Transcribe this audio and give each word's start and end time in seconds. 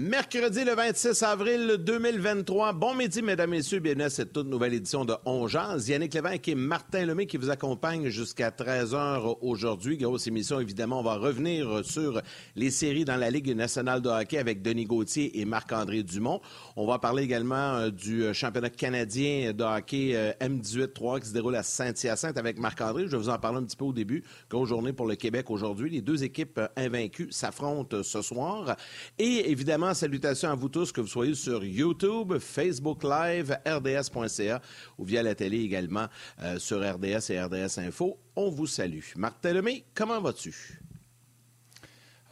Mercredi 0.00 0.64
le 0.64 0.74
26 0.74 1.22
avril 1.24 1.76
2023. 1.78 2.72
Bon 2.72 2.94
midi, 2.94 3.20
mesdames, 3.20 3.50
messieurs. 3.50 3.80
Bienvenue 3.80 4.04
à 4.04 4.08
cette 4.08 4.32
toute 4.32 4.46
nouvelle 4.46 4.72
édition 4.72 5.04
de 5.04 5.12
Ongeance. 5.26 5.88
Yannick 5.88 6.14
Lévesque 6.14 6.48
et 6.48 6.54
Martin 6.54 7.04
Lemay 7.04 7.26
qui 7.26 7.36
vous 7.36 7.50
accompagnent 7.50 8.08
jusqu'à 8.08 8.48
13h 8.48 9.36
aujourd'hui. 9.42 9.98
Grosse 9.98 10.26
émission, 10.26 10.58
évidemment. 10.58 11.00
On 11.00 11.02
va 11.02 11.16
revenir 11.16 11.84
sur 11.84 12.22
les 12.56 12.70
séries 12.70 13.04
dans 13.04 13.16
la 13.16 13.30
Ligue 13.30 13.54
nationale 13.54 14.00
de 14.00 14.08
hockey 14.08 14.38
avec 14.38 14.62
Denis 14.62 14.86
Gauthier 14.86 15.38
et 15.38 15.44
Marc-André 15.44 16.02
Dumont. 16.02 16.40
On 16.76 16.86
va 16.86 16.98
parler 16.98 17.24
également 17.24 17.74
euh, 17.74 17.90
du 17.90 18.32
championnat 18.32 18.70
canadien 18.70 19.52
de 19.52 19.64
hockey 19.64 20.12
euh, 20.14 20.32
M18-3 20.40 21.20
qui 21.20 21.28
se 21.28 21.34
déroule 21.34 21.56
à 21.56 21.62
Saint-Hyacinthe 21.62 22.38
avec 22.38 22.58
Marc-André. 22.58 23.02
Je 23.04 23.10
vais 23.10 23.18
vous 23.18 23.28
en 23.28 23.38
parler 23.38 23.58
un 23.58 23.64
petit 23.64 23.76
peu 23.76 23.84
au 23.84 23.92
début. 23.92 24.24
Grosse 24.48 24.70
journée 24.70 24.94
pour 24.94 25.06
le 25.06 25.16
Québec 25.16 25.50
aujourd'hui. 25.50 25.90
Les 25.90 26.00
deux 26.00 26.24
équipes 26.24 26.58
invaincues 26.74 27.28
s'affrontent 27.30 28.02
ce 28.02 28.22
soir. 28.22 28.76
Et 29.18 29.50
évidemment, 29.50 29.89
salutations 29.94 30.50
à 30.50 30.54
vous 30.54 30.68
tous, 30.68 30.92
que 30.92 31.00
vous 31.00 31.06
soyez 31.06 31.34
sur 31.34 31.64
YouTube, 31.64 32.38
Facebook 32.38 33.02
Live, 33.04 33.58
RDS.ca 33.66 34.60
ou 34.98 35.04
via 35.04 35.22
la 35.22 35.34
télé 35.34 35.58
également 35.58 36.06
euh, 36.40 36.58
sur 36.58 36.78
RDS 36.78 37.30
et 37.30 37.40
RDS 37.40 37.78
Info. 37.78 38.18
On 38.36 38.50
vous 38.50 38.66
salue. 38.66 39.00
Marc 39.16 39.40
Tellemé, 39.40 39.84
comment 39.94 40.20
vas-tu? 40.20 40.80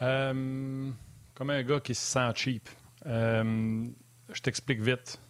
Euh, 0.03 0.91
comme 1.35 1.51
un 1.51 1.63
gars 1.63 1.81
qui 1.81 1.95
se 1.95 2.05
sent 2.05 2.31
cheap. 2.35 2.69
Euh, 3.07 3.87
je 4.33 4.41
t'explique 4.41 4.81
vite. 4.81 5.21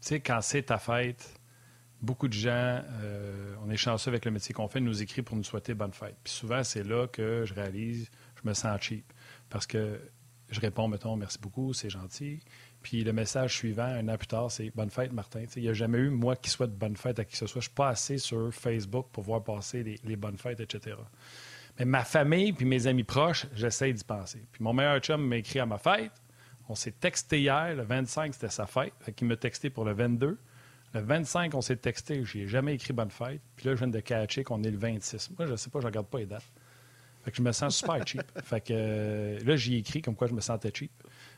Tu 0.00 0.08
sais, 0.08 0.20
quand 0.20 0.40
c'est 0.42 0.62
ta 0.62 0.78
fête, 0.78 1.40
beaucoup 2.00 2.28
de 2.28 2.34
gens, 2.34 2.82
on 3.64 3.70
est 3.70 3.76
chanceux 3.76 4.10
avec 4.10 4.24
le 4.24 4.30
métier 4.30 4.54
qu'on 4.54 4.68
fait, 4.68 4.80
nous 4.80 5.02
écrit 5.02 5.22
pour 5.22 5.36
nous 5.36 5.44
souhaiter 5.44 5.74
bonne 5.74 5.92
fête. 5.92 6.16
Puis 6.22 6.32
souvent, 6.32 6.62
c'est 6.62 6.84
là 6.84 7.08
que 7.08 7.44
je 7.44 7.54
réalise, 7.54 8.10
je 8.42 8.48
me 8.48 8.54
sens 8.54 8.80
cheap. 8.80 9.12
Parce 9.48 9.66
que 9.66 10.00
je 10.50 10.60
réponds, 10.60 10.88
mettons, 10.88 11.16
merci 11.16 11.38
beaucoup, 11.40 11.72
c'est 11.72 11.90
gentil. 11.90 12.40
Puis 12.82 13.02
le 13.02 13.12
message 13.12 13.56
suivant, 13.56 13.84
un 13.84 14.08
an 14.08 14.16
plus 14.16 14.28
tard, 14.28 14.50
c'est 14.50 14.70
Bonne 14.74 14.90
fête, 14.90 15.12
Martin. 15.12 15.44
il 15.56 15.62
n'y 15.62 15.68
a 15.68 15.72
jamais 15.72 15.98
eu, 15.98 16.10
moi, 16.10 16.36
qui 16.36 16.50
souhaite 16.50 16.70
bonne 16.70 16.96
fête 16.96 17.18
à 17.18 17.24
qui 17.24 17.32
que 17.32 17.38
ce 17.38 17.46
soit. 17.46 17.60
Je 17.60 17.66
ne 17.66 17.70
suis 17.70 17.74
pas 17.74 17.88
assez 17.88 18.18
sur 18.18 18.54
Facebook 18.54 19.08
pour 19.12 19.24
voir 19.24 19.42
passer 19.42 19.98
les, 20.02 20.16
bonnes 20.16 20.38
fêtes, 20.38 20.60
etc. 20.60 20.96
Mais 21.78 21.84
ma 21.84 22.04
famille 22.04 22.52
puis 22.52 22.64
mes 22.64 22.86
amis 22.86 23.04
proches, 23.04 23.46
j'essaie 23.54 23.92
d'y 23.92 24.04
penser. 24.04 24.42
Puis 24.52 24.62
mon 24.62 24.72
meilleur 24.72 25.00
chum 25.00 25.26
m'a 25.26 25.36
écrit 25.36 25.58
à 25.58 25.66
ma 25.66 25.78
fête. 25.78 26.12
On 26.68 26.74
s'est 26.74 26.92
texté 26.92 27.40
hier, 27.40 27.74
le 27.74 27.82
25, 27.82 28.34
c'était 28.34 28.48
sa 28.48 28.66
fête. 28.66 28.92
Fait 29.00 29.14
il 29.20 29.26
m'a 29.26 29.36
texté 29.36 29.68
pour 29.68 29.84
le 29.84 29.92
22. 29.92 30.38
Le 30.94 31.00
25, 31.00 31.54
on 31.54 31.60
s'est 31.60 31.76
texté, 31.76 32.24
je 32.24 32.38
n'ai 32.38 32.46
jamais 32.46 32.74
écrit 32.74 32.92
bonne 32.92 33.10
fête. 33.10 33.40
Puis 33.56 33.66
là, 33.66 33.74
je 33.74 33.78
viens 33.80 33.88
de 33.88 34.00
catcher 34.00 34.44
qu'on 34.44 34.62
est 34.62 34.70
le 34.70 34.78
26. 34.78 35.30
Moi, 35.36 35.46
je 35.46 35.52
ne 35.52 35.56
sais 35.56 35.70
pas, 35.70 35.80
je 35.80 35.84
ne 35.84 35.88
regarde 35.88 36.06
pas 36.06 36.18
les 36.18 36.26
dates. 36.26 36.44
Fait 37.26 37.32
que 37.32 37.38
je 37.38 37.42
me 37.42 37.50
sens 37.50 37.78
super 37.78 38.06
cheap. 38.06 38.22
Fait 38.44 38.60
que 38.60 38.72
euh, 38.72 39.40
là, 39.44 39.56
j'y 39.56 39.78
écrit 39.78 40.00
comme 40.00 40.14
quoi 40.14 40.28
je 40.28 40.32
me 40.32 40.40
sentais 40.40 40.70
cheap. 40.72 40.92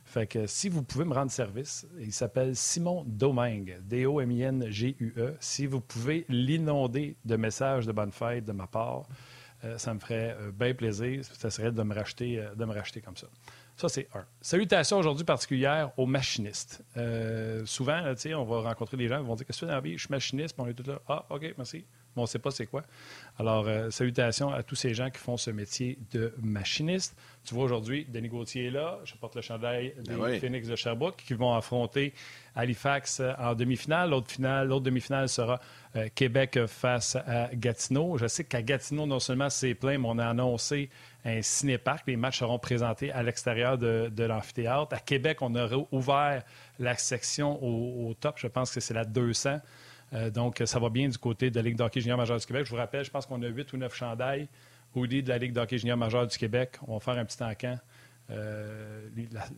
Fait 0.04 0.26
que 0.26 0.46
si 0.46 0.68
vous 0.68 0.82
pouvez 0.82 1.06
me 1.06 1.14
rendre 1.14 1.30
service, 1.30 1.86
il 1.98 2.12
s'appelle 2.12 2.54
Simon 2.54 3.04
Domingue, 3.06 3.78
D-O-M-I-N-G-U-E. 3.84 5.36
Si 5.40 5.64
vous 5.64 5.80
pouvez 5.80 6.26
l'inonder 6.28 7.16
de 7.24 7.36
messages 7.36 7.86
de 7.86 7.92
bonne 7.92 8.12
fête 8.12 8.44
de 8.44 8.52
ma 8.52 8.66
part, 8.66 9.08
euh, 9.64 9.78
ça 9.78 9.94
me 9.94 9.98
ferait 9.98 10.36
euh, 10.38 10.52
bien 10.52 10.74
plaisir. 10.74 11.24
Ça 11.24 11.48
serait 11.48 11.72
de 11.72 11.82
me 11.82 11.94
racheter, 11.94 12.46
de 12.54 12.64
me 12.66 12.74
racheter 12.74 13.00
comme 13.00 13.16
ça. 13.16 13.28
Ça, 13.74 13.88
c'est 13.88 14.08
un. 14.14 14.26
Salutations 14.42 14.98
aujourd'hui 14.98 15.24
particulière 15.24 15.92
aux 15.96 16.04
machinistes. 16.04 16.84
souvent, 17.64 18.12
on 18.36 18.44
va 18.44 18.60
rencontrer 18.60 18.98
des 18.98 19.08
gens 19.08 19.22
qui 19.22 19.26
vont 19.26 19.36
dire 19.36 19.46
Qu'est-ce 19.46 19.60
que 19.60 19.64
tu 19.64 19.70
fais 19.70 19.72
dans 19.72 19.76
la 19.76 19.80
vie? 19.80 19.94
Je 19.94 20.00
suis 20.00 20.10
machiniste, 20.10 20.54
puis 20.54 20.62
on 20.66 20.68
est 20.68 20.74
tout 20.74 20.86
là. 20.86 21.00
Ah, 21.08 21.24
OK, 21.30 21.54
merci 21.56 21.86
on 22.20 22.24
ne 22.24 22.28
sait 22.28 22.38
pas 22.38 22.50
c'est 22.50 22.66
quoi. 22.66 22.84
Alors, 23.38 23.66
euh, 23.68 23.90
salutations 23.90 24.52
à 24.52 24.62
tous 24.62 24.74
ces 24.74 24.94
gens 24.94 25.10
qui 25.10 25.18
font 25.18 25.36
ce 25.36 25.50
métier 25.50 25.98
de 26.12 26.34
machiniste. 26.42 27.16
Tu 27.44 27.54
vois, 27.54 27.64
aujourd'hui, 27.64 28.04
Denis 28.08 28.28
Gauthier 28.28 28.66
est 28.66 28.70
là. 28.70 28.98
Je 29.04 29.14
porte 29.14 29.36
le 29.36 29.42
chandail 29.42 29.94
ben 30.04 30.26
des 30.26 30.38
Phoenix 30.40 30.68
de 30.68 30.76
Sherbrooke 30.76 31.16
qui 31.16 31.34
vont 31.34 31.54
affronter 31.54 32.12
Halifax 32.56 33.20
euh, 33.20 33.32
en 33.38 33.54
demi-finale. 33.54 34.10
L'autre 34.10 34.30
finale, 34.30 34.68
l'autre 34.68 34.84
demi-finale 34.84 35.28
sera 35.28 35.60
euh, 35.96 36.08
Québec 36.14 36.58
face 36.66 37.16
à 37.16 37.50
Gatineau. 37.54 38.18
Je 38.18 38.26
sais 38.26 38.44
qu'à 38.44 38.62
Gatineau, 38.62 39.06
non 39.06 39.20
seulement 39.20 39.50
c'est 39.50 39.74
plein, 39.74 39.98
mais 39.98 40.08
on 40.08 40.18
a 40.18 40.26
annoncé 40.26 40.90
un 41.24 41.40
cinéparc. 41.40 42.06
Les 42.06 42.16
matchs 42.16 42.40
seront 42.40 42.58
présentés 42.58 43.12
à 43.12 43.22
l'extérieur 43.22 43.78
de, 43.78 44.22
l'amphithéâtre. 44.24 44.94
À 44.94 44.98
Québec, 44.98 45.38
on 45.42 45.54
a 45.54 45.68
ouvert 45.92 46.42
la 46.78 46.96
section 46.96 47.62
au, 47.62 48.08
au 48.08 48.14
top. 48.14 48.36
Je 48.38 48.48
pense 48.48 48.72
que 48.72 48.80
c'est 48.80 48.94
la 48.94 49.04
200. 49.04 49.58
Euh, 50.12 50.30
donc, 50.30 50.62
ça 50.64 50.78
va 50.78 50.88
bien 50.88 51.08
du 51.08 51.18
côté 51.18 51.50
de 51.50 51.56
la 51.56 51.62
Ligue 51.62 51.76
d'hockey 51.76 52.00
junior 52.00 52.18
majeure 52.18 52.38
du 52.38 52.46
Québec. 52.46 52.64
Je 52.64 52.70
vous 52.70 52.76
rappelle, 52.76 53.04
je 53.04 53.10
pense 53.10 53.26
qu'on 53.26 53.42
a 53.42 53.46
8 53.46 53.72
ou 53.72 53.76
9 53.76 53.94
chandails 53.94 54.48
hoodie 54.94 55.22
de 55.22 55.28
la 55.28 55.38
Ligue 55.38 55.52
d'hockey 55.52 55.78
junior 55.78 55.96
majeure 55.98 56.26
du 56.26 56.36
Québec. 56.36 56.78
On 56.86 56.94
va 56.94 57.00
faire 57.00 57.18
un 57.18 57.24
petit 57.24 57.42
encamp. 57.42 57.78
Euh, 58.30 59.08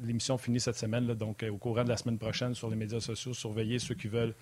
l'émission 0.05 0.39
finit 0.39 0.60
cette 0.60 0.77
semaine, 0.77 1.06
donc 1.15 1.43
euh, 1.43 1.50
au 1.50 1.56
courant 1.56 1.83
de 1.83 1.89
la 1.89 1.97
semaine 1.97 2.19
prochaine 2.19 2.55
sur 2.55 2.71
les 2.71 2.77
médias 2.77 3.00
sociaux, 3.00 3.34
surveillez 3.34 3.81
ceux 3.81 3.97
qui 3.97 4.06
veulent 4.06 4.34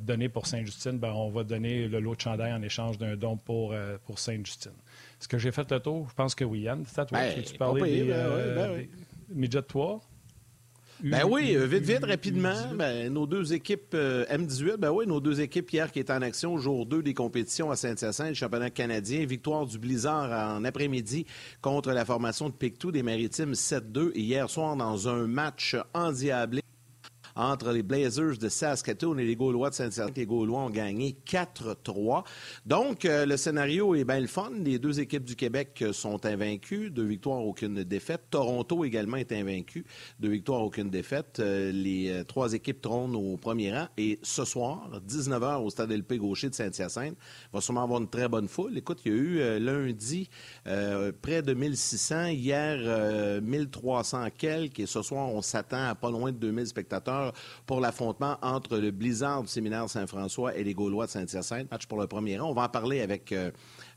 donner 0.00 0.28
pour 0.28 0.46
Sainte-Justine. 0.46 0.98
Ben, 0.98 1.12
on 1.12 1.30
va 1.30 1.42
donner 1.42 1.88
le 1.88 2.00
lot 2.00 2.14
de 2.14 2.20
chandail 2.20 2.52
en 2.52 2.62
échange 2.62 2.98
d'un 2.98 3.16
don 3.16 3.36
pour, 3.36 3.74
pour 4.04 4.18
Sainte-Justine. 4.18 4.72
Est-ce 5.20 5.28
que 5.28 5.38
j'ai 5.38 5.52
fait 5.52 5.70
le 5.70 5.80
tour? 5.80 6.06
Je 6.08 6.14
pense 6.14 6.34
que 6.34 6.44
oui, 6.44 6.60
Yann. 6.60 6.84
C'est 6.86 7.00
à 7.00 7.06
toi. 7.06 7.18
Ben, 7.18 7.42
tu 7.42 7.54
parler 7.56 8.04
des, 8.04 8.04
ben, 8.10 8.88
ben, 9.34 10.08
ben 11.02 11.24
oui, 11.28 11.56
euh, 11.56 11.66
vite, 11.66 11.82
vite, 11.82 12.04
rapidement. 12.04 12.54
Ben, 12.74 13.12
nos 13.12 13.26
deux 13.26 13.52
équipes 13.52 13.94
euh, 13.94 14.24
M18, 14.26 14.76
ben 14.76 14.90
oui, 14.90 15.06
nos 15.06 15.20
deux 15.20 15.40
équipes 15.40 15.70
hier 15.70 15.90
qui 15.90 15.98
étaient 15.98 16.12
en 16.12 16.22
action, 16.22 16.56
jour 16.58 16.86
2 16.86 17.02
des 17.02 17.14
compétitions 17.14 17.70
à 17.70 17.76
Saint-Hyacinthe, 17.76 18.34
championnat 18.34 18.70
canadien. 18.70 19.26
Victoire 19.26 19.66
du 19.66 19.78
Blizzard 19.78 20.56
en 20.56 20.64
après-midi 20.64 21.26
contre 21.60 21.92
la 21.92 22.04
formation 22.04 22.48
de 22.48 22.54
Pictou 22.54 22.92
des 22.92 23.02
Maritimes 23.02 23.52
7-2. 23.52 24.12
Hier 24.14 24.48
soir, 24.48 24.76
dans 24.76 25.08
un 25.08 25.26
match 25.26 25.76
endiablé 25.92 26.61
entre 27.36 27.72
les 27.72 27.82
Blazers 27.82 28.38
de 28.38 28.48
Saskatoon 28.48 29.18
et 29.18 29.24
les 29.24 29.36
Gaulois 29.36 29.70
de 29.70 29.74
Saint-Hyacinthe. 29.74 30.16
Les 30.16 30.26
Gaulois 30.26 30.60
ont 30.60 30.70
gagné 30.70 31.16
4-3. 31.26 32.24
Donc, 32.66 33.04
euh, 33.04 33.26
le 33.26 33.36
scénario 33.36 33.94
est 33.94 34.04
bien 34.04 34.20
le 34.20 34.26
fun. 34.26 34.50
Les 34.62 34.78
deux 34.78 35.00
équipes 35.00 35.24
du 35.24 35.36
Québec 35.36 35.84
sont 35.92 36.24
invaincues, 36.26 36.90
deux 36.90 37.04
victoires, 37.04 37.44
aucune 37.44 37.84
défaite. 37.84 38.22
Toronto 38.30 38.84
également 38.84 39.16
est 39.16 39.32
invaincu, 39.32 39.84
deux 40.20 40.30
victoires, 40.30 40.62
aucune 40.62 40.90
défaite. 40.90 41.38
Euh, 41.40 41.72
les 41.72 42.10
euh, 42.10 42.24
trois 42.24 42.52
équipes 42.52 42.80
trônent 42.80 43.16
au 43.16 43.36
premier 43.36 43.72
rang. 43.72 43.88
Et 43.96 44.18
ce 44.22 44.44
soir, 44.44 44.90
19h 45.08 45.62
au 45.62 45.70
Stade 45.70 45.92
LP 45.92 46.14
Gaucher 46.14 46.50
de 46.50 46.54
Saint-Hyacinthe, 46.54 47.16
va 47.52 47.60
sûrement 47.60 47.84
avoir 47.84 48.00
une 48.00 48.08
très 48.08 48.28
bonne 48.28 48.48
foule. 48.48 48.76
Écoute, 48.76 49.00
il 49.04 49.12
y 49.12 49.14
a 49.14 49.18
eu 49.18 49.58
lundi 49.60 50.28
près 50.64 51.42
de 51.42 51.54
1600, 51.54 52.26
hier 52.26 53.40
1300 53.42 54.28
quelques, 54.36 54.80
et 54.80 54.86
ce 54.86 55.02
soir, 55.02 55.28
on 55.28 55.42
s'attend 55.42 55.88
à 55.88 55.94
pas 55.94 56.10
loin 56.10 56.32
de 56.32 56.36
2000 56.36 56.66
spectateurs 56.66 57.21
pour 57.66 57.80
l'affrontement 57.80 58.38
entre 58.42 58.78
le 58.78 58.90
Blizzard 58.90 59.42
du 59.42 59.48
séminaire 59.48 59.88
Saint-François 59.88 60.56
et 60.56 60.64
les 60.64 60.74
Gaulois 60.74 61.06
de 61.06 61.10
Saint-Hyacinthe. 61.10 61.70
Match 61.70 61.86
pour 61.86 62.00
le 62.00 62.06
premier 62.06 62.38
rang. 62.38 62.50
On 62.50 62.54
va 62.54 62.62
en 62.62 62.68
parler 62.68 63.00
avec 63.00 63.32
euh, 63.32 63.50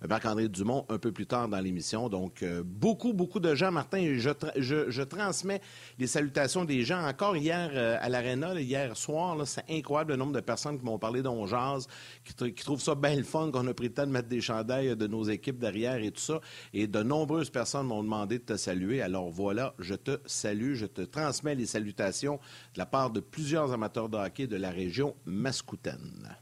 Marc-André 0.07 0.49
Dumont 0.49 0.85
un 0.89 0.97
peu 0.97 1.11
plus 1.11 1.25
tard 1.25 1.47
dans 1.47 1.59
l'émission. 1.59 2.09
Donc, 2.09 2.43
euh, 2.43 2.63
beaucoup, 2.65 3.13
beaucoup 3.13 3.39
de 3.39 3.55
gens. 3.55 3.71
Martin, 3.71 4.15
je, 4.17 5.01
transmets 5.03 5.61
les 5.99 6.07
salutations 6.07 6.65
des 6.65 6.83
gens. 6.83 7.05
Encore 7.05 7.37
hier 7.37 7.69
euh, 7.73 7.97
à 7.99 8.09
l'Arena, 8.09 8.59
hier 8.59 8.95
soir, 8.97 9.37
c'est 9.45 9.65
incroyable 9.69 10.13
le 10.13 10.17
nombre 10.17 10.33
de 10.33 10.41
personnes 10.41 10.77
qui 10.77 10.85
m'ont 10.85 10.99
parlé 10.99 11.21
d'Onjaz, 11.21 11.87
qui, 12.23 12.53
qui 12.53 12.63
trouvent 12.63 12.81
ça 12.81 12.95
bien 12.95 13.15
le 13.15 13.23
fun 13.23 13.51
qu'on 13.51 13.67
a 13.67 13.73
pris 13.73 13.87
le 13.87 13.93
temps 13.93 14.05
de 14.05 14.11
mettre 14.11 14.29
des 14.29 14.41
chandails 14.41 14.95
de 14.95 15.07
nos 15.07 15.23
équipes 15.23 15.59
derrière 15.59 15.97
et 15.97 16.11
tout 16.11 16.21
ça. 16.21 16.41
Et 16.73 16.87
de 16.87 17.03
nombreuses 17.03 17.49
personnes 17.49 17.87
m'ont 17.87 18.03
demandé 18.03 18.39
de 18.39 18.43
te 18.43 18.57
saluer. 18.57 19.01
Alors 19.01 19.29
voilà, 19.29 19.73
je 19.79 19.95
te 19.95 20.19
salue, 20.25 20.73
je 20.73 20.85
te 20.85 21.01
transmets 21.01 21.55
les 21.55 21.65
salutations 21.65 22.39
de 22.73 22.79
la 22.79 22.85
part 22.85 23.09
de 23.09 23.14
plusieurs 23.19 23.71
amateurs 23.73 24.09
de 24.09 24.17
hockey 24.17 24.47
de 24.47 24.55
la 24.55 24.69
région 24.69 25.15
mascoutaine. 25.25 26.35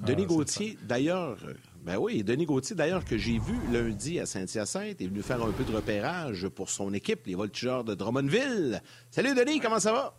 Denis 0.00 0.24
ah, 0.24 0.28
Gauthier, 0.28 0.78
d'ailleurs, 0.82 1.38
ben 1.82 1.96
oui, 1.96 2.22
Denis 2.22 2.46
Gauthier, 2.46 2.76
d'ailleurs, 2.76 3.04
que 3.04 3.18
j'ai 3.18 3.38
vu 3.38 3.54
lundi 3.72 4.20
à 4.20 4.26
Saint-Hyacinthe, 4.26 5.00
est 5.00 5.06
venu 5.06 5.22
faire 5.22 5.42
un 5.42 5.50
peu 5.50 5.64
de 5.64 5.74
repérage 5.74 6.48
pour 6.48 6.70
son 6.70 6.94
équipe, 6.94 7.26
les 7.26 7.34
Voltigeurs 7.34 7.82
de 7.82 7.94
Drummondville. 7.94 8.80
Salut 9.10 9.34
Denis, 9.34 9.58
comment 9.58 9.80
ça 9.80 9.92
va? 9.92 10.14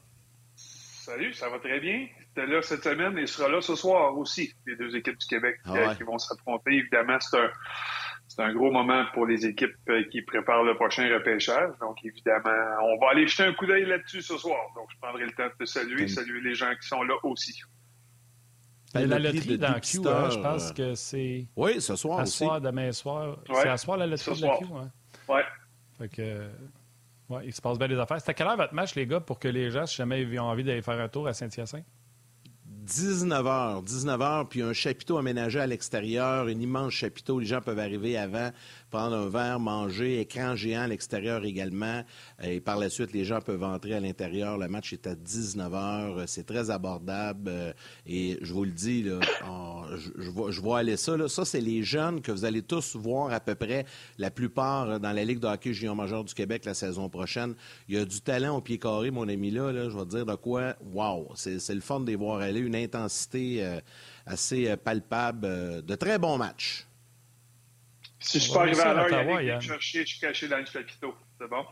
Salut, 0.55 1.33
ça 1.33 1.49
va 1.49 1.59
très 1.59 1.79
bien. 1.79 2.07
C'était 2.27 2.45
là 2.45 2.61
cette 2.61 2.83
semaine 2.83 3.17
et 3.17 3.25
sera 3.25 3.49
là 3.49 3.61
ce 3.61 3.75
soir 3.75 4.17
aussi, 4.17 4.53
les 4.67 4.75
deux 4.75 4.95
équipes 4.95 5.17
du 5.17 5.25
Québec 5.27 5.59
ah 5.65 5.75
euh, 5.75 5.95
qui 5.95 6.03
vont 6.03 6.17
s'affronter. 6.17 6.71
Évidemment, 6.71 7.17
c'est 7.19 7.37
un, 7.37 7.49
c'est 8.39 8.45
un 8.45 8.53
gros 8.53 8.71
moment 8.71 9.03
pour 9.13 9.25
les 9.25 9.45
équipes 9.45 9.75
euh, 9.89 10.01
qui 10.09 10.21
préparent 10.21 10.63
le 10.63 10.73
prochain 10.75 11.13
repêchage. 11.13 11.71
Donc, 11.81 11.97
évidemment, 12.05 12.49
on 12.83 12.97
va 12.97 13.11
aller 13.11 13.27
jeter 13.27 13.43
un 13.43 13.53
coup 13.53 13.65
d'œil 13.65 13.85
là-dessus 13.85 14.21
ce 14.21 14.37
soir. 14.37 14.61
Donc, 14.75 14.87
je 14.93 14.97
prendrai 15.01 15.25
le 15.25 15.31
temps 15.31 15.47
de 15.47 15.65
te 15.65 15.65
saluer, 15.65 16.07
saluer 16.07 16.39
les 16.39 16.55
gens 16.55 16.71
qui 16.81 16.87
sont 16.87 17.03
là 17.03 17.15
aussi. 17.23 17.59
Ben, 18.93 19.09
la 19.09 19.19
loterie 19.19 19.57
dans 19.57 19.77
Q, 19.81 19.99
hein, 20.07 20.29
je 20.29 20.39
pense 20.39 20.71
que 20.71 20.95
c'est. 20.95 21.47
Oui, 21.57 21.81
ce 21.81 21.97
soir 21.97 22.21
aussi. 22.21 22.37
soir, 22.37 22.61
demain 22.61 22.93
soir. 22.93 23.39
C'est 23.45 23.67
à 23.67 23.77
soir 23.77 23.97
la 23.97 24.07
loterie 24.07 24.39
de 24.39 24.45
la 24.47 24.57
Q. 24.57 24.65
Hein? 24.73 24.91
Oui. 25.27 25.41
Fait 25.97 26.07
que. 26.07 26.49
Ouais, 27.27 27.45
il 27.45 27.53
se 27.53 27.61
passe 27.61 27.77
bien 27.77 27.89
des 27.89 27.99
affaires. 27.99 28.21
C'était 28.21 28.31
à 28.31 28.33
quelle 28.35 28.47
heure 28.47 28.57
votre 28.57 28.73
match, 28.73 28.95
les 28.95 29.05
gars, 29.05 29.19
pour 29.19 29.37
que 29.37 29.49
les 29.49 29.69
gens, 29.69 29.85
si 29.85 29.97
jamais 29.97 30.21
ils 30.21 30.39
ont 30.39 30.45
envie 30.45 30.63
d'aller 30.63 30.81
faire 30.81 30.99
un 30.99 31.09
tour 31.09 31.27
à 31.27 31.33
Saint-Hyacinthe? 31.33 31.85
19h, 32.89 33.85
19h, 33.85 34.47
puis 34.47 34.63
un 34.63 34.73
chapiteau 34.73 35.17
aménagé 35.17 35.59
à 35.59 35.67
l'extérieur, 35.67 36.47
un 36.47 36.59
immense 36.59 36.93
chapiteau. 36.93 37.39
Les 37.39 37.45
gens 37.45 37.61
peuvent 37.61 37.77
arriver 37.77 38.17
avant 38.17 38.49
prendre 38.89 39.15
un 39.15 39.29
verre, 39.29 39.59
manger, 39.59 40.19
écran 40.19 40.55
géant 40.55 40.81
à 40.81 40.87
l'extérieur 40.87 41.45
également. 41.45 42.03
Et 42.41 42.59
par 42.59 42.77
la 42.77 42.89
suite, 42.89 43.13
les 43.13 43.25
gens 43.25 43.41
peuvent 43.41 43.63
entrer 43.63 43.93
à 43.93 43.99
l'intérieur. 43.99 44.57
Le 44.57 44.67
match 44.67 44.93
est 44.93 45.07
à 45.07 45.15
19 45.15 45.71
h. 45.71 46.27
C'est 46.27 46.45
très 46.45 46.69
abordable. 46.69 47.75
Et 48.05 48.37
je 48.41 48.53
vous 48.53 48.65
le 48.65 48.71
dis, 48.71 49.05
je, 49.05 50.61
vois, 50.61 50.79
aller 50.79 50.97
ça. 50.97 51.15
Ça, 51.27 51.45
c'est 51.45 51.61
les 51.61 51.83
jeunes 51.83 52.21
que 52.21 52.31
vous 52.31 52.45
allez 52.45 52.61
tous 52.61 52.95
voir 52.95 53.31
à 53.31 53.39
peu 53.39 53.55
près 53.55 53.85
la 54.17 54.31
plupart 54.31 54.99
dans 54.99 55.11
la 55.11 55.25
Ligue 55.25 55.39
de 55.39 55.47
hockey 55.47 55.73
junior 55.73 55.95
majeur 55.95 56.23
du 56.23 56.33
Québec 56.33 56.65
la 56.65 56.73
saison 56.73 57.09
prochaine. 57.09 57.55
Il 57.87 57.95
y 57.95 57.97
a 57.97 58.05
du 58.05 58.21
talent 58.21 58.57
au 58.57 58.61
pied 58.61 58.79
carré, 58.79 59.11
mon 59.11 59.27
ami 59.27 59.51
là. 59.51 59.71
je 59.89 59.97
vais 59.97 60.05
dire 60.05 60.25
de 60.25 60.35
quoi. 60.35 60.75
Wow! 60.93 61.31
C'est 61.35 61.73
le 61.73 61.81
fun 61.81 61.99
de 61.99 62.07
les 62.07 62.15
voir 62.15 62.41
aller. 62.41 62.59
Une 62.59 62.75
intensité 62.75 63.63
euh, 63.63 63.79
assez 64.25 64.69
euh, 64.69 64.77
palpable. 64.77 65.45
Euh, 65.45 65.81
de 65.81 65.95
très 65.95 66.19
bons 66.19 66.37
matchs. 66.37 66.88
Si 68.19 68.39
je 68.39 68.43
suis 68.43 68.53
pas 68.53 68.61
arrivé 68.61 68.81
à 68.81 68.93
l'heure, 68.93 69.41
il 69.41 69.47
y 69.47 69.51
a 69.51 69.59
chercher, 69.59 70.01
je 70.01 70.07
suis 70.07 70.19
caché 70.19 70.47
dans 70.47 70.57
le 70.57 70.65
chapiteau. 70.65 71.15
C'est 71.39 71.47
bon? 71.47 71.65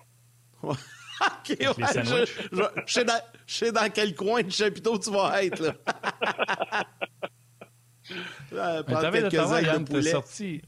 OK, 1.20 1.58
je, 1.60 2.86
sais 2.86 3.06
dans, 3.06 3.82
dans, 3.82 3.92
quel 3.92 4.16
coin 4.16 4.44
du 4.44 4.52
chapiteau 4.52 4.98
tu 5.00 5.12
vas 5.12 5.44
être. 5.44 5.60
Là. 5.60 5.74
là 8.84 8.84
t'avais 8.84 9.22
d'Ottawa, 9.22 9.62
Yann, 9.62 9.84
t'es 9.84 10.02
sorti, 10.04 10.62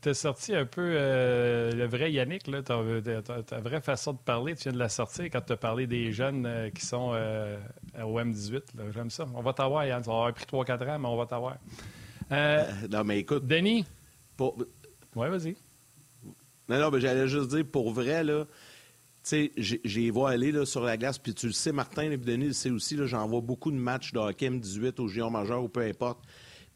t'es 0.00 0.14
sorti 0.14 0.54
un 0.54 0.66
peu 0.66 0.82
euh, 0.94 1.72
le 1.72 1.86
vrai 1.86 2.10
Yannick, 2.10 2.48
là, 2.48 2.62
ta, 2.62 2.76
vraie 3.60 3.80
façon 3.80 4.14
de 4.14 4.18
parler. 4.18 4.56
Tu 4.56 4.64
viens 4.64 4.72
de 4.72 4.78
la 4.78 4.88
sortir 4.88 5.26
quand 5.26 5.42
tu 5.42 5.52
as 5.52 5.56
parlé 5.56 5.86
des 5.86 6.12
jeunes 6.12 6.44
euh, 6.46 6.70
qui 6.70 6.84
sont 6.84 7.12
euh, 7.14 7.56
au 8.02 8.18
M18. 8.20 8.62
J'aime 8.92 9.10
ça. 9.10 9.26
On 9.34 9.42
va 9.42 9.52
t'avoir, 9.52 9.84
Yann. 9.86 10.02
Ça 10.02 10.10
va 10.10 10.16
avoir 10.16 10.34
pris 10.34 10.44
3-4 10.44 10.90
ans, 10.90 10.98
mais 10.98 11.08
on 11.08 11.16
va 11.16 11.26
t'avoir. 11.26 11.56
non, 12.90 13.04
mais 13.04 13.20
écoute. 13.20 13.46
Denis? 13.46 13.84
Pour... 14.36 14.56
Oui, 15.18 15.28
vas-y. 15.28 15.56
Non, 16.68 16.78
non, 16.78 16.90
mais 16.92 17.00
j'allais 17.00 17.26
juste 17.26 17.48
dire, 17.48 17.64
pour 17.64 17.92
vrai, 17.92 18.22
là, 18.22 18.44
tu 18.44 18.50
sais, 19.22 19.52
j'ai 19.56 20.10
vu 20.10 20.20
aller 20.24 20.52
là, 20.52 20.64
sur 20.64 20.82
la 20.82 20.96
glace, 20.96 21.18
puis 21.18 21.34
tu 21.34 21.46
le 21.46 21.52
sais, 21.52 21.72
Martin, 21.72 22.10
et 22.10 22.16
Denis 22.16 22.46
le 22.46 22.52
sait 22.52 22.70
aussi, 22.70 22.96
j'en 23.06 23.26
vois 23.26 23.40
beaucoup 23.40 23.72
de 23.72 23.76
matchs 23.76 24.12
de 24.12 24.18
hockey 24.20 24.48
M18 24.48 25.00
au 25.00 25.08
géant 25.08 25.30
majeur 25.30 25.64
ou 25.64 25.68
peu 25.68 25.80
importe. 25.80 26.20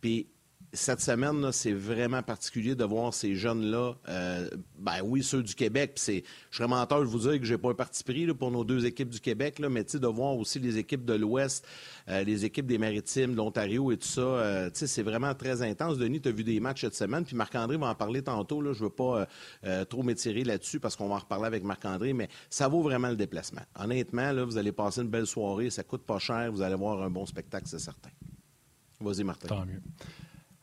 Puis 0.00 0.27
cette 0.74 1.00
semaine, 1.00 1.52
c'est 1.52 1.72
vraiment 1.72 2.22
particulier 2.22 2.74
de 2.74 2.84
voir 2.84 3.12
ces 3.12 3.34
jeunes-là. 3.34 3.94
Euh, 4.08 4.48
ben 4.78 5.00
oui, 5.04 5.22
ceux 5.22 5.42
du 5.42 5.54
Québec. 5.54 6.00
Je 6.06 6.22
serais 6.50 6.69
menteur 6.69 7.00
de 7.00 7.04
vous 7.04 7.19
dire 7.19 7.38
que 7.38 7.44
j'ai 7.44 7.58
pas 7.58 7.70
un 7.70 7.74
parti 7.74 8.02
pris 8.02 8.26
pour 8.32 8.50
nos 8.50 8.64
deux 8.64 8.86
équipes 8.86 9.10
du 9.10 9.20
Québec, 9.20 9.60
mais 9.60 9.84
de 9.84 10.06
voir 10.06 10.34
aussi 10.36 10.58
les 10.60 10.78
équipes 10.78 11.04
de 11.04 11.12
l'Ouest, 11.12 11.66
euh, 12.08 12.24
les 12.24 12.46
équipes 12.46 12.66
des 12.66 12.78
Maritimes, 12.78 13.32
de 13.32 13.36
l'Ontario 13.36 13.92
et 13.92 13.98
tout 13.98 14.08
ça. 14.08 14.22
Euh, 14.22 14.70
c'est 14.72 15.02
vraiment 15.02 15.34
très 15.34 15.60
intense. 15.60 15.98
Denis, 15.98 16.22
tu 16.22 16.30
as 16.30 16.32
vu 16.32 16.42
des 16.42 16.58
matchs 16.58 16.80
cette 16.80 16.94
semaine, 16.94 17.24
puis 17.24 17.36
Marc-André 17.36 17.76
va 17.76 17.88
en 17.88 17.94
parler 17.94 18.22
tantôt. 18.22 18.62
Là, 18.62 18.72
je 18.72 18.82
veux 18.82 18.90
pas 18.90 19.26
trop 19.90 20.02
m'étirer 20.02 20.44
là-dessus 20.44 20.80
parce 20.80 20.96
qu'on 20.96 21.08
va 21.08 21.16
en 21.16 21.19
reparler 21.19 21.46
avec 21.46 21.64
Marc-André, 21.64 22.14
mais 22.14 22.28
ça 22.48 22.69
vaut 22.69 22.82
vraiment 22.82 23.08
le 23.08 23.16
déplacement. 23.16 23.62
Honnêtement, 23.78 24.32
vous 24.46 24.56
allez 24.56 24.72
passer 24.72 25.02
une 25.02 25.08
belle 25.08 25.26
soirée, 25.26 25.69
ça 25.69 25.82
coûte 25.82 26.02
pas 26.02 26.19
cher, 26.19 26.50
vous 26.50 26.62
allez 26.62 26.76
voir 26.76 27.02
un 27.02 27.10
bon 27.10 27.26
spectacle, 27.26 27.66
c'est 27.66 27.78
certain. 27.78 28.10
Vas-y, 29.00 29.24
Martin. 29.24 29.48
Tant 29.48 29.66
mieux. 29.66 29.82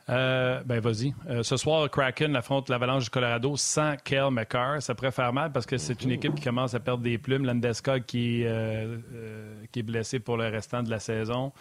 Euh, 0.10 0.62
ben, 0.66 0.80
vas-y. 0.80 1.14
Euh, 1.30 1.44
ce 1.44 1.56
soir, 1.56 1.90
Kraken 1.90 2.36
affronte 2.36 2.70
l'Avalanche 2.70 3.06
du 3.06 3.10
Colorado 3.12 3.56
sans 3.56 3.96
Kel 4.04 4.32
McCarr. 4.32 4.82
Ça 4.82 4.96
pourrait 4.96 5.12
faire 5.12 5.32
mal 5.34 5.52
parce 5.52 5.68
que 5.68 5.78
c'est 5.78 6.04
une 6.04 6.12
équipe 6.12 6.34
qui 6.36 6.44
commence 6.44 6.74
à 6.74 6.80
perdre 6.80 7.04
des 7.04 7.18
plumes. 7.20 7.46
Landeska 7.46 8.00
qui, 8.00 8.44
euh, 8.44 8.98
qui 9.72 9.80
est 9.80 9.84
blessé 9.84 10.20
pour 10.20 10.38
le 10.38 10.48
restant 10.48 10.82
de 10.82 10.90
la 10.90 11.00
saison. 11.00 11.54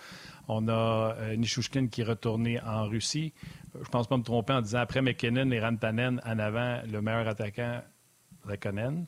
On 0.48 0.66
a 0.68 1.14
Nishushkin 1.36 1.88
qui 1.88 2.00
est 2.00 2.04
retourné 2.04 2.58
en 2.62 2.84
Russie. 2.84 3.34
Je 3.78 3.88
pense 3.90 4.06
pas 4.06 4.16
me 4.16 4.22
tromper 4.22 4.54
en 4.54 4.62
disant 4.62 4.78
après 4.78 5.02
McKinnon 5.02 5.50
et 5.50 5.60
Rantanen 5.60 6.22
en 6.24 6.38
avant, 6.38 6.80
le 6.90 7.02
meilleur 7.02 7.28
attaquant, 7.28 7.82
Rekonen. 8.46 9.04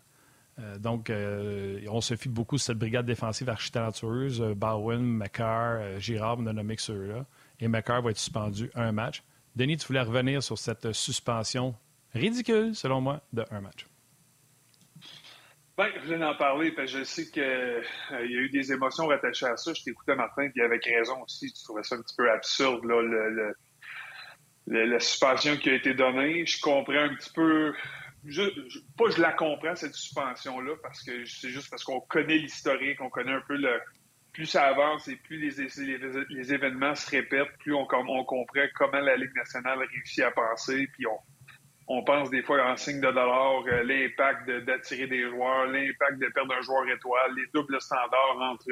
donc, 0.80 1.10
on 1.10 2.00
se 2.02 2.14
fie 2.14 2.28
beaucoup 2.28 2.58
sur 2.58 2.66
cette 2.66 2.78
brigade 2.78 3.06
défensive 3.06 3.48
archi-talentueuse. 3.48 4.42
Bowen, 4.54 5.00
McCarr, 5.00 5.98
Girard, 5.98 6.36
on 6.40 6.46
a 6.46 6.52
nommé 6.52 6.76
que 6.76 6.82
ceux-là. 6.82 7.24
Et 7.58 7.68
McCarr 7.68 8.02
va 8.02 8.10
être 8.10 8.18
suspendu 8.18 8.70
un 8.74 8.92
match. 8.92 9.22
Denis, 9.56 9.76
tu 9.76 9.86
voulais 9.86 10.00
revenir 10.00 10.42
sur 10.42 10.58
cette 10.58 10.92
suspension 10.92 11.74
ridicule, 12.14 12.74
selon 12.74 13.00
moi, 13.00 13.20
de 13.32 13.44
un 13.50 13.60
match. 13.60 13.86
Bien, 15.76 15.88
je 16.02 16.08
viens 16.08 16.18
d'en 16.18 16.36
parler, 16.36 16.72
parce 16.72 16.92
que 16.92 16.98
je 16.98 17.04
sais 17.04 17.30
qu'il 17.30 17.42
euh, 17.42 17.82
y 18.12 18.14
a 18.14 18.40
eu 18.40 18.50
des 18.50 18.72
émotions 18.72 19.06
rattachées 19.06 19.46
à 19.46 19.56
ça. 19.56 19.72
Je 19.72 19.82
t'écoutais, 19.82 20.14
Martin, 20.14 20.50
puis 20.50 20.62
avec 20.62 20.84
raison 20.84 21.22
aussi. 21.22 21.52
Tu 21.52 21.62
trouvais 21.64 21.82
ça 21.82 21.96
un 21.96 22.02
petit 22.02 22.14
peu 22.16 22.30
absurde, 22.30 22.84
là, 22.84 23.02
le, 23.02 23.54
la 24.66 25.00
suspension 25.00 25.56
qui 25.56 25.70
a 25.70 25.74
été 25.74 25.94
donnée. 25.94 26.44
Je 26.46 26.60
comprends 26.60 26.92
un 26.92 27.14
petit 27.14 27.32
peu. 27.32 27.72
Je, 28.26 28.42
pas 28.98 29.08
je 29.08 29.20
la 29.22 29.32
comprends, 29.32 29.74
cette 29.74 29.94
suspension-là, 29.94 30.74
parce 30.82 31.02
que 31.02 31.24
c'est 31.24 31.48
juste 31.48 31.70
parce 31.70 31.82
qu'on 31.82 32.00
connaît 32.00 32.36
l'historique, 32.36 33.00
on 33.00 33.08
connaît 33.08 33.32
un 33.32 33.42
peu 33.48 33.56
le, 33.56 33.80
plus 34.32 34.46
ça 34.46 34.64
avance 34.64 35.08
et 35.08 35.16
plus 35.16 35.38
les, 35.38 36.52
événements 36.52 36.94
se 36.94 37.10
répètent, 37.10 37.56
plus 37.58 37.74
on, 37.74 37.84
comprend 37.86 38.64
comment 38.74 39.00
la 39.00 39.16
Ligue 39.16 39.34
nationale 39.34 39.78
réussit 39.78 40.24
à 40.24 40.30
penser, 40.30 40.88
puis 40.92 41.06
on, 41.88 42.04
pense 42.04 42.30
des 42.30 42.42
fois 42.42 42.64
en 42.70 42.76
signe 42.76 43.00
de 43.00 43.06
dollar 43.06 43.64
euh, 43.66 43.82
l'impact 43.82 44.48
d'attirer 44.64 45.08
des 45.08 45.28
joueurs, 45.28 45.66
l'impact 45.66 46.18
de 46.20 46.28
perdre 46.28 46.54
un 46.54 46.60
joueur 46.62 46.88
étoile, 46.88 47.34
les 47.36 47.46
doubles 47.52 47.80
standards 47.80 48.38
entre 48.40 48.70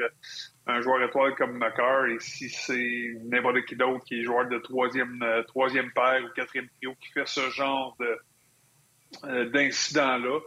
un 0.67 0.79
joueur 0.79 1.03
étoile 1.03 1.35
comme 1.35 1.57
McCarr 1.57 2.05
et 2.05 2.19
si 2.19 2.49
c'est 2.49 3.17
n'importe 3.25 3.65
qui 3.65 3.75
d'autre 3.75 4.05
qui 4.05 4.21
est 4.21 4.23
joueur 4.23 4.47
de 4.47 4.57
troisième, 4.59 5.21
euh, 5.21 5.43
troisième 5.43 5.91
paire 5.91 6.23
ou 6.23 6.29
quatrième 6.33 6.69
trio 6.77 6.95
qui 7.01 7.09
fait 7.11 7.27
ce 7.27 7.49
genre 7.49 7.97
euh, 9.25 9.49
d'incident-là, 9.49 10.39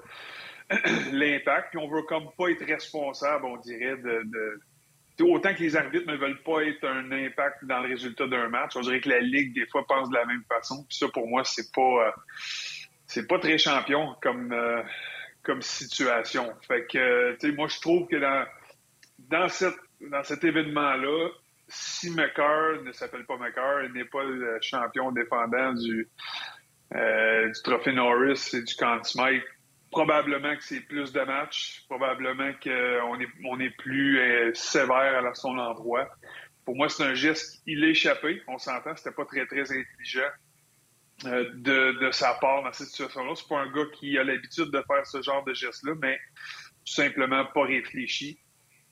l'impact, 1.12 1.70
puis 1.70 1.79
on 1.79 1.88
veut 1.88 2.03
comme 2.05 2.31
pas 2.38 2.49
être 2.49 2.65
responsable, 2.65 3.44
on 3.44 3.58
dirait, 3.58 3.99
de 3.99 4.62
autant 5.20 5.55
que 5.55 5.61
les 5.61 5.76
arbitres 5.76 6.11
ne 6.11 6.17
veulent 6.17 6.43
pas 6.43 6.62
être 6.62 6.85
un 6.85 7.12
impact 7.12 7.64
dans 7.64 7.81
le 7.81 7.88
résultat 7.88 8.26
d'un 8.26 8.49
match, 8.49 8.73
on 8.76 8.81
dirait 8.81 9.00
que 9.00 9.09
la 9.09 9.20
Ligue, 9.20 9.55
des 9.55 9.67
fois, 9.67 9.87
pense 9.87 10.09
de 10.09 10.14
la 10.14 10.25
même 10.25 10.43
façon. 10.49 10.85
Puis 10.88 10.99
ça, 10.99 11.09
pour 11.09 11.29
moi, 11.29 11.44
c'est 11.44 11.70
pas 11.73 12.09
euh, 12.09 12.11
c'est 13.12 13.26
pas 13.26 13.38
très 13.38 13.59
champion 13.59 14.17
comme, 14.23 14.53
euh, 14.53 14.82
comme 15.43 15.61
situation. 15.61 16.50
Fait 16.67 16.87
que, 16.87 17.32
tu 17.35 17.49
sais, 17.49 17.53
moi, 17.55 17.69
je 17.69 17.79
trouve 17.81 18.09
que 18.09 18.17
dans, 18.17 18.47
dans, 19.19 19.49
cette, 19.49 19.76
dans 20.01 20.22
cet 20.25 20.44
événement-là, 20.44 21.29
si 21.69 22.10
McCarr 22.10 22.82
ne 22.82 22.93
s'appelle 22.93 23.25
pas 23.27 23.36
il 23.84 23.93
n'est 23.93 24.05
pas 24.05 24.25
le 24.25 24.58
champion 24.63 25.13
défendant 25.13 25.75
du, 25.75 26.08
euh, 26.94 27.46
du 27.48 27.63
trophée 27.63 27.93
Norris 27.93 28.51
et 28.55 28.63
du 28.63 28.75
Conn 28.77 29.03
Smythe, 29.05 29.44
probablement 29.93 30.56
que 30.56 30.65
c'est 30.65 30.81
plus 30.81 31.13
de 31.13 31.20
matchs, 31.20 31.84
probablement 31.87 32.51
qu'on 32.63 33.20
est, 33.20 33.29
on 33.44 33.61
est 33.61 33.77
plus 33.77 34.19
euh, 34.19 34.53
sévère 34.55 35.25
à 35.25 35.34
son 35.34 35.56
endroit. 35.58 36.08
Pour 36.65 36.75
moi, 36.75 36.89
c'est 36.89 37.05
un 37.05 37.15
geste, 37.15 37.63
il 37.67 37.84
est 37.84 37.91
échappé, 37.91 38.43
on 38.49 38.58
s'entend, 38.58 38.96
c'était 38.96 39.13
pas 39.13 39.27
très, 39.27 39.46
très 39.46 39.63
intelligent 39.70 40.31
euh, 41.27 41.51
de, 41.55 42.11
sa 42.11 42.34
part 42.34 42.65
dans 42.65 42.72
cette 42.72 42.89
situation-là. 42.89 43.34
C'est 43.37 43.49
pas 43.49 43.61
un 43.61 43.70
gars 43.70 43.87
qui 43.94 44.19
a 44.19 44.25
l'habitude 44.25 44.70
de 44.70 44.82
faire 44.87 45.06
ce 45.06 45.22
genre 45.22 45.44
de 45.44 45.53
geste-là, 45.53 45.93
mais 46.01 46.19
tout 46.87 46.94
simplement 46.94 47.44
pas 47.55 47.65
réfléchi. 47.65 48.39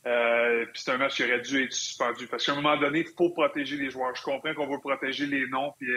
Euh, 0.06 0.64
puis 0.66 0.82
c'est 0.82 0.92
un 0.92 0.98
match 0.98 1.16
qui 1.16 1.24
aurait 1.24 1.40
dû 1.40 1.64
être 1.64 1.72
suspendu. 1.72 2.26
Parce 2.26 2.44
qu'à 2.44 2.52
un 2.52 2.56
moment 2.56 2.76
donné, 2.76 3.00
il 3.00 3.14
faut 3.16 3.30
protéger 3.30 3.76
les 3.76 3.90
joueurs. 3.90 4.14
Je 4.14 4.22
comprends 4.22 4.54
qu'on 4.54 4.68
veut 4.70 4.80
protéger 4.80 5.26
les 5.26 5.46
noms, 5.48 5.72
puis 5.78 5.88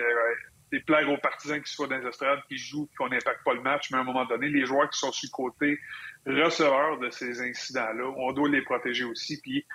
des 0.74 0.80
plaire 0.80 1.08
aux 1.08 1.18
partisans 1.18 1.62
qui 1.62 1.72
soient 1.72 1.88
dans 1.88 1.98
les 1.98 2.08
estrades, 2.08 2.40
qui 2.50 2.58
jouent, 2.58 2.90
qu'on 2.98 3.08
n'impacte 3.08 3.44
pas 3.44 3.54
le 3.54 3.62
match, 3.62 3.92
mais 3.92 4.00
à 4.00 4.02
un 4.02 4.04
moment 4.04 4.26
donné, 4.26 4.50
les 4.50 4.66
joueurs 4.66 4.90
qui 4.90 4.98
sont 4.98 5.12
sur 5.12 5.30
le 5.32 5.36
côté 5.36 5.80
receveurs 6.26 6.98
de 6.98 7.12
ces 7.12 7.42
incidents-là, 7.42 8.12
on 8.18 8.32
doit 8.32 8.50
les 8.50 8.64
protéger 8.64 9.04
aussi. 9.04 9.40
Puis, 9.40 9.66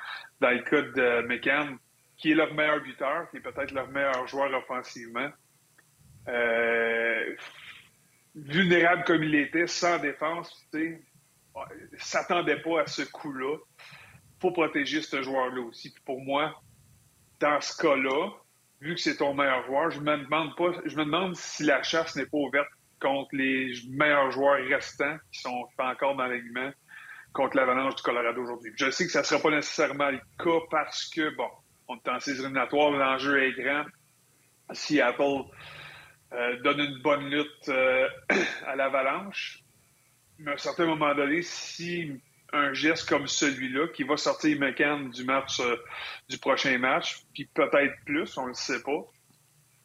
dans 0.41 0.51
le 0.51 0.59
cas 0.59 0.83
de 0.83 1.27
McCann, 1.29 1.79
qui 2.17 2.33
est 2.33 2.35
leur 2.35 2.53
meilleur 2.53 2.81
buteur, 2.81 3.31
qui 3.31 3.37
est 3.37 3.41
peut-être 3.41 3.71
leur 3.71 3.89
meilleur 3.91 4.27
joueur 4.27 4.53
offensivement, 4.55 5.31
euh, 6.27 7.37
vulnérable 8.35 9.05
comme 9.05 9.23
il 9.23 9.37
était, 9.37 9.69
sans 9.69 9.99
défense, 9.99 10.53
tu 10.73 11.05
s'attendait 11.97 12.61
pas 12.61 12.83
à 12.83 12.87
ce 12.87 13.03
coup-là. 13.03 13.57
faut 14.41 14.53
protéger 14.53 15.01
ce 15.03 15.23
joueur-là 15.23 15.61
aussi. 15.63 15.93
Puis 15.93 16.03
pour 16.05 16.21
moi, 16.21 16.61
dans 17.41 17.61
ce 17.61 17.77
cas-là, 17.81 18.31
vu 18.81 18.95
que 18.95 19.01
c'est 19.01 19.17
ton 19.17 19.35
meilleur 19.35 19.65
joueur, 19.67 19.91
je 19.91 20.01
me 20.01 20.17
demande 20.17 20.55
pas, 20.57 20.73
je 20.85 20.97
me 20.97 21.05
demande 21.05 21.37
si 21.37 21.65
la 21.65 21.83
chasse 21.83 22.17
n'est 22.17 22.27
pas 22.27 22.39
ouverte 22.39 22.69
contre 23.01 23.29
les 23.33 23.73
meilleurs 23.91 24.31
joueurs 24.31 24.65
restants 24.67 25.17
qui 25.33 25.41
sont 25.41 25.67
encore 25.79 26.17
dans 26.17 26.27
l'alignement 26.27 26.71
contre 27.33 27.57
l'Avalanche 27.57 27.97
du 27.97 28.03
Colorado 28.03 28.43
aujourd'hui. 28.43 28.73
Je 28.77 28.91
sais 28.91 29.07
que 29.07 29.13
ça 29.13 29.21
ne 29.21 29.25
sera 29.25 29.41
pas 29.41 29.51
nécessairement 29.51 30.11
le 30.11 30.21
cas 30.43 30.65
parce 30.71 31.09
que, 31.09 31.35
bon, 31.37 31.49
on 31.89 31.97
est 31.97 32.09
en 32.09 32.21
saison 32.21 32.45
éliminatoire, 32.45 32.91
l'enjeu 32.91 33.43
est 33.43 33.53
grand. 33.53 33.85
Si 34.73 35.01
Apple 35.01 35.45
euh, 36.33 36.61
donne 36.63 36.81
une 36.81 37.03
bonne 37.03 37.29
lutte 37.31 37.69
euh, 37.69 38.09
à 38.67 38.77
l'Avalanche, 38.77 39.61
mais 40.39 40.53
à 40.53 40.55
un 40.55 40.59
certain 40.59 40.87
moment 40.87 41.15
donné, 41.15 41.43
si 41.43 42.21
un 42.53 42.73
geste 42.73 43.09
comme 43.09 43.27
celui-là 43.27 43.89
qui 43.89 44.05
va 44.05 44.17
sortir 44.17 44.59
McCann 44.59 45.11
du 45.11 45.25
match 45.25 45.61
euh, 45.61 45.77
du 46.29 46.39
prochain 46.39 46.79
match, 46.79 47.25
puis 47.35 47.49
peut-être 47.53 47.95
plus, 48.05 48.37
on 48.39 48.45
ne 48.45 48.49
le 48.49 48.55
sait 48.55 48.83
pas. 48.83 49.05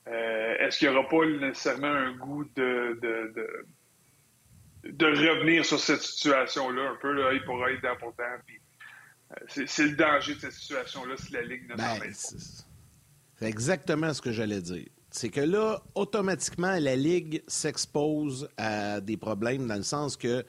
Euh, 0.08 0.55
est-ce 0.60 0.79
qu'il 0.79 0.89
n'y 0.89 0.96
aura 0.96 1.08
pas 1.08 1.25
nécessairement 1.25 1.88
un 1.88 2.13
goût 2.13 2.46
de, 2.55 3.00
de, 3.01 3.65
de 4.84 5.05
revenir 5.05 5.65
sur 5.65 5.79
cette 5.79 6.01
situation-là, 6.01 6.91
un 6.91 6.96
peu 7.01 7.25
œil 7.25 7.43
pour 7.46 7.62
œil, 7.63 7.79
dent 7.82 7.96
pour 8.00 8.13
dent. 8.13 9.43
c'est 9.48 9.86
le 9.86 9.96
danger 9.96 10.36
de 10.36 10.39
cette 10.39 10.51
situation-là 10.53 11.15
si 11.17 11.32
la 11.34 11.41
Ligue 11.41 11.70
ne 11.70 11.75
ben, 11.75 12.13
C'est 12.13 13.48
exactement 13.48 14.13
ce 14.13 14.22
que 14.22 14.32
j'allais 14.32 14.62
dire. 14.62 14.88
C'est 15.10 15.29
que 15.29 15.41
là, 15.41 15.82
automatiquement, 15.96 16.77
la 16.79 16.96
Ligue 16.96 17.43
s'expose 17.48 18.50
à 18.58 19.00
des 19.00 19.15
problèmes 19.15 19.67
dans 19.67 19.75
le 19.75 19.84
sens 19.84 20.17
que 20.17 20.43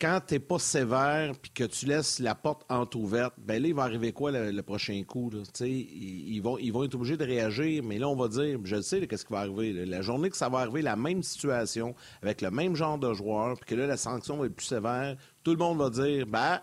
quand 0.00 0.20
tu 0.26 0.34
n'es 0.34 0.40
pas 0.40 0.58
sévère 0.58 1.32
puis 1.40 1.50
que 1.50 1.64
tu 1.64 1.86
laisses 1.86 2.18
la 2.18 2.34
porte 2.34 2.64
entrouverte, 2.68 3.34
ben 3.38 3.62
là, 3.62 3.68
il 3.68 3.74
va 3.74 3.84
arriver 3.84 4.12
quoi 4.12 4.30
le, 4.32 4.62
prochain 4.62 5.02
coup? 5.04 5.30
Ils, 5.60 6.40
vont, 6.40 6.58
ils 6.58 6.72
vont 6.72 6.84
être 6.84 6.94
obligés 6.94 7.16
de 7.16 7.24
réagir, 7.24 7.82
mais 7.82 7.98
là, 7.98 8.08
on 8.08 8.16
va 8.16 8.28
dire, 8.28 8.58
je 8.64 8.76
le 8.76 8.82
sais, 8.82 9.06
qu'est-ce 9.06 9.24
qui 9.24 9.32
va 9.32 9.40
arriver. 9.40 9.72
La 9.86 10.02
journée 10.02 10.30
que 10.30 10.36
ça 10.36 10.48
va 10.48 10.58
arriver, 10.58 10.82
la 10.82 10.96
même 10.96 11.22
situation, 11.22 11.94
avec 12.22 12.40
le 12.40 12.50
même 12.50 12.74
genre 12.76 12.98
de 12.98 13.12
joueur, 13.14 13.56
puis 13.56 13.70
que 13.70 13.74
là, 13.74 13.86
la 13.86 13.96
sanction 13.96 14.36
va 14.36 14.46
être 14.46 14.56
plus 14.56 14.66
sévère, 14.66 15.16
tout 15.42 15.52
le 15.52 15.58
monde 15.58 15.78
va 15.78 15.90
dire, 15.90 16.26
ben, 16.26 16.60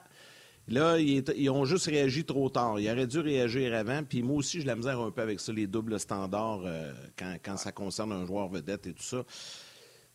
Là, 0.67 1.00
ils, 1.00 1.50
ont 1.50 1.65
juste 1.65 1.88
réagi 1.88 2.23
trop 2.23 2.50
tard. 2.50 2.79
Ils 2.79 2.89
auraient 2.89 3.07
dû 3.07 3.19
réagir 3.19 3.73
avant. 3.73 4.03
Puis 4.03 4.21
moi 4.21 4.38
aussi, 4.38 4.61
je 4.61 4.67
la 4.67 4.75
misère 4.75 5.01
un 5.01 5.11
peu 5.11 5.21
avec 5.21 5.39
ça, 5.39 5.51
les 5.51 5.67
doubles 5.67 6.00
standards, 6.00 6.61
euh, 6.63 6.93
quand, 7.17 7.35
quand, 7.43 7.57
ça 7.57 7.71
concerne 7.71 8.13
un 8.13 8.25
joueur 8.25 8.47
vedette 8.47 8.88
et 8.88 8.93
tout 8.93 9.03
ça. 9.03 9.25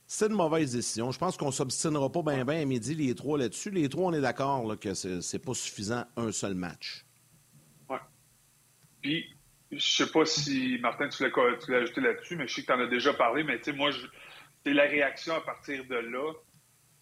C'est 0.09 0.27
une 0.27 0.35
mauvaise 0.35 0.73
décision. 0.73 1.11
Je 1.11 1.19
pense 1.19 1.37
qu'on 1.37 1.47
ne 1.47 1.53
s'obstinera 1.53 2.11
pas 2.11 2.23
bien 2.23 2.45
bien 2.45 2.61
à 2.61 2.65
midi, 2.65 2.95
les 2.95 3.15
trois 3.15 3.39
là-dessus. 3.39 3.71
Les 3.71 3.89
trois, 3.89 4.07
on 4.07 4.13
est 4.13 4.21
d'accord 4.21 4.79
que 4.79 4.95
c'est 4.95 5.39
pas 5.45 5.55
suffisant 5.55 6.05
un 6.17 6.31
seul 6.31 6.55
match. 6.55 7.05
Oui. 7.89 7.99
Puis, 9.03 9.37
je 9.73 9.85
sais 9.85 10.11
pas 10.11 10.25
si, 10.25 10.79
Martin, 10.81 11.09
tu 11.09 11.25
l'as 11.25 11.79
ajouté 11.79 12.01
là-dessus, 12.01 12.37
mais 12.37 12.47
je 12.47 12.55
sais 12.55 12.63
que 12.63 12.67
tu 12.67 12.73
en 12.73 12.81
as 12.81 12.87
déjà 12.87 13.15
parlé, 13.15 13.43
mais 13.43 13.59
tu 13.59 13.65
sais, 13.65 13.73
moi, 13.73 13.91
c'est 14.65 14.73
la 14.73 14.85
réaction 14.85 15.35
à 15.35 15.41
partir 15.41 15.85
de 15.87 15.97
là. 15.97 16.33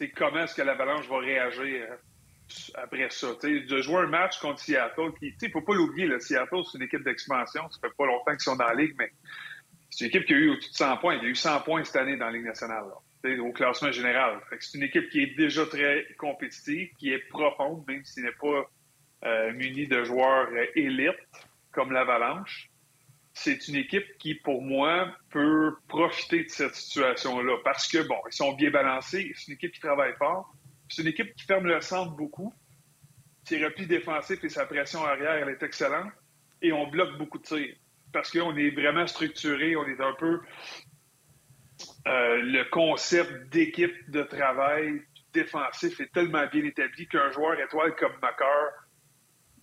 C'est 0.01 0.11
comment 0.11 0.41
est-ce 0.41 0.55
que 0.55 0.63
l'Avalanche 0.63 1.07
va 1.09 1.19
réagir 1.19 1.87
après 2.75 3.09
ça? 3.11 3.35
de 3.43 3.81
jouer 3.83 3.97
un 3.97 4.07
match 4.07 4.39
contre 4.39 4.61
Seattle, 4.61 5.13
il 5.21 5.35
ne 5.41 5.49
faut 5.51 5.61
pas 5.61 5.75
l'oublier, 5.75 6.09
Seattle, 6.21 6.63
c'est 6.65 6.79
une 6.79 6.85
équipe 6.85 7.05
d'expansion. 7.05 7.69
Ça 7.71 7.79
fait 7.81 7.95
pas 7.97 8.07
longtemps 8.07 8.33
qu'ils 8.33 8.41
sont 8.41 8.57
dans 8.57 8.67
la 8.67 8.75
Ligue, 8.75 8.95
mais 8.99 9.13
c'est 9.95 10.07
une 10.07 10.09
équipe 10.09 10.27
qui 10.27 10.35
a 10.35 10.37
eu 10.37 10.51
au-dessus 10.51 10.71
de 10.71 10.77
100 10.77 10.97
points. 10.97 11.15
Il 11.15 11.23
y 11.23 11.27
a 11.27 11.29
eu 11.29 11.37
100 11.37 11.61
points 11.61 11.85
cette 11.85 11.95
année 11.95 12.17
dans 12.17 12.27
la 12.27 12.33
Ligue 12.33 12.47
nationale, 12.47 12.83
au 13.41 13.53
classement 13.53 13.93
général. 13.93 14.41
C'est 14.59 14.77
une 14.77 14.83
équipe 14.83 15.09
qui 15.09 15.23
est 15.23 15.37
déjà 15.37 15.65
très 15.67 16.05
compétitive, 16.19 16.91
qui 16.99 17.13
est 17.13 17.21
profonde, 17.29 17.85
même 17.87 18.05
s'il 18.05 18.25
n'est 18.25 18.33
pas 18.33 18.69
euh, 19.25 19.53
munie 19.53 19.87
de 19.87 20.03
joueurs 20.03 20.49
euh, 20.53 20.67
élites 20.75 21.15
comme 21.71 21.93
l'Avalanche. 21.93 22.71
C'est 23.35 23.69
une 23.69 23.77
équipe 23.77 24.19
qui, 24.19 24.35
pour 24.35 24.63
moi, 24.63 25.15
peut 25.31 25.77
profiter 25.87 26.43
de 26.43 26.49
cette 26.49 26.75
situation-là 26.75 27.59
parce 27.63 27.87
que, 27.87 27.99
bon, 27.99 28.19
ils 28.29 28.35
sont 28.35 28.53
bien 28.55 28.71
balancés. 28.71 29.33
C'est 29.37 29.47
une 29.47 29.55
équipe 29.55 29.73
qui 29.73 29.81
travaille 29.81 30.15
fort. 30.19 30.53
C'est 30.89 31.03
une 31.03 31.09
équipe 31.09 31.37
qui 31.37 31.45
ferme 31.45 31.67
le 31.67 31.81
centre 31.81 32.17
beaucoup. 32.17 32.53
Ses 33.45 33.65
replis 33.65 33.87
défensifs 33.87 34.43
et 34.43 34.49
sa 34.49 34.67
pression 34.67 35.05
arrière, 35.05 35.35
elle 35.35 35.51
est 35.51 35.63
excellente. 35.63 36.11
Et 36.63 36.73
on 36.73 36.89
bloque 36.89 37.17
beaucoup 37.17 37.39
de 37.39 37.45
tirs 37.45 37.77
parce 38.15 38.31
qu'on 38.31 38.57
est 38.57 38.71
vraiment 38.71 39.07
structuré, 39.07 39.77
on 39.77 39.87
est 39.87 40.01
un 40.01 40.15
peu 40.15 40.41
euh, 42.07 42.43
le 42.43 42.71
concept 42.71 43.53
d'équipe 43.53 44.11
de 44.11 44.23
travail 44.23 45.03
défensif 45.33 46.01
est 46.01 46.13
tellement 46.13 46.47
bien 46.47 46.65
établi 46.65 47.09
qu'un 47.09 47.31
joueur 47.33 47.59
étoile 47.61 47.95
comme 47.97 48.13
Macar, 48.23 48.71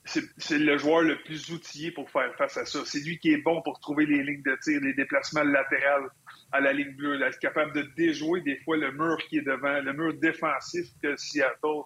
c'est 0.04 0.58
le 0.58 0.78
joueur 0.78 1.04
le 1.04 1.22
plus 1.24 1.50
outillé 1.52 1.92
pour 1.92 2.10
faire 2.10 2.36
face 2.36 2.58
à 2.58 2.66
ça. 2.66 2.80
C'est 2.86 3.00
lui 3.06 3.20
qui 3.20 3.32
est 3.32 3.42
bon 3.42 3.62
pour 3.62 3.80
trouver 3.80 4.06
les 4.06 4.22
lignes 4.24 4.42
de 4.44 4.58
tir, 4.62 4.82
les 4.82 4.94
déplacements 4.94 5.44
latéraux 5.44 6.10
à 6.52 6.60
la 6.60 6.74
ligne 6.74 6.94
bleue, 6.96 7.20
capable 7.40 7.74
de 7.74 7.84
déjouer 7.96 8.42
des 8.42 8.58
fois 8.66 8.76
le 8.78 8.92
mur 8.92 9.18
qui 9.30 9.38
est 9.38 9.46
devant, 9.46 9.80
le 9.80 9.94
mur 9.94 10.14
défensif 10.16 10.88
que 11.02 11.16
Seattle 11.16 11.84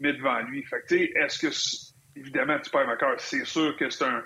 met 0.00 0.14
devant 0.14 0.40
lui. 0.40 0.64
Fait 0.64 0.82
que, 0.88 0.94
est-ce 0.94 1.38
que, 1.38 2.18
évidemment, 2.18 2.58
tu 2.58 2.70
perds 2.70 2.86
Macar, 2.86 3.20
c'est 3.20 3.44
sûr 3.44 3.76
que 3.76 3.88
c'est 3.90 4.04
un, 4.04 4.24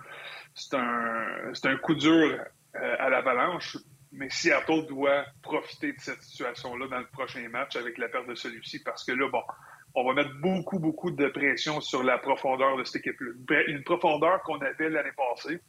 c'est 0.54 0.74
un, 0.74 1.52
un 1.64 1.76
coup 1.76 1.94
dur 1.94 2.38
euh, 2.76 2.96
à 2.98 3.08
l'avalanche, 3.08 3.76
mais 4.12 4.28
Seattle 4.30 4.86
doit 4.86 5.24
profiter 5.42 5.92
de 5.92 6.00
cette 6.00 6.22
situation-là 6.22 6.86
dans 6.88 6.98
le 6.98 7.06
prochain 7.06 7.48
match 7.48 7.76
avec 7.76 7.98
la 7.98 8.08
perte 8.08 8.28
de 8.28 8.34
celui-ci 8.34 8.82
parce 8.82 9.04
que 9.04 9.12
là, 9.12 9.28
bon, 9.28 9.42
on 9.94 10.06
va 10.06 10.14
mettre 10.14 10.34
beaucoup, 10.40 10.78
beaucoup 10.78 11.10
de 11.10 11.28
pression 11.28 11.80
sur 11.80 12.02
la 12.02 12.18
profondeur 12.18 12.76
de 12.76 12.84
cette 12.84 13.06
équipe-là. 13.06 13.62
Une 13.68 13.82
profondeur 13.82 14.42
qu'on 14.42 14.58
avait 14.58 14.90
l'année 14.90 15.12
passée, 15.16 15.60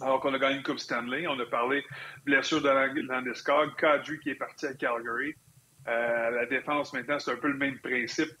alors 0.00 0.20
qu'on 0.20 0.32
a 0.34 0.38
gagné 0.38 0.56
une 0.56 0.62
Coupe 0.62 0.78
Stanley. 0.78 1.26
On 1.26 1.38
a 1.38 1.46
parlé 1.46 1.84
blessure 2.24 2.62
de 2.62 2.68
Landeskog, 3.02 3.74
Kadri 3.76 4.18
qui 4.20 4.30
est 4.30 4.34
parti 4.34 4.66
à 4.66 4.74
Calgary. 4.74 5.34
Euh, 5.88 6.30
la 6.30 6.46
défense, 6.46 6.92
maintenant, 6.92 7.18
c'est 7.18 7.32
un 7.32 7.36
peu 7.36 7.48
le 7.48 7.58
même 7.58 7.78
principe 7.78 8.36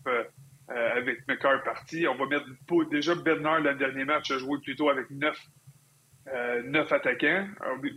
euh, 0.70 0.96
avec 0.96 1.26
McCarr 1.28 1.62
parti. 1.62 2.06
On 2.06 2.16
va 2.16 2.26
mettre 2.26 2.46
déjà 2.90 3.14
Bednar, 3.14 3.60
le 3.60 3.74
dernier 3.74 4.04
match, 4.04 4.30
a 4.30 4.38
joué 4.38 4.58
plutôt 4.60 4.88
avec 4.88 5.10
neuf 5.10 5.38
euh, 6.28 6.62
neuf 6.64 6.92
attaquants, 6.92 7.48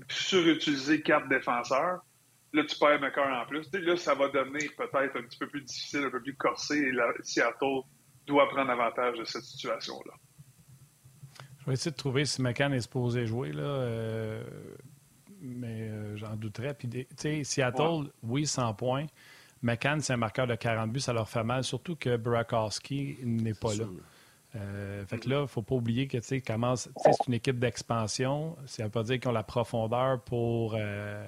surutiliser 0.10 1.02
quatre 1.02 1.28
défenseurs. 1.28 2.00
Là, 2.54 2.64
tu 2.64 2.78
perds 2.80 3.00
McCarr 3.02 3.44
en 3.44 3.46
plus. 3.46 3.70
Là, 3.74 3.96
ça 3.96 4.16
va 4.16 4.30
devenir 4.30 4.72
peut-être 4.78 5.18
un 5.18 5.24
petit 5.24 5.38
peu 5.38 5.48
plus 5.48 5.62
difficile, 5.62 6.04
un 6.06 6.10
peu 6.10 6.22
plus 6.22 6.36
corsé, 6.36 6.78
et 6.78 6.94
Seattle 7.24 7.82
doit 8.26 8.48
prendre 8.50 8.72
avantage 8.72 9.20
de 9.20 9.24
cette 9.26 9.44
situation-là. 9.44 10.14
Je 11.60 11.66
vais 11.66 11.74
essayer 11.74 11.92
de 11.92 11.98
trouver 11.98 12.26
si 12.26 12.42
McCann 12.42 12.74
est 12.74 12.82
supposé 12.82 13.26
jouer, 13.26 13.52
là, 13.52 13.64
euh, 13.64 14.44
mais 15.42 15.90
euh, 15.90 16.16
j'en 16.18 16.36
douterais. 16.36 16.74
Puis, 16.74 17.08
Seattle, 17.44 18.12
oui, 18.22 18.46
100 18.48 18.74
points. 18.74 19.06
McCann, 19.64 20.02
c'est 20.02 20.14
un 20.14 20.18
marqueur 20.18 20.46
de 20.46 20.56
40 20.56 20.92
buts, 20.92 21.00
ça 21.00 21.14
leur 21.14 21.28
fait 21.28 21.44
mal, 21.44 21.64
surtout 21.64 21.96
que 21.96 22.18
Burakovsky 22.18 23.18
n'est 23.24 23.54
pas 23.54 23.74
là. 23.74 23.86
Euh, 24.56 25.06
fait 25.06 25.18
que 25.18 25.30
là, 25.30 25.38
il 25.38 25.42
ne 25.44 25.48
faut 25.48 25.64
pas 25.64 25.76
oublier 25.76 26.08
que 26.08 26.20
c'est 26.22 26.44
une 27.28 27.34
équipe 27.34 27.58
d'expansion. 27.58 28.56
Ça 28.66 28.84
ne 28.84 28.88
veut 28.88 28.92
pas 28.92 29.04
dire 29.04 29.20
qu'ils 29.20 29.30
ont 29.30 29.34
la 29.34 29.44
profondeur 29.44 30.22
pour 30.22 30.76
euh, 30.78 31.28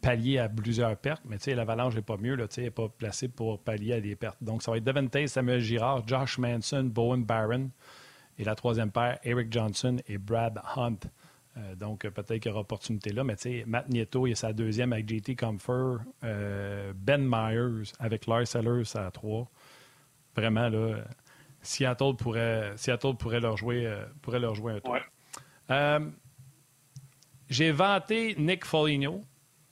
pallier 0.00 0.38
à 0.38 0.48
plusieurs 0.48 0.96
pertes, 0.96 1.22
mais 1.24 1.36
l'Avalanche 1.54 1.94
n'est 1.94 2.02
pas 2.02 2.16
mieux. 2.16 2.36
Elle 2.38 2.64
n'est 2.64 2.70
pas 2.70 2.88
placée 2.88 3.28
pour 3.28 3.60
pallier 3.60 3.94
à 3.94 4.00
des 4.00 4.16
pertes. 4.16 4.38
Donc, 4.40 4.62
ça 4.62 4.72
va 4.72 4.78
être 4.78 4.84
Devante, 4.84 5.28
Samuel 5.28 5.60
Girard, 5.60 6.06
Josh 6.08 6.38
Manson, 6.38 6.84
Bowen 6.84 7.24
Barron 7.24 7.70
et 8.38 8.44
la 8.44 8.54
troisième 8.54 8.90
paire, 8.90 9.18
Eric 9.22 9.52
Johnson 9.52 9.98
et 10.08 10.18
Brad 10.18 10.60
Hunt. 10.76 10.98
Euh, 11.58 11.74
donc, 11.74 12.02
peut-être 12.08 12.38
qu'il 12.38 12.50
y 12.50 12.52
aura 12.52 12.60
opportunité 12.60 13.10
là, 13.10 13.24
mais 13.24 13.36
Matt 13.66 13.88
Nieto, 13.88 14.26
il 14.26 14.32
a 14.32 14.36
sa 14.36 14.52
deuxième 14.52 14.92
avec 14.92 15.08
JT 15.08 15.36
Comfer, 15.36 15.96
Ben 16.22 16.94
Myers 17.18 17.92
avec 17.98 18.26
Lars 18.26 18.46
Sellers 18.46 18.96
à 18.96 19.10
trois. 19.10 19.48
Vraiment, 20.36 20.68
là 20.68 21.04
Seattle 21.62 22.14
pourrait, 22.16 22.72
Seattle 22.76 23.14
pourrait, 23.14 23.40
leur, 23.40 23.56
jouer, 23.56 23.86
euh, 23.86 24.04
pourrait 24.22 24.38
leur 24.38 24.54
jouer 24.54 24.74
un 24.74 24.80
tour. 24.80 24.96
Euh, 25.70 26.00
j'ai 27.48 27.70
vanté 27.72 28.34
Nick 28.38 28.64
Foligno. 28.64 29.22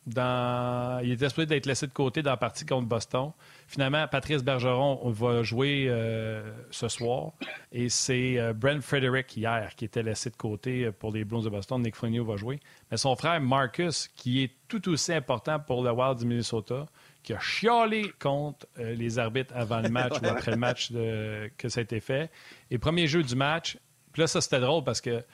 Dans... 0.07 1.01
Il 1.03 1.13
était 1.13 1.29
supposé 1.29 1.47
d'être 1.47 1.67
laissé 1.67 1.87
de 1.87 1.93
côté 1.93 2.23
dans 2.23 2.31
la 2.31 2.37
partie 2.37 2.65
contre 2.65 2.87
Boston. 2.87 3.33
Finalement, 3.67 4.07
Patrice 4.07 4.45
Bergeron 4.45 5.11
va 5.11 5.43
jouer 5.43 5.87
euh, 5.89 6.53
ce 6.71 6.89
soir. 6.89 7.33
Et 7.73 7.89
c'est 7.89 8.53
Brent 8.55 8.81
Frederick 8.81 9.37
hier 9.37 9.75
qui 9.77 9.85
était 9.85 10.03
laissé 10.03 10.31
de 10.31 10.37
côté 10.37 10.91
pour 10.93 11.13
les 11.13 11.25
Blues 11.25 11.45
de 11.45 11.51
Boston. 11.51 11.83
Nick 11.83 11.97
Foligno 11.97 12.25
va 12.25 12.37
jouer. 12.37 12.61
Mais 12.91 12.97
son 12.97 13.17
frère 13.17 13.41
Marcus, 13.41 14.09
qui 14.09 14.45
est 14.45 14.53
tout 14.69 14.89
aussi 14.89 15.13
important 15.13 15.59
pour 15.59 15.83
le 15.83 15.91
Wild 15.91 16.19
du 16.19 16.27
Minnesota, 16.27 16.87
qui 17.23 17.33
a 17.35 17.41
chialé 17.41 18.13
contre 18.21 18.67
euh, 18.79 18.95
les 18.95 19.19
arbitres 19.19 19.53
avant 19.57 19.81
le 19.81 19.89
match 19.89 20.13
ou 20.23 20.27
après 20.27 20.53
le 20.53 20.57
match 20.57 20.93
que 20.93 21.69
ça 21.69 21.81
a 21.81 21.83
été 21.83 21.99
fait. 21.99 22.31
Et 22.71 22.79
premier 22.79 23.09
jeu 23.09 23.25
du 23.25 23.35
match, 23.35 23.79
puis 24.13 24.23
là, 24.23 24.29
ça 24.29 24.41
c'était 24.41 24.61
drôle 24.61 24.85
parce 24.85 25.01
qu'il 25.01 25.25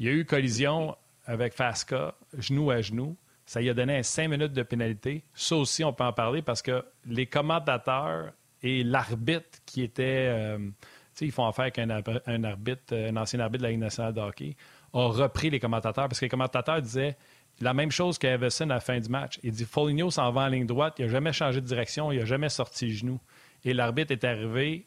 y 0.00 0.08
a 0.08 0.10
eu 0.10 0.24
collision 0.24 0.96
avec 1.26 1.52
Fasca, 1.52 2.14
genou 2.38 2.70
à 2.70 2.80
genou. 2.80 3.16
Ça 3.46 3.60
y 3.60 3.68
a 3.68 3.74
donné 3.74 4.02
cinq 4.02 4.28
minutes 4.28 4.52
de 4.52 4.62
pénalité. 4.62 5.22
Ça 5.34 5.56
aussi, 5.56 5.84
on 5.84 5.92
peut 5.92 6.04
en 6.04 6.12
parler 6.12 6.42
parce 6.42 6.62
que 6.62 6.84
les 7.06 7.26
commentateurs 7.26 8.32
et 8.62 8.82
l'arbitre 8.82 9.58
qui 9.66 9.82
était. 9.82 10.26
Euh, 10.28 10.58
tu 10.58 11.18
sais, 11.18 11.26
ils 11.26 11.32
font 11.32 11.46
affaire 11.46 11.64
avec 11.64 11.78
un, 11.78 12.44
arbitre, 12.44 12.92
un 12.92 13.16
ancien 13.16 13.38
arbitre 13.38 13.60
de 13.60 13.66
la 13.66 13.70
Ligue 13.70 13.80
nationale 13.80 14.14
de 14.14 14.20
hockey, 14.20 14.56
a 14.92 15.06
repris 15.06 15.48
les 15.48 15.60
commentateurs 15.60 16.08
parce 16.08 16.18
que 16.18 16.24
les 16.24 16.30
commentateurs 16.30 16.82
disaient 16.82 17.16
la 17.60 17.72
même 17.72 17.92
chose 17.92 18.18
qu'Everson 18.18 18.64
à 18.64 18.74
la 18.74 18.80
fin 18.80 18.98
du 18.98 19.08
match. 19.08 19.38
Il 19.44 19.52
dit 19.52 19.64
Foligno 19.64 20.10
s'en 20.10 20.32
va 20.32 20.42
en 20.42 20.48
ligne 20.48 20.66
droite, 20.66 20.94
il 20.98 21.06
n'a 21.06 21.12
jamais 21.12 21.32
changé 21.32 21.60
de 21.60 21.66
direction, 21.66 22.10
il 22.10 22.18
n'a 22.18 22.24
jamais 22.24 22.48
sorti 22.48 22.92
genou. 22.92 23.20
Et 23.64 23.74
l'arbitre 23.74 24.10
est 24.10 24.24
arrivé, 24.24 24.86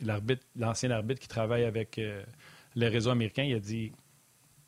l'arbitre, 0.00 0.44
l'ancien 0.56 0.90
arbitre 0.90 1.20
qui 1.20 1.28
travaille 1.28 1.64
avec 1.64 1.98
euh, 1.98 2.22
le 2.74 2.88
réseau 2.88 3.10
américain, 3.10 3.42
il 3.42 3.54
a 3.54 3.60
dit 3.60 3.92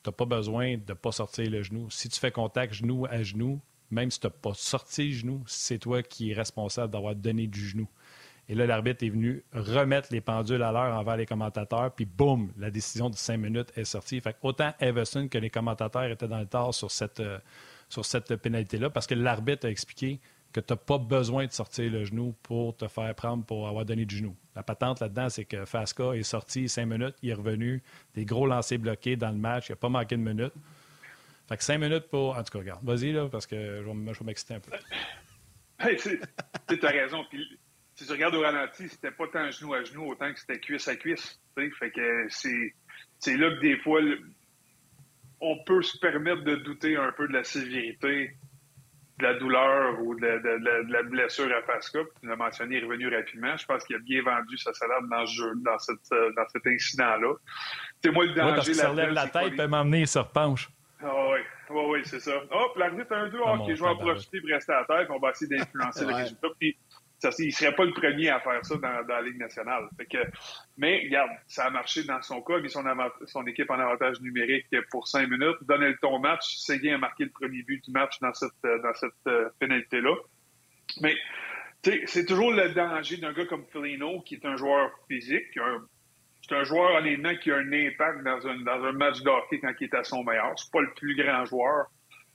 n'as 0.06 0.12
pas 0.12 0.24
besoin 0.24 0.76
de 0.76 0.82
ne 0.88 0.94
pas 0.94 1.12
sortir 1.12 1.50
le 1.50 1.62
genou. 1.62 1.90
Si 1.90 2.08
tu 2.08 2.18
fais 2.18 2.30
contact 2.30 2.74
genou 2.74 3.06
à 3.06 3.22
genou, 3.22 3.60
même 3.90 4.10
si 4.10 4.20
tu 4.20 4.26
n'as 4.26 4.30
pas 4.30 4.54
sorti 4.54 5.08
le 5.08 5.14
genou, 5.14 5.42
c'est 5.46 5.78
toi 5.78 6.02
qui 6.02 6.30
es 6.30 6.34
responsable 6.34 6.92
d'avoir 6.92 7.14
donné 7.14 7.46
du 7.46 7.66
genou. 7.66 7.88
Et 8.48 8.54
là, 8.54 8.66
l'arbitre 8.66 9.04
est 9.04 9.10
venu 9.10 9.44
remettre 9.52 10.08
les 10.10 10.20
pendules 10.20 10.62
à 10.62 10.72
l'heure 10.72 10.98
envers 10.98 11.16
les 11.16 11.26
commentateurs, 11.26 11.92
puis 11.92 12.04
boum, 12.04 12.52
la 12.58 12.70
décision 12.70 13.08
de 13.08 13.14
cinq 13.14 13.36
minutes 13.36 13.72
est 13.76 13.84
sortie. 13.84 14.20
Fait 14.20 14.36
autant 14.42 14.72
Everson 14.80 15.28
que 15.28 15.38
les 15.38 15.50
commentateurs 15.50 16.10
étaient 16.10 16.26
dans 16.26 16.40
le 16.40 16.46
tort 16.46 16.74
sur 16.74 16.90
cette, 16.90 17.20
euh, 17.20 17.38
sur 17.88 18.04
cette 18.04 18.34
pénalité-là, 18.34 18.90
parce 18.90 19.06
que 19.06 19.14
l'arbitre 19.14 19.66
a 19.66 19.70
expliqué 19.70 20.18
que 20.52 20.60
tu 20.60 20.72
n'as 20.72 20.76
pas 20.76 20.98
besoin 20.98 21.46
de 21.46 21.52
sortir 21.52 21.90
le 21.90 22.04
genou 22.04 22.34
pour 22.42 22.76
te 22.76 22.88
faire 22.88 23.14
prendre 23.14 23.44
pour 23.44 23.68
avoir 23.68 23.84
donné 23.84 24.04
du 24.04 24.16
genou. 24.16 24.36
La 24.56 24.62
patente 24.62 25.00
là-dedans, 25.00 25.28
c'est 25.28 25.44
que 25.44 25.64
Fasca 25.64 26.12
est 26.14 26.22
sorti 26.22 26.68
cinq 26.68 26.86
minutes, 26.86 27.14
il 27.22 27.30
est 27.30 27.34
revenu, 27.34 27.82
des 28.14 28.24
gros 28.24 28.46
lancers 28.46 28.78
bloqués 28.78 29.16
dans 29.16 29.30
le 29.30 29.36
match, 29.36 29.68
il 29.68 29.72
n'a 29.72 29.76
pas 29.76 29.88
manqué 29.88 30.16
de 30.16 30.22
minutes. 30.22 30.54
Fait 31.48 31.56
que 31.56 31.64
cinq 31.64 31.78
minutes 31.78 32.08
pour. 32.08 32.36
En 32.36 32.42
tout 32.42 32.52
cas, 32.52 32.58
regarde, 32.58 32.84
vas-y, 32.84 33.12
là, 33.12 33.28
parce 33.28 33.46
que 33.46 33.56
je 33.56 33.88
vais, 33.88 34.24
m'exciter 34.24 34.54
un 34.54 34.60
peu. 34.60 34.70
tu 36.68 36.86
as 36.86 36.90
raison. 36.90 37.24
Puis, 37.28 37.58
si 37.96 38.06
tu 38.06 38.12
regardes 38.12 38.34
au 38.34 38.40
ralenti, 38.40 38.88
c'était 38.88 39.10
pas 39.10 39.26
tant 39.28 39.50
genou 39.50 39.74
à 39.74 39.82
genou, 39.82 40.10
autant 40.10 40.32
que 40.32 40.38
c'était 40.38 40.60
cuisse 40.60 40.88
à 40.88 40.96
cuisse. 40.96 41.40
Fait 41.54 41.90
que 41.90 42.26
c'est 42.30 43.36
là 43.36 43.50
que 43.50 43.60
des 43.60 43.76
fois, 43.78 44.00
on 45.40 45.62
peut 45.64 45.82
se 45.82 45.98
permettre 45.98 46.42
de 46.44 46.56
douter 46.56 46.96
un 46.96 47.12
peu 47.12 47.26
de 47.28 47.32
la 47.32 47.44
sévérité 47.44 48.36
de 49.20 49.24
la 49.24 49.34
douleur 49.34 50.00
ou 50.00 50.14
de 50.14 50.92
la, 50.92 51.02
blessure 51.02 51.50
à 51.56 51.62
Pasca. 51.62 52.00
Tu 52.20 52.28
l'as 52.28 52.36
mentionné, 52.36 52.76
il 52.76 52.82
est 52.82 52.86
revenu 52.86 53.14
rapidement. 53.14 53.56
Je 53.56 53.66
pense 53.66 53.84
qu'il 53.84 53.96
a 53.96 53.98
bien 54.00 54.22
vendu 54.22 54.56
sa 54.56 54.72
salade 54.72 55.08
dans 55.10 55.26
ce 55.26 55.34
jeu, 55.34 55.52
dans, 55.56 55.78
cette, 55.78 55.98
euh, 56.12 56.32
dans 56.36 56.48
cet 56.48 56.66
incident-là. 56.66 57.34
C'est 58.02 58.10
moi 58.10 58.24
le 58.24 58.34
danger. 58.34 58.48
Ouais, 58.48 58.54
parce 58.54 58.66
qu'il 58.66 58.74
se 58.74 58.86
relève 58.86 59.10
la 59.10 59.28
tête, 59.28 59.56
peut 59.56 59.66
m'emmener, 59.66 60.00
il 60.00 60.08
se 60.08 60.18
repenche. 60.18 60.68
Ah 61.02 61.06
oui, 61.30 61.40
oui, 61.70 61.82
oui, 61.88 62.00
c'est 62.04 62.20
ça. 62.20 62.32
Hop, 62.50 62.76
l'arbitre 62.76 63.12
un 63.12 63.28
2, 63.28 63.38
ok, 63.38 63.74
je 63.74 63.82
vais 63.82 63.88
en 63.88 63.96
profiter 63.96 64.40
pour 64.40 64.50
rester 64.50 64.72
à 64.72 64.80
la 64.80 64.98
tête, 64.98 65.08
on 65.10 65.18
va 65.18 65.30
essayer 65.30 65.56
d'influencer 65.56 66.04
le 66.04 66.14
résultat. 66.14 66.48
Puis 66.58 66.76
il 67.38 67.46
ne 67.46 67.50
serait 67.50 67.74
pas 67.74 67.84
le 67.84 67.92
premier 67.92 68.30
à 68.30 68.40
faire 68.40 68.64
ça 68.64 68.76
dans, 68.76 69.06
la 69.06 69.22
Ligue 69.22 69.38
nationale. 69.38 69.88
mais 70.76 71.02
regarde, 71.04 71.30
ça 71.46 71.66
a 71.66 71.70
marché 71.70 72.04
dans 72.04 72.20
son 72.22 72.40
cas, 72.42 72.54
il 72.54 72.60
a 72.60 72.62
mis 72.62 72.70
son, 72.70 72.84
son, 73.26 73.46
équipe 73.46 73.70
en 73.70 73.78
avantage 73.78 74.20
numérique 74.20 74.66
pour 74.90 75.06
cinq 75.08 75.28
minutes, 75.28 75.56
donné 75.62 75.88
le 75.88 75.96
ton 75.98 76.18
match, 76.18 76.56
Seguin 76.56 76.94
a 76.94 76.98
marqué 76.98 77.24
le 77.24 77.30
premier 77.30 77.62
but 77.62 77.84
du 77.84 77.90
match 77.92 78.18
dans 78.20 78.32
cette, 78.34 78.50
euh, 79.26 79.48
pénalité-là. 79.58 80.14
Mais 81.02 81.14
c'est 81.82 82.26
toujours 82.26 82.52
le 82.52 82.70
danger 82.74 83.18
d'un 83.18 83.32
gars 83.32 83.46
comme 83.46 83.64
Felino, 83.72 84.20
qui 84.22 84.34
est 84.34 84.44
un 84.44 84.56
joueur 84.56 84.90
physique, 85.08 85.58
c'est 86.48 86.54
un 86.54 86.64
joueur 86.64 86.96
honnêtement 86.96 87.34
qui 87.36 87.50
a 87.50 87.56
un 87.56 87.72
impact 87.72 88.22
dans 88.24 88.46
un, 88.46 88.92
match 88.92 89.22
d'hockey 89.22 89.60
quand 89.60 89.72
il 89.80 89.84
est 89.84 89.94
à 89.94 90.04
son 90.04 90.24
meilleur. 90.24 90.58
C'est 90.58 90.72
pas 90.72 90.80
le 90.80 90.92
plus 90.94 91.14
grand 91.14 91.44
joueur 91.44 91.86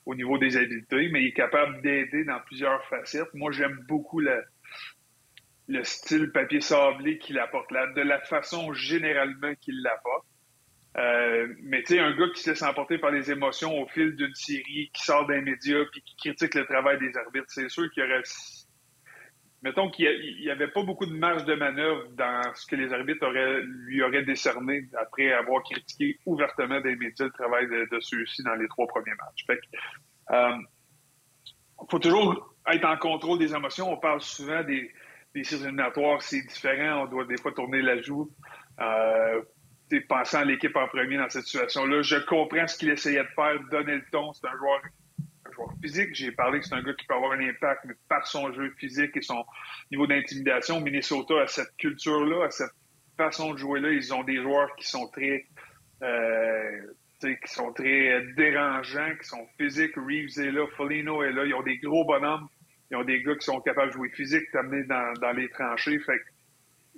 au 0.06 0.16
niveau 0.16 0.38
des 0.38 0.56
habiletés, 0.58 1.10
mais 1.12 1.24
il 1.24 1.28
est 1.28 1.34
capable 1.34 1.82
d'aider 1.82 2.24
dans 2.24 2.40
plusieurs 2.46 2.84
facettes. 2.86 3.34
Moi, 3.34 3.52
j'aime 3.52 3.84
beaucoup 3.88 4.20
la, 4.20 4.42
le 5.68 5.84
style 5.84 6.32
papier 6.32 6.62
sablé 6.62 7.18
qu'il 7.18 7.40
apporte, 7.40 7.72
là, 7.72 7.88
de 7.94 8.02
la 8.02 8.20
façon 8.22 8.74
généralement 8.74 9.54
qu'il 9.56 9.82
l'apporte. 9.82 10.26
Euh, 10.98 11.54
mais 11.64 11.82
tu 11.84 11.96
sais, 11.96 12.00
un 12.00 12.16
gars 12.16 12.30
qui 12.34 12.42
se 12.42 12.52
laisse 12.52 12.62
emporter 12.62 12.98
par 12.98 13.12
les 13.12 13.30
émotions 13.30 13.82
au 13.82 13.88
fil 13.88 14.16
d'une 14.16 14.34
série, 14.34 14.90
qui 14.94 15.04
sort 15.04 15.28
d'un 15.28 15.42
média, 15.42 15.78
puis 15.92 16.02
qui 16.02 16.16
critique 16.16 16.56
le 16.56 16.66
travail 16.66 17.00
des 17.00 17.18
arbitres, 17.18 17.48
c'est 17.50 17.70
sûr 17.70 17.90
qu'il 17.92 18.04
y 18.04 18.06
aurait... 18.06 18.24
Mettons 19.62 19.90
qu'il 19.90 20.08
n'y 20.42 20.50
avait 20.52 20.68
pas 20.68 20.84
beaucoup 20.84 21.08
de 21.08 21.14
marge 21.14 21.44
de 21.46 21.56
manœuvre 21.56 22.08
dans 22.12 22.54
ce 22.54 22.68
que 22.68 22.76
les 22.76 22.94
arbitres 22.94 23.26
auraient, 23.26 23.64
lui 23.64 24.04
auraient 24.04 24.24
décerné 24.24 24.88
après 25.02 25.34
avoir 25.34 25.64
critiqué 25.64 26.20
ouvertement 26.26 26.80
des 26.82 26.96
médias 26.96 27.26
le 27.26 27.32
travail 27.32 27.68
de, 27.68 28.00
ceux-ci 28.00 28.44
dans 28.44 28.54
les 28.54 28.68
trois 28.68 28.86
premiers 28.86 29.16
matchs. 29.16 29.44
Fait 29.48 29.58
que, 29.58 30.36
euh, 30.36 30.58
faut 31.90 31.98
toujours 31.98 32.56
être 32.68 32.86
en 32.86 32.98
contrôle 32.98 33.40
des 33.40 33.56
émotions. 33.56 33.92
On 33.92 33.98
parle 33.98 34.22
souvent 34.22 34.64
des, 34.64 34.92
les 35.36 35.44
séries 35.44 35.64
éliminatoires, 35.64 36.22
c'est 36.22 36.42
différent. 36.42 37.04
On 37.04 37.06
doit 37.08 37.26
des 37.26 37.38
fois 37.38 37.52
tourner 37.52 37.82
la 37.82 38.02
joue. 38.02 38.32
Euh, 38.80 39.42
pensant 40.10 40.40
à 40.40 40.46
l'équipe 40.46 40.76
en 40.76 40.88
premier 40.88 41.18
dans 41.18 41.30
cette 41.30 41.44
situation-là, 41.44 42.02
je 42.02 42.16
comprends 42.26 42.68
ce 42.68 42.78
qu'il 42.78 42.90
essayait 42.90 43.24
de 43.24 43.30
faire, 43.36 43.60
donner 43.70 43.96
le 43.96 44.06
ton. 44.12 44.34
C'est 44.34 44.48
un 44.48 44.58
joueur, 44.58 44.82
un 45.20 45.52
joueur 45.52 45.70
physique. 45.82 46.16
J'ai 46.16 46.32
parlé 46.32 46.60
que 46.60 46.66
c'est 46.66 46.74
un 46.74 46.82
gars 46.82 46.94
qui 46.94 47.06
peut 47.06 47.14
avoir 47.14 47.34
un 47.34 47.42
impact, 47.42 47.86
mais 47.86 47.94
par 48.08 48.26
son 48.26 48.52
jeu 48.54 48.74
physique 48.80 49.16
et 49.16 49.22
son 49.22 49.46
niveau 49.92 50.08
d'intimidation, 50.08 50.82
Minnesota 50.82 51.42
a 51.42 51.48
cette 51.48 51.76
culture-là, 51.78 52.46
a 52.46 52.50
cette 52.50 52.72
façon 53.18 53.54
de 53.54 53.58
jouer-là. 53.58 53.92
Ils 53.92 54.14
ont 54.14 54.24
des 54.24 54.42
joueurs 54.42 54.74
qui 54.78 54.88
sont 54.88 55.08
très, 55.10 55.46
euh, 56.02 56.82
qui 57.22 57.54
sont 57.54 57.74
très 57.74 58.26
dérangeants, 58.38 59.16
qui 59.22 59.28
sont 59.28 59.48
physiques. 59.58 59.96
Reeves 59.96 60.40
est 60.40 60.52
là, 60.52 60.66
Folino 60.78 61.24
est 61.24 61.34
là. 61.34 61.46
Ils 61.46 61.54
ont 61.54 61.64
des 61.64 61.78
gros 61.78 62.06
bonhommes 62.06 62.48
ils 62.96 63.02
ont 63.02 63.04
des 63.04 63.22
gars 63.22 63.36
qui 63.36 63.46
sont 63.46 63.60
capables 63.62 63.90
de 63.90 63.94
jouer 63.94 64.10
physique, 64.10 64.50
t'amener 64.52 64.84
dans, 64.84 65.32
les 65.36 65.50
tranchées. 65.50 66.00
Fait 66.00 66.20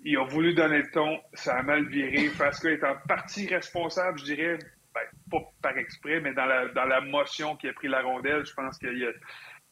ils 0.03 0.17
ont 0.17 0.25
voulu 0.25 0.53
donner 0.53 0.83
le 0.83 0.91
ton, 0.91 1.19
ça 1.33 1.57
a 1.57 1.63
mal 1.63 1.87
viré. 1.87 2.27
Fasca 2.29 2.69
est 2.69 2.83
en 2.83 2.95
partie 3.07 3.47
responsable, 3.47 4.19
je 4.19 4.25
dirais, 4.25 4.59
ben, 4.93 5.01
pas 5.31 5.39
par 5.61 5.77
exprès, 5.77 6.19
mais 6.21 6.33
dans 6.33 6.45
la, 6.45 7.01
motion 7.01 7.55
qui 7.55 7.67
a 7.67 7.73
pris 7.73 7.87
la 7.87 8.01
rondelle. 8.01 8.45
Je 8.45 8.53
pense 8.53 8.77
que 8.77 8.87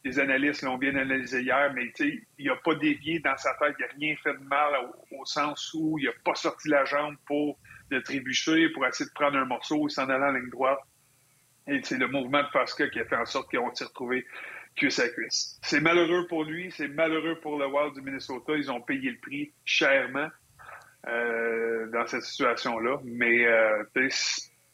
les 0.04 0.20
analystes 0.20 0.64
l'ont 0.64 0.80
bien 0.80 0.96
analysé 0.96 1.42
hier, 1.42 1.72
mais 1.76 1.92
il 2.40 2.48
n'a 2.48 2.56
pas 2.56 2.74
dévié 2.76 3.20
dans 3.20 3.38
sa 3.38 3.54
tête, 3.56 3.76
il 3.78 3.84
n'a 3.84 3.92
rien 4.00 4.16
fait 4.24 4.34
de 4.34 4.44
mal 4.46 4.74
au, 5.12 5.26
sens 5.26 5.72
où 5.76 6.00
il 6.00 6.06
n'a 6.06 6.12
pas 6.24 6.36
sorti 6.36 6.70
la 6.70 6.86
jambe 6.86 7.16
pour 7.28 7.60
le 7.92 8.02
trébucher, 8.02 8.70
pour 8.70 8.86
essayer 8.88 9.08
de 9.08 9.14
prendre 9.14 9.38
un 9.38 9.46
morceau, 9.46 9.88
il 9.88 9.92
s'en 9.92 10.10
allait 10.10 10.26
en 10.26 10.32
ligne 10.32 10.50
droite. 10.50 10.80
Et 11.68 11.82
c'est 11.84 11.98
le 11.98 12.08
mouvement 12.08 12.42
de 12.42 12.48
Fasca 12.50 12.90
qui 12.90 13.00
a 13.00 13.06
fait 13.06 13.16
en 13.16 13.26
sorte 13.26 13.50
qu'on 13.52 13.74
s'est 13.74 13.86
retrouvé 13.86 14.26
cuisse 14.76 15.00
à 15.00 15.10
cuisse. 15.10 15.58
C'est 15.64 15.80
malheureux 15.80 16.28
pour 16.28 16.44
lui, 16.44 16.72
c'est 16.72 16.88
malheureux 16.88 17.40
pour 17.42 17.58
le 17.58 17.68
Wild 17.68 17.94
du 17.94 18.02
Minnesota. 18.02 18.54
Ils 18.56 18.72
ont 18.72 18.82
payé 18.82 19.12
le 19.12 19.18
prix 19.20 19.54
chèrement 19.64 20.28
euh, 21.08 21.88
dans 21.92 22.06
cette 22.08 22.24
situation-là. 22.24 23.00
Mais 23.04 23.46
euh, 23.46 23.84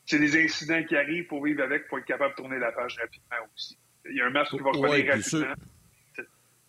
c'est 0.05 0.19
des 0.19 0.43
incidents 0.43 0.83
qui 0.83 0.95
arrivent 0.95 1.27
pour 1.27 1.43
vivre 1.43 1.63
avec, 1.63 1.87
pour 1.87 1.99
être 1.99 2.05
capable 2.05 2.31
de 2.31 2.37
tourner 2.37 2.59
la 2.59 2.71
page 2.71 2.97
rapidement 2.99 3.47
aussi. 3.53 3.77
Il 4.09 4.15
y 4.15 4.21
a 4.21 4.25
un 4.25 4.31
match 4.31 4.49
qui 4.49 4.57
va 4.57 4.71
revenir 4.71 5.13
rapidement. 5.13 5.53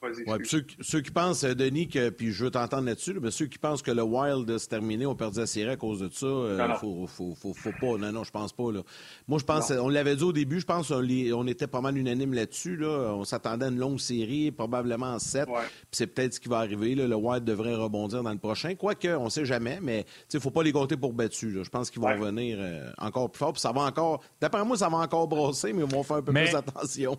Ouais, 0.03 0.39
ceux, 0.81 1.01
qui 1.01 1.11
pensent, 1.13 1.45
euh, 1.45 1.55
Denis, 1.55 1.89
que, 1.89 2.11
puis 2.11 2.33
je 2.33 2.45
veux 2.45 2.51
t'entendre 2.51 2.87
là-dessus, 2.87 3.17
mais 3.21 3.31
ceux 3.31 3.47
qui 3.47 3.59
pensent 3.59 3.83
que 3.83 3.93
le 3.93 4.03
Wild 4.03 4.59
se 4.59 4.67
terminé, 4.67 5.07
on 5.07 5.15
perdu 5.15 5.39
la 5.39 5.47
série 5.47 5.71
à 5.71 5.77
cause 5.77 6.01
de 6.01 6.09
ça, 6.13 6.27
euh, 6.27 6.75
faut, 6.75 7.07
faut, 7.07 7.35
faut, 7.37 7.55
faut, 7.55 7.73
pas. 7.81 7.99
Non, 7.99 8.11
non, 8.11 8.25
je 8.25 8.33
pense 8.33 8.53
pas. 8.53 8.73
Là. 8.73 8.81
Moi, 9.29 9.39
je 9.39 9.45
pense, 9.45 9.71
on 9.71 9.89
l'avait 9.89 10.17
dit 10.17 10.25
au 10.25 10.33
début, 10.33 10.59
je 10.59 10.67
pense 10.67 10.89
qu'on 10.89 11.07
on 11.35 11.47
était 11.47 11.69
pas 11.69 11.81
mal 11.81 11.97
unanime 11.97 12.35
là-dessus. 12.35 12.77
Là. 12.77 13.15
On 13.15 13.25
s'attendait 13.25 13.67
à 13.67 13.69
une 13.69 13.79
longue 13.79 14.01
série, 14.01 14.51
probablement 14.51 15.13
en 15.13 15.19
sept. 15.19 15.47
Puis 15.47 15.87
c'est 15.93 16.09
peut-être 16.09 16.35
ce 16.35 16.41
qui 16.41 16.49
va 16.49 16.59
arriver. 16.59 16.95
Là. 16.95 17.07
Le 17.07 17.17
Wild 17.17 17.45
devrait 17.45 17.75
rebondir 17.75 18.23
dans 18.23 18.33
le 18.33 18.39
prochain. 18.39 18.75
Quoique, 18.75 19.09
on 19.09 19.31
sait 19.31 19.45
jamais, 19.45 19.79
mais 19.81 20.05
il 20.33 20.37
ne 20.37 20.41
faut 20.41 20.51
pas 20.51 20.65
les 20.65 20.73
compter 20.73 20.97
pour 20.97 21.13
battus. 21.13 21.63
Je 21.63 21.71
pense 21.71 21.91
qu'ils 21.91 22.03
vont 22.03 22.09
revenir 22.09 22.59
euh, 22.61 22.91
encore 22.99 23.31
plus 23.31 23.39
fort. 23.39 23.53
Puis 23.53 23.61
ça 23.61 23.73
va 23.73 23.83
encore. 23.83 24.23
D'après 24.41 24.65
moi, 24.65 24.77
ça 24.77 24.89
va 24.89 24.99
encore 24.99 25.29
brosser, 25.29 25.73
mais 25.73 25.83
ils 25.83 25.91
vont 25.91 26.03
faire 26.03 26.17
un 26.17 26.23
peu 26.23 26.33
plus 26.33 26.55
attention. 26.55 27.19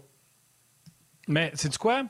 Mais, 1.27 1.51
c'est 1.55 1.77
quoi? 1.77 2.03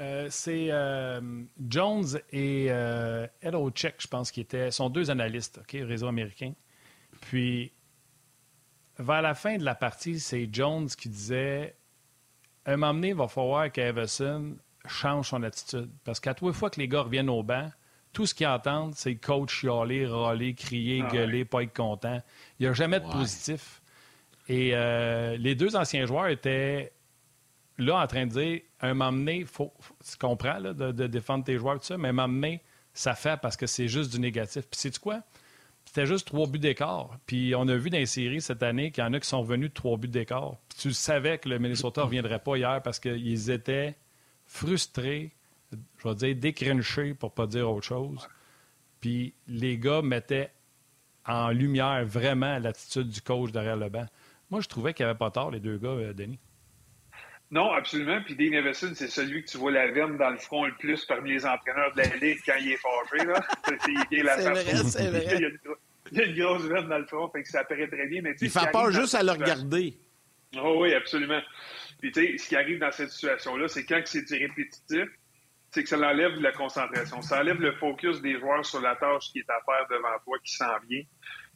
Euh, 0.00 0.28
c'est 0.30 0.68
euh, 0.70 1.20
Jones 1.68 2.18
et 2.30 2.68
euh, 2.70 3.26
Ed 3.42 3.54
je 3.54 4.06
pense, 4.06 4.30
qui 4.30 4.40
étaient, 4.40 4.70
sont 4.70 4.88
deux 4.88 5.10
analystes, 5.10 5.58
OK, 5.58 5.76
réseau 5.86 6.06
américain. 6.06 6.54
Puis, 7.20 7.72
vers 8.98 9.20
la 9.20 9.34
fin 9.34 9.58
de 9.58 9.64
la 9.64 9.74
partie, 9.74 10.18
c'est 10.18 10.48
Jones 10.50 10.88
qui 10.88 11.10
disait 11.10 11.76
un 12.64 12.76
moment 12.76 12.94
donné, 12.94 13.08
il 13.08 13.14
va 13.14 13.28
falloir 13.28 13.70
qu'Everson 13.70 14.56
change 14.86 15.28
son 15.28 15.42
attitude. 15.42 15.90
Parce 16.04 16.18
qu'à 16.18 16.34
les 16.40 16.52
fois 16.52 16.70
que 16.70 16.80
les 16.80 16.88
gars 16.88 17.02
reviennent 17.02 17.30
au 17.30 17.42
banc, 17.42 17.70
tout 18.12 18.24
ce 18.24 18.34
qu'ils 18.34 18.46
entendent, 18.46 18.94
c'est 18.94 19.16
coach 19.16 19.60
chialer, 19.60 20.06
râler, 20.06 20.54
crier, 20.54 21.02
ah 21.06 21.12
gueuler, 21.12 21.44
pas 21.44 21.62
être 21.62 21.76
content. 21.76 22.20
Il 22.58 22.62
n'y 22.62 22.68
a 22.68 22.72
jamais 22.72 23.00
de 23.00 23.06
positif. 23.06 23.82
Et 24.48 24.72
les 25.38 25.54
deux 25.54 25.76
anciens 25.76 26.06
joueurs 26.06 26.28
étaient 26.28 26.92
là 27.80 28.02
en 28.02 28.06
train 28.06 28.26
de 28.26 28.32
dire, 28.32 28.60
un 28.80 28.94
moment 28.94 29.12
donné, 29.12 29.44
faut, 29.44 29.72
tu 30.08 30.16
comprends 30.16 30.60
de, 30.60 31.06
défendre 31.06 31.44
tes 31.44 31.58
joueurs, 31.58 31.80
mais 31.98 32.08
un 32.08 32.12
moment 32.12 32.28
donné, 32.28 32.62
ça 32.94 33.14
fait 33.14 33.40
parce 33.40 33.56
que 33.56 33.66
c'est 33.66 33.88
juste 33.88 34.12
du 34.12 34.20
négatif. 34.20 34.66
Puis 34.70 34.80
sais-tu 34.80 35.00
quoi? 35.00 35.22
C'était 35.84 36.06
juste 36.06 36.26
trois 36.26 36.46
buts 36.46 36.58
d'écart. 36.58 37.18
Puis 37.26 37.54
on 37.56 37.66
a 37.68 37.76
vu 37.76 37.90
dans 37.90 37.98
les 37.98 38.06
séries 38.06 38.40
cette 38.40 38.62
année 38.62 38.90
qu'il 38.90 39.02
y 39.02 39.06
en 39.06 39.12
a 39.12 39.20
qui 39.20 39.28
sont 39.28 39.42
venus 39.42 39.70
de 39.70 39.74
trois 39.74 39.96
buts 39.96 40.08
d'écart. 40.08 40.56
tu 40.78 40.92
savais 40.92 41.38
que 41.38 41.48
le 41.48 41.58
Minnesota 41.58 42.02
ne 42.02 42.06
reviendrait 42.06 42.38
pas 42.38 42.56
hier 42.56 42.80
parce 42.82 43.00
qu'ils 43.00 43.50
étaient 43.50 43.96
frustrés, 44.46 45.32
je 45.72 46.08
vais 46.08 46.14
dire 46.14 46.36
décrinchés 46.36 47.14
pour 47.14 47.32
pas 47.32 47.46
dire 47.46 47.70
autre 47.70 47.86
chose. 47.86 48.28
Puis 49.00 49.34
les 49.48 49.78
gars 49.78 50.02
mettaient 50.02 50.50
en 51.26 51.50
lumière 51.50 52.04
vraiment 52.04 52.58
l'attitude 52.58 53.08
du 53.08 53.20
coach 53.20 53.50
derrière 53.50 53.76
le 53.76 53.88
banc. 53.88 54.06
Moi, 54.50 54.60
je 54.60 54.68
trouvais 54.68 54.94
qu'il 54.94 55.04
n'y 55.06 55.10
avait 55.10 55.18
pas 55.18 55.30
tort, 55.30 55.50
les 55.50 55.60
deux 55.60 55.78
gars, 55.78 55.88
euh, 55.88 56.12
Denis. 56.12 56.38
Non, 57.50 57.72
absolument. 57.72 58.20
Puis 58.22 58.36
Dean 58.36 58.56
Everson, 58.56 58.92
c'est 58.94 59.10
celui 59.10 59.42
que 59.42 59.50
tu 59.50 59.58
vois 59.58 59.72
la 59.72 59.90
veine 59.90 60.16
dans 60.16 60.30
le 60.30 60.38
front 60.38 60.66
le 60.66 60.74
plus 60.74 61.04
parmi 61.04 61.32
les 61.32 61.44
entraîneurs 61.44 61.92
de 61.94 62.02
la 62.02 62.16
Ligue 62.16 62.38
quand 62.46 62.54
il 62.60 62.72
est 62.72 62.76
fâché. 62.76 63.26
Là. 63.26 63.44
c'est 64.10 64.22
la 64.22 64.36
vrai, 64.36 64.64
c'est 64.64 65.10
vrai. 65.10 65.24
Il 65.34 65.40
y, 65.40 65.44
a 65.44 65.48
une, 65.48 65.58
il 66.12 66.18
y, 66.18 66.20
a 66.20 66.24
une, 66.26 66.38
grosse 66.38 66.62
veine 66.66 66.88
dans 66.88 66.98
le 66.98 67.06
front, 67.06 67.28
fait 67.30 67.42
que 67.42 67.48
ça 67.48 67.60
apparaît 67.60 67.88
très 67.88 68.06
bien. 68.06 68.22
Mais, 68.22 68.36
il 68.40 68.50
fait 68.50 68.70
peur 68.70 68.92
juste 68.92 69.16
à 69.16 69.22
le 69.24 69.32
regarder. 69.32 69.94
Oh, 70.58 70.78
oui, 70.80 70.94
absolument. 70.94 71.40
Puis 72.00 72.12
tu 72.12 72.20
sais, 72.24 72.38
ce 72.38 72.48
qui 72.48 72.56
arrive 72.56 72.78
dans 72.78 72.92
cette 72.92 73.10
situation-là, 73.10 73.66
c'est 73.68 73.84
quand 73.84 74.00
c'est 74.04 74.22
du 74.22 74.34
répétitif, 74.34 75.08
c'est 75.72 75.82
que 75.82 75.88
ça 75.88 75.98
enlève 75.98 76.40
la 76.40 76.52
concentration. 76.52 77.20
Ça 77.22 77.40
enlève 77.40 77.60
le 77.60 77.72
focus 77.72 78.20
des 78.22 78.38
joueurs 78.38 78.64
sur 78.64 78.80
la 78.80 78.96
tâche 78.96 79.30
qui 79.32 79.40
est 79.40 79.50
à 79.50 79.60
faire 79.64 79.86
devant 79.90 80.18
toi, 80.24 80.38
qui 80.44 80.54
s'en 80.54 80.78
vient. 80.88 81.02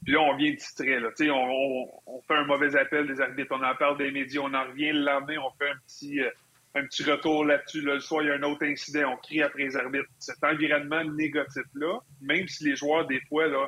Puis 0.04 0.12
là, 0.12 0.20
on 0.20 0.36
vient 0.36 0.52
distrait. 0.52 1.00
Là. 1.00 1.10
On, 1.20 1.88
on, 2.06 2.20
fait 2.22 2.34
un 2.34 2.44
mauvais 2.44 2.76
appel 2.76 3.06
des 3.06 3.20
arbitres. 3.20 3.52
On 3.52 3.62
en 3.62 3.74
parle 3.74 3.98
des 3.98 4.10
médias. 4.10 4.42
On 4.42 4.54
en 4.54 4.64
revient 4.64 4.92
le. 4.92 5.38
On 5.38 5.50
fait 5.58 5.70
un 5.70 5.76
petit, 5.86 6.20
euh, 6.20 6.30
un 6.74 6.84
petit 6.84 7.04
retour 7.04 7.44
là-dessus. 7.44 7.80
le 7.80 8.00
soir, 8.00 8.22
il 8.22 8.28
y 8.28 8.30
a 8.30 8.34
un 8.34 8.42
autre 8.42 8.64
incident, 8.66 9.12
on 9.12 9.16
crie 9.16 9.42
après 9.42 9.64
les 9.64 9.76
arbitres. 9.76 10.08
Cet 10.18 10.42
environnement 10.42 11.04
négatif-là, 11.04 12.00
même 12.20 12.48
si 12.48 12.64
les 12.64 12.76
joueurs, 12.76 13.06
des 13.06 13.20
fois, 13.28 13.46
là, 13.46 13.66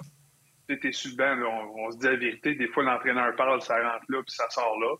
tu 0.68 0.88
es 0.88 0.92
sur 0.92 1.12
le 1.12 1.16
banc, 1.16 1.72
on, 1.76 1.90
se 1.92 1.98
dit 1.98 2.06
la 2.06 2.16
vérité, 2.16 2.54
des 2.54 2.68
fois, 2.68 2.82
l'entraîneur 2.82 3.34
parle, 3.36 3.62
ça 3.62 3.74
rentre 3.76 4.04
là, 4.08 4.22
puis 4.22 4.34
ça 4.34 4.48
sort 4.50 4.78
là. 4.80 4.94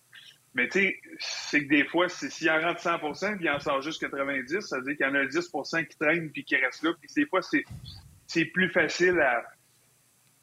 Mais 0.54 0.68
tu 0.68 0.80
sais, 0.80 1.00
c'est 1.18 1.64
que 1.64 1.68
des 1.68 1.84
fois, 1.84 2.08
s'il 2.08 2.48
en 2.50 2.60
rentre 2.60 2.80
100% 2.80 3.36
puis 3.36 3.44
il 3.44 3.50
en 3.50 3.60
sort 3.60 3.82
juste 3.82 4.00
90 4.00 4.60
ça 4.60 4.78
veut 4.78 4.84
dire 4.84 4.96
qu'il 4.96 5.06
y 5.06 5.08
en 5.10 5.14
a 5.14 5.24
10% 5.24 5.86
qui 5.86 5.98
traîne 5.98 6.30
puis 6.30 6.44
qui 6.44 6.56
reste 6.56 6.82
là. 6.82 6.92
Puis 6.98 7.10
des 7.14 7.26
fois, 7.26 7.40
c'est 7.42 8.44
plus 8.46 8.70
facile 8.70 9.20
à, 9.20 9.44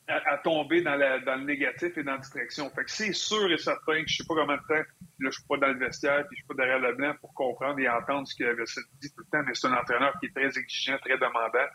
à, 0.07 0.37
tomber 0.37 0.81
dans, 0.81 0.95
le 0.95 1.43
négatif 1.45 1.97
et 1.97 2.03
dans 2.03 2.13
la 2.13 2.17
distraction. 2.17 2.69
Fait 2.69 2.83
que 2.83 2.91
c'est 2.91 3.13
sûr 3.13 3.51
et 3.51 3.57
certain 3.57 4.01
que 4.03 4.07
je 4.07 4.17
sais 4.17 4.23
pas 4.27 4.35
comment 4.35 4.55
de 4.55 4.67
temps, 4.67 4.73
là, 4.73 4.85
je 5.19 5.29
suis 5.29 5.47
pas 5.47 5.57
dans 5.57 5.67
le 5.67 5.79
vestiaire 5.79 6.27
puis 6.27 6.37
je 6.37 6.41
suis 6.41 6.47
pas 6.47 6.55
derrière 6.55 6.79
le 6.79 6.93
blanc 6.95 7.13
pour 7.21 7.33
comprendre 7.33 7.79
et 7.79 7.87
entendre 7.87 8.27
ce 8.27 8.35
qu'il 8.35 8.45
avait 8.45 8.63
dit 9.01 9.09
tout 9.13 9.23
le 9.23 9.31
temps, 9.31 9.43
mais 9.45 9.53
c'est 9.53 9.67
un 9.67 9.73
entraîneur 9.73 10.13
qui 10.19 10.25
est 10.25 10.35
très 10.35 10.57
exigeant, 10.57 10.97
très 10.99 11.17
demandant 11.17 11.69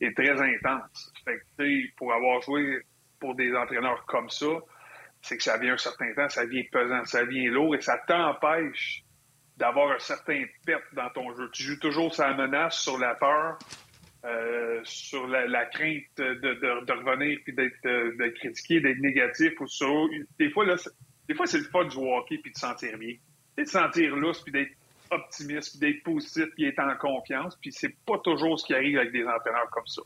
et 0.00 0.14
très 0.14 0.40
intense. 0.40 1.12
Fait 1.24 1.38
que, 1.58 1.96
pour 1.96 2.12
avoir 2.12 2.40
joué 2.40 2.82
pour 3.20 3.34
des 3.34 3.54
entraîneurs 3.54 4.04
comme 4.06 4.30
ça, 4.30 4.46
c'est 5.20 5.36
que 5.36 5.42
ça 5.42 5.58
vient 5.58 5.74
un 5.74 5.78
certain 5.78 6.12
temps, 6.14 6.28
ça 6.28 6.44
vient 6.44 6.62
pesant, 6.70 7.04
ça 7.04 7.24
vient 7.24 7.50
lourd 7.50 7.74
et 7.74 7.80
ça 7.80 7.98
t'empêche 8.06 9.04
d'avoir 9.56 9.92
un 9.92 9.98
certain 9.98 10.44
perte 10.66 10.82
dans 10.92 11.10
ton 11.10 11.34
jeu. 11.34 11.48
Tu 11.52 11.62
joues 11.62 11.78
toujours 11.78 12.12
la 12.18 12.34
menace, 12.34 12.78
sur 12.80 12.98
la 12.98 13.14
peur, 13.14 13.58
euh, 14.24 14.80
sur 14.84 15.26
la, 15.26 15.66
crainte 15.66 16.04
de, 16.16 16.92
revenir 16.92 17.38
puis 17.44 17.52
d'être 17.52 18.34
critiqué, 18.38 18.80
d'être 18.80 19.00
négatif 19.00 19.60
ou 19.60 19.66
sur. 19.66 20.08
Des 20.38 20.50
fois, 20.50 20.64
là, 20.64 20.76
des 21.28 21.34
fois, 21.34 21.46
c'est 21.46 21.58
le 21.58 21.64
fun 21.64 21.84
de 21.84 21.96
au 21.96 22.16
hockey 22.16 22.38
puis 22.38 22.52
de 22.52 22.56
sentir 22.56 22.96
bien. 22.96 23.16
De 23.56 23.64
sentir 23.64 24.16
lousse 24.16 24.40
puis 24.40 24.52
d'être 24.52 24.72
optimiste, 25.10 25.72
puis 25.72 25.80
d'être 25.80 26.02
positif, 26.02 26.46
puis 26.54 26.64
d'être 26.64 26.80
en 26.80 26.96
confiance. 26.96 27.56
Puis 27.60 27.72
c'est 27.72 27.94
pas 28.06 28.18
toujours 28.18 28.58
ce 28.58 28.66
qui 28.66 28.74
arrive 28.74 28.98
avec 28.98 29.12
des 29.12 29.24
entraîneurs 29.24 29.68
comme 29.70 29.86
ça. 29.86 30.02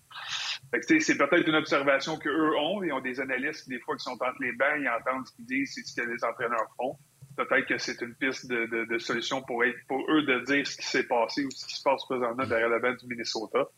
c'est 0.83 1.16
peut-être 1.16 1.46
une 1.48 1.54
observation 1.54 2.18
qu'eux 2.18 2.57
ont. 2.57 2.83
Ils 2.83 2.92
ont 2.92 3.00
des 3.00 3.20
analystes, 3.20 3.68
des 3.68 3.78
fois, 3.81 3.96
qui 3.96 4.02
sont 4.02 4.18
entre 4.20 4.37
les 4.40 4.52
bancs, 4.52 4.78
ils 4.81 4.88
entendent 4.88 5.26
ce 5.26 5.33
qu'ils 5.37 5.46
disent, 5.46 5.72
c'est 5.74 5.87
ce 5.87 5.94
que 5.94 6.09
les 6.09 6.24
entraîneurs 6.24 6.68
font. 6.76 6.96
Peut-être 7.38 7.66
que 7.66 7.79
c'est 7.79 8.01
une 8.03 8.16
piste 8.16 8.48
de, 8.48 8.98
solution 8.98 9.42
pour, 9.42 9.62
être, 9.64 9.79
pour 9.87 10.05
eux 10.11 10.22
de 10.22 10.40
dire 10.40 10.66
ce 10.66 10.77
qui 10.77 10.85
s'est 10.85 11.05
passé 11.05 11.44
ou 11.44 11.51
ce 11.53 11.66
qui 11.66 11.77
se 11.77 11.83
passe 11.85 12.05
présentement 12.05 12.44
derrière 12.44 12.68
la 12.68 12.81
bande 12.81 12.96
du 12.96 13.07
Minnesota. 13.07 13.68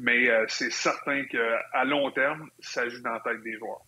Mais 0.00 0.28
euh, 0.28 0.44
c'est 0.48 0.72
certain 0.72 1.24
qu'à 1.26 1.84
long 1.84 2.10
terme, 2.10 2.50
ça 2.58 2.88
joue 2.88 3.00
dans 3.02 3.12
la 3.12 3.20
tête 3.20 3.40
des 3.44 3.56
joueurs. 3.56 3.82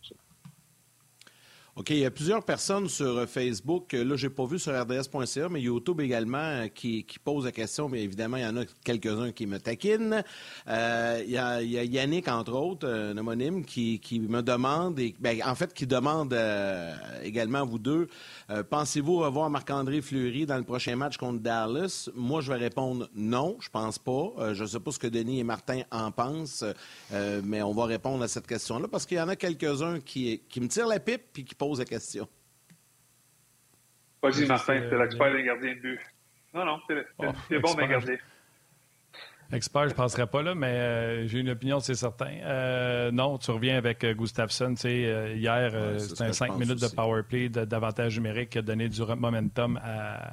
OK, 1.79 1.91
il 1.91 1.99
y 1.99 2.07
a 2.07 2.11
plusieurs 2.11 2.43
personnes 2.43 2.89
sur 2.89 3.19
euh, 3.19 3.27
Facebook. 3.27 3.93
Euh, 3.93 4.03
là, 4.03 4.17
je 4.17 4.27
n'ai 4.27 4.33
pas 4.33 4.47
vu 4.47 4.59
sur 4.59 4.73
rds.ca, 4.73 5.51
mais 5.51 5.61
YouTube 5.61 6.01
également 6.01 6.39
euh, 6.39 6.69
qui, 6.69 7.05
qui 7.05 7.19
posent 7.19 7.45
la 7.45 7.53
question. 7.53 7.91
Mais 7.91 8.03
évidemment, 8.03 8.39
il 8.39 8.45
y 8.45 8.47
en 8.47 8.57
a 8.57 8.65
quelques-uns 8.83 9.31
qui 9.31 9.45
me 9.45 9.59
taquinent. 9.59 10.25
il, 10.67 11.31
y 11.31 11.37
a, 11.37 11.63
Yannick, 11.63 12.29
entre 12.29 12.55
autres, 12.55 12.89
un 12.89 13.15
homonyme, 13.19 13.63
qui, 13.63 14.01
me 14.27 14.41
demande, 14.41 14.99
et, 14.99 15.15
ben, 15.21 15.39
en 15.45 15.55
fait, 15.55 15.75
qui 15.75 15.87
demande 15.87 16.35
également 17.23 17.59
à 17.59 17.65
vous 17.65 17.79
deux, 17.79 18.09
pensez-vous 18.71 19.19
revoir 19.19 19.51
Marc-André 19.51 20.01
Fleury 20.01 20.47
dans 20.47 20.57
le 20.57 20.65
prochain 20.65 20.97
match 20.97 21.19
contre 21.19 21.41
Dallas? 21.41 22.09
Moi, 22.15 22.41
je 22.41 22.51
vais 22.51 22.59
répondre 22.59 23.11
non, 23.15 23.59
je 23.61 23.69
pense 23.69 23.99
pas. 23.99 24.55
je 24.55 24.63
ne 24.63 24.67
sais 24.67 24.81
pas 24.81 24.93
ce 24.93 24.99
que 24.99 25.09
Denis 25.09 25.41
et 25.41 25.45
Martin 25.45 25.83
en 25.91 26.11
pensent, 26.11 26.65
mais 27.45 27.61
on 27.61 27.75
va 27.75 27.85
répondre 27.85 28.25
à 28.25 28.29
cette 28.29 28.47
question-là 28.47 28.89
parce 28.89 29.05
qu'il 29.05 29.19
y 29.19 29.21
en 29.21 29.29
a 29.29 29.37
quelques-uns 29.37 30.01
qui, 30.01 30.41
me 30.57 30.69
tirent 30.69 30.89
la 30.89 31.01
pipe 31.01 31.37
et 31.37 31.45
qui 31.45 31.55
la 31.75 31.85
question. 31.85 32.29
Vas-y, 34.23 34.47
Martin, 34.47 34.81
t'es 34.89 34.99
l'expert 34.99 35.33
des 35.33 35.43
gardiens 35.43 35.75
de 35.75 35.81
but. 35.81 36.01
Non, 36.55 36.65
non, 36.65 36.81
t'es 36.89 37.05
oh, 37.19 37.27
bon 37.61 37.75
des 37.75 37.87
gardiens. 37.87 38.17
Expert, 39.53 39.85
je 39.85 39.91
ne 39.91 39.95
penserais 39.95 40.27
pas 40.27 40.43
là, 40.43 40.57
mais 40.57 40.67
euh, 40.67 41.27
j'ai 41.29 41.39
une 41.39 41.51
opinion, 41.51 41.79
c'est 41.79 41.95
certain. 41.95 42.31
Euh, 42.43 43.13
non, 43.13 43.39
tu 43.39 43.53
reviens 43.53 43.77
avec 43.77 44.03
euh, 44.03 44.13
Gustafsson. 44.13 44.75
Tu 44.75 44.81
sais, 44.81 45.37
hier, 45.37 46.01
c'était 46.01 46.25
un 46.25 46.33
5 46.33 46.57
minutes 46.57 46.81
de 46.81 46.89
power 46.89 47.23
play 47.23 47.49
d'avantage 47.49 48.17
numérique 48.17 48.51
qui 48.51 48.59
a 48.59 48.63
donné 48.63 48.89
du 48.89 49.01
momentum 49.01 49.79
à, 49.85 50.33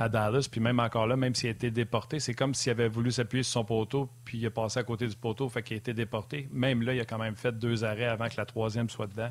à, 0.00 0.08
Dallas. 0.08 0.48
Puis 0.50 0.60
même 0.60 0.80
encore 0.80 1.06
là, 1.06 1.16
même 1.16 1.36
s'il 1.36 1.48
a 1.48 1.52
été 1.52 1.70
déporté, 1.70 2.18
c'est 2.18 2.34
comme 2.34 2.52
s'il 2.52 2.72
avait 2.72 2.88
voulu 2.88 3.12
s'appuyer 3.12 3.44
sur 3.44 3.52
son 3.52 3.64
poteau, 3.64 4.08
puis 4.24 4.38
il 4.38 4.46
a 4.46 4.50
passé 4.50 4.80
à 4.80 4.82
côté 4.82 5.06
du 5.06 5.16
poteau, 5.16 5.48
fait 5.48 5.62
qu'il 5.62 5.74
a 5.74 5.78
été 5.78 5.94
déporté. 5.94 6.48
Même 6.50 6.82
là, 6.82 6.94
il 6.94 7.00
a 7.00 7.04
quand 7.04 7.18
même 7.18 7.36
fait 7.36 7.52
deux 7.56 7.84
arrêts 7.84 8.06
avant 8.06 8.28
que 8.28 8.36
la 8.36 8.44
troisième 8.44 8.90
soit 8.90 9.06
dedans. 9.06 9.30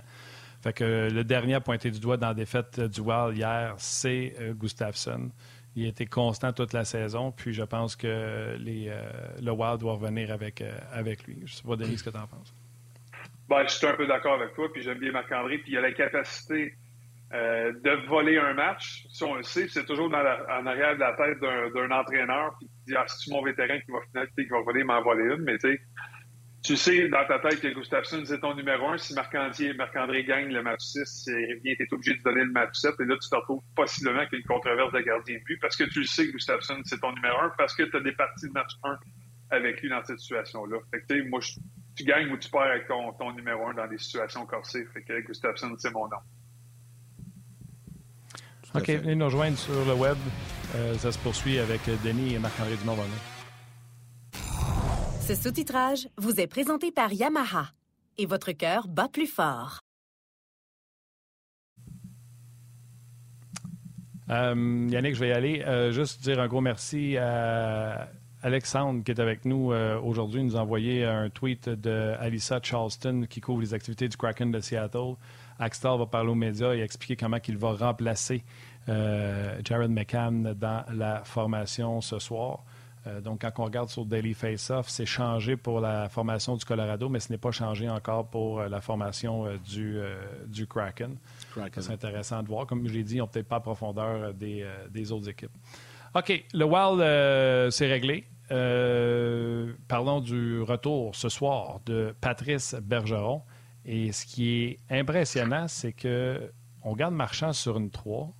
Fait 0.67 0.73
que 0.73 1.09
le 1.09 1.23
dernier 1.23 1.53
à 1.53 1.61
pointer 1.61 1.91
du 1.91 2.01
doigt 2.01 2.17
dans 2.17 2.27
la 2.27 2.33
défaite 2.33 2.81
du 2.81 2.99
Wild 2.99 3.37
hier, 3.37 3.73
c'est 3.77 4.33
euh, 4.41 4.51
Gustafsson. 4.51 5.31
Il 5.77 5.85
a 5.85 5.87
été 5.87 6.05
constant 6.05 6.51
toute 6.51 6.73
la 6.73 6.83
saison, 6.83 7.31
puis 7.31 7.53
je 7.53 7.63
pense 7.63 7.95
que 7.95 8.57
les, 8.59 8.89
euh, 8.89 9.01
le 9.41 9.51
Wild 9.51 9.79
doit 9.79 9.93
revenir 9.93 10.29
avec, 10.29 10.59
euh, 10.59 10.77
avec 10.91 11.25
lui. 11.25 11.35
Je 11.37 11.43
ne 11.43 11.47
sais 11.47 11.63
pas, 11.65 11.77
Denis, 11.77 11.97
ce 11.97 12.03
que 12.03 12.09
tu 12.09 12.17
en 12.17 12.27
penses. 12.27 12.53
Ben, 13.47 13.63
je 13.63 13.75
suis 13.75 13.87
un 13.87 13.93
peu 13.93 14.07
d'accord 14.07 14.33
avec 14.41 14.55
toi, 14.55 14.67
puis 14.73 14.81
j'aime 14.81 14.99
bien 14.99 15.13
Marc-André, 15.13 15.59
puis 15.59 15.71
il 15.71 15.77
a 15.77 15.81
la 15.81 15.93
capacité 15.93 16.73
de 17.31 18.07
voler 18.07 18.37
un 18.37 18.53
match. 18.53 19.05
Si 19.09 19.23
on 19.23 19.35
le 19.35 19.43
sait, 19.43 19.69
c'est 19.69 19.85
toujours 19.85 20.07
en 20.07 20.65
arrière 20.65 20.95
de 20.95 20.99
la 20.99 21.13
tête 21.13 21.39
d'un 21.39 21.91
entraîneur, 21.91 22.55
puis 22.57 22.67
il 22.87 22.91
dit 22.91 22.97
ah, 22.97 23.05
c'est 23.07 23.31
mon 23.31 23.41
vétéran 23.41 23.79
qui 23.85 23.91
va 23.91 23.99
finir, 24.11 24.27
qui 24.33 24.45
va 24.47 24.61
voler, 24.61 24.83
m'en 24.83 25.01
voler 25.01 25.33
une, 25.33 25.43
mais 25.43 25.57
tu 25.59 25.71
sais, 25.71 25.79
tu 26.63 26.75
sais 26.75 27.07
dans 27.07 27.25
ta 27.25 27.39
tête 27.39 27.61
que 27.61 27.67
Gustafsson, 27.67 28.23
c'est 28.25 28.39
ton 28.39 28.55
numéro 28.55 28.89
un. 28.89 28.97
Si 28.97 29.13
Marc-André 29.13 30.23
gagne 30.23 30.49
le 30.49 30.63
match 30.63 30.81
6, 30.81 31.29
bien, 31.63 31.75
tu 31.75 31.83
es 31.83 31.93
obligé 31.93 32.15
de 32.15 32.23
donner 32.23 32.43
le 32.43 32.51
match 32.51 32.75
7. 32.75 32.93
Et 32.99 33.05
là, 33.05 33.15
tu 33.21 33.29
te 33.29 33.35
retrouves 33.35 33.61
possiblement 33.75 34.19
avec 34.19 34.33
une 34.33 34.43
controverse 34.43 34.91
de 34.91 34.99
gardien 34.99 35.37
de 35.37 35.43
but 35.43 35.59
parce 35.61 35.75
que 35.75 35.85
tu 35.85 35.99
le 35.99 36.05
sais 36.05 36.27
que 36.27 36.31
Gustafsson, 36.31 36.81
c'est 36.83 36.99
ton 36.99 37.13
numéro 37.13 37.37
un 37.39 37.51
parce 37.57 37.75
que 37.75 37.83
tu 37.83 37.95
as 37.95 38.01
des 38.01 38.11
parties 38.11 38.47
de 38.47 38.53
match 38.53 38.71
1 38.83 38.97
avec 39.51 39.81
lui 39.81 39.89
dans 39.89 40.03
cette 40.03 40.19
situation-là. 40.19 40.77
Fait 40.91 41.01
que, 41.07 41.29
moi, 41.29 41.39
tu 41.95 42.03
gagnes 42.03 42.31
ou 42.31 42.37
tu 42.37 42.49
perds 42.49 42.61
avec 42.61 42.87
ton, 42.87 43.13
ton 43.13 43.31
numéro 43.33 43.67
un 43.67 43.73
dans 43.73 43.87
des 43.87 43.97
situations 43.97 44.45
corsées. 44.45 44.85
Fait 44.93 45.03
que 45.03 45.21
Gustafsson, 45.21 45.73
c'est 45.77 45.91
mon 45.91 46.07
nom. 46.07 46.17
OK, 48.75 48.89
venez 48.89 49.15
nous 49.15 49.25
rejoindre 49.25 49.57
sur 49.57 49.85
le 49.85 49.93
web. 49.93 50.17
Euh, 50.75 50.93
ça 50.95 51.11
se 51.11 51.19
poursuit 51.19 51.59
avec 51.59 51.81
Denis 52.03 52.35
et 52.35 52.39
Marc-André 52.39 52.75
dumont 52.75 52.97
ce 55.27 55.35
sous-titrage 55.35 56.07
vous 56.17 56.39
est 56.39 56.47
présenté 56.47 56.89
par 56.89 57.11
Yamaha 57.11 57.73
et 58.17 58.25
votre 58.25 58.53
cœur 58.53 58.87
bat 58.87 59.09
plus 59.11 59.27
fort. 59.27 59.81
Euh, 64.29 64.87
Yannick, 64.89 65.15
je 65.15 65.19
vais 65.19 65.27
y 65.27 65.31
aller. 65.33 65.63
Euh, 65.67 65.91
juste 65.91 66.23
dire 66.23 66.39
un 66.39 66.47
gros 66.47 66.61
merci 66.61 67.17
à 67.17 68.07
Alexandre 68.41 69.03
qui 69.03 69.11
est 69.11 69.19
avec 69.19 69.43
nous 69.43 69.73
euh, 69.73 69.99
aujourd'hui. 69.99 70.41
Nous 70.43 70.55
a 70.55 70.61
envoyé 70.61 71.03
un 71.03 71.29
tweet 71.29 71.67
de 71.67 72.15
Alyssa 72.19 72.61
Charleston 72.63 73.25
qui 73.29 73.41
couvre 73.41 73.59
les 73.59 73.73
activités 73.73 74.07
du 74.07 74.15
Kraken 74.15 74.49
de 74.49 74.61
Seattle. 74.61 75.15
Axtal 75.59 75.99
va 75.99 76.05
parler 76.05 76.29
aux 76.29 76.35
médias 76.35 76.73
et 76.73 76.79
expliquer 76.79 77.17
comment 77.17 77.39
il 77.45 77.57
va 77.57 77.73
remplacer 77.73 78.45
Jared 78.87 79.91
McCann 79.91 80.53
dans 80.53 80.85
la 80.93 81.21
formation 81.25 81.99
ce 81.99 82.17
soir. 82.17 82.63
Euh, 83.07 83.21
donc, 83.21 83.41
quand 83.41 83.51
on 83.59 83.65
regarde 83.65 83.89
sur 83.89 84.05
Daily 84.05 84.33
Face-Off, 84.33 84.89
c'est 84.89 85.05
changé 85.05 85.55
pour 85.57 85.79
la 85.79 86.09
formation 86.09 86.55
du 86.55 86.65
Colorado, 86.65 87.09
mais 87.09 87.19
ce 87.19 87.31
n'est 87.31 87.37
pas 87.37 87.51
changé 87.51 87.89
encore 87.89 88.29
pour 88.29 88.59
euh, 88.59 88.69
la 88.69 88.81
formation 88.81 89.45
euh, 89.45 89.57
du, 89.57 89.99
du 90.47 90.67
Kraken. 90.67 91.17
C'est 91.73 91.91
intéressant 91.91 92.43
de 92.43 92.47
voir. 92.47 92.67
Comme 92.67 92.87
je 92.87 92.93
l'ai 92.93 93.03
dit, 93.03 93.15
ils 93.15 93.19
n'ont 93.19 93.27
peut-être 93.27 93.47
pas 93.47 93.57
la 93.57 93.61
profondeur 93.61 94.33
des, 94.33 94.67
des, 94.89 95.11
autres 95.11 95.29
équipes. 95.29 95.51
OK, 96.15 96.45
le 96.53 96.65
Wild, 96.65 97.71
c'est 97.71 97.87
réglé. 97.87 98.25
parlons 99.87 100.21
du 100.21 100.61
retour 100.61 101.15
ce 101.15 101.29
soir 101.29 101.79
de 101.85 102.15
Patrice 102.19 102.75
Bergeron. 102.81 103.41
Et 103.85 104.11
ce 104.11 104.25
qui 104.25 104.53
est 104.53 104.79
impressionnant, 104.89 105.67
c'est 105.67 105.93
que 105.93 106.51
on 106.83 106.95
garde 106.95 107.13
Marchand 107.13 107.53
sur 107.53 107.77
une 107.77 107.89
3. 107.89 108.33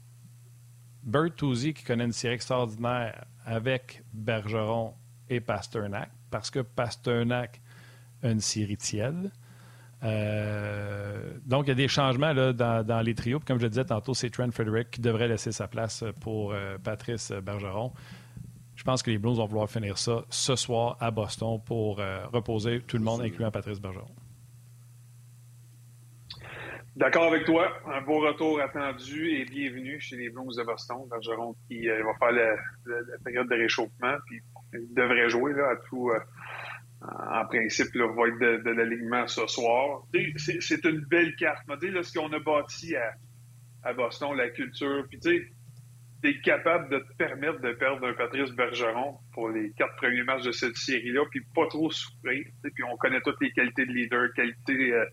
Bert 1.08 1.34
Toozy, 1.38 1.74
qui 1.74 1.86
connaît 1.86 2.04
une 2.04 2.12
série 2.12 2.34
extraordinaire, 2.34 3.26
avec 3.46 4.04
Bergeron 4.14 4.94
et 5.30 5.40
Pasternak, 5.40 6.12
parce 6.30 6.52
que 6.52 6.60
Pasternak 6.60 7.62
a 8.22 8.30
une 8.30 8.42
série 8.42 8.76
tiède. 8.76 9.32
Euh, 10.04 11.34
donc, 11.46 11.66
il 11.66 11.70
y 11.70 11.72
a 11.72 11.76
des 11.76 11.88
changements 11.88 12.34
là, 12.34 12.52
dans, 12.52 13.02
les 13.02 13.16
trios. 13.16 13.40
comme 13.40 13.60
je 13.60 13.68
disais 13.68 13.86
tantôt, 13.86 14.14
c'est 14.14 14.30
Trent 14.30 14.52
Frederick 14.52 14.92
qui 14.92 15.02
devrait 15.02 15.30
laisser 15.30 15.54
sa 15.54 15.70
place 15.70 16.04
pour 16.20 16.52
euh, 16.52 16.78
Patrice 16.78 17.32
Bergeron. 17.32 17.94
Je 18.76 18.84
pense 18.84 19.02
que 19.02 19.10
les 19.10 19.18
Blues 19.18 19.38
vont 19.38 19.46
vouloir 19.46 19.70
finir 19.70 19.98
ça 19.98 20.26
ce 20.30 20.56
soir 20.58 20.98
à 21.00 21.10
Boston 21.10 21.60
pour 21.66 22.00
euh, 22.00 22.28
reposer 22.28 22.82
tout 22.82 22.98
le 22.98 23.04
monde, 23.04 23.22
incluant 23.22 23.50
Patrice 23.50 23.80
Bergeron. 23.80 24.12
D'accord 26.98 27.26
avec 27.26 27.46
toi. 27.46 27.72
Un 27.86 28.02
beau 28.02 28.22
retour 28.22 28.60
attendu 28.60 29.30
et 29.30 29.46
bienvenue 29.46 30.00
chez 30.00 30.16
les 30.16 30.32
Blues 30.32 30.56
de 30.56 30.64
Boston. 30.64 30.98
Bergeron 31.08 31.56
qui 31.68 31.88
euh, 31.88 32.04
va 32.04 32.16
faire 32.18 32.32
la, 32.32 33.18
période 33.24 33.48
de 33.48 33.54
réchauffement. 33.54 34.16
Puis 34.26 34.42
il 34.74 34.96
devrait 34.96 35.30
jouer 35.30 35.54
là, 35.54 35.74
à 35.74 35.76
tout. 35.88 36.10
Euh, 36.10 36.20
en 37.04 37.46
principe, 37.46 37.94
là, 37.94 38.08
va 38.08 38.28
être 38.30 38.64
de, 38.64 38.72
l'alignement 38.72 39.28
ce 39.28 39.46
soir. 39.46 40.08
C'est 40.38 40.86
une 40.86 41.02
belle 41.02 41.36
carte. 41.36 41.68
Là, 41.68 42.02
ce 42.02 42.18
qu'on 42.18 42.34
a 42.34 42.40
bâti 42.40 42.96
à, 43.84 43.94
Boston, 43.94 44.36
la 44.36 44.50
culture. 44.50 45.06
Puis 45.08 45.20
tu 45.20 45.54
sais, 46.24 46.42
capable 46.42 46.90
de 46.90 46.98
te 46.98 47.14
permettre 47.16 47.62
de 47.62 47.74
perdre 47.74 48.08
un 48.08 48.14
Patrice 48.14 48.50
Bergeron 48.54 49.20
pour 49.34 49.50
les 49.50 49.72
quatre 49.78 49.96
premiers 49.98 50.24
matchs 50.24 50.46
de 50.46 50.52
cette 50.52 50.76
série-là, 50.76 51.26
puis 51.30 51.42
pas 51.54 51.68
trop 51.68 51.92
souffrir. 51.92 52.44
Puis 52.64 52.84
on 52.92 52.98
connaît 52.98 53.22
toutes 53.22 53.40
les 53.40 53.52
qualités 53.52 53.86
de 53.86 53.92
leader, 53.92 54.34
qualités 54.34 54.94
euh, 54.94 55.06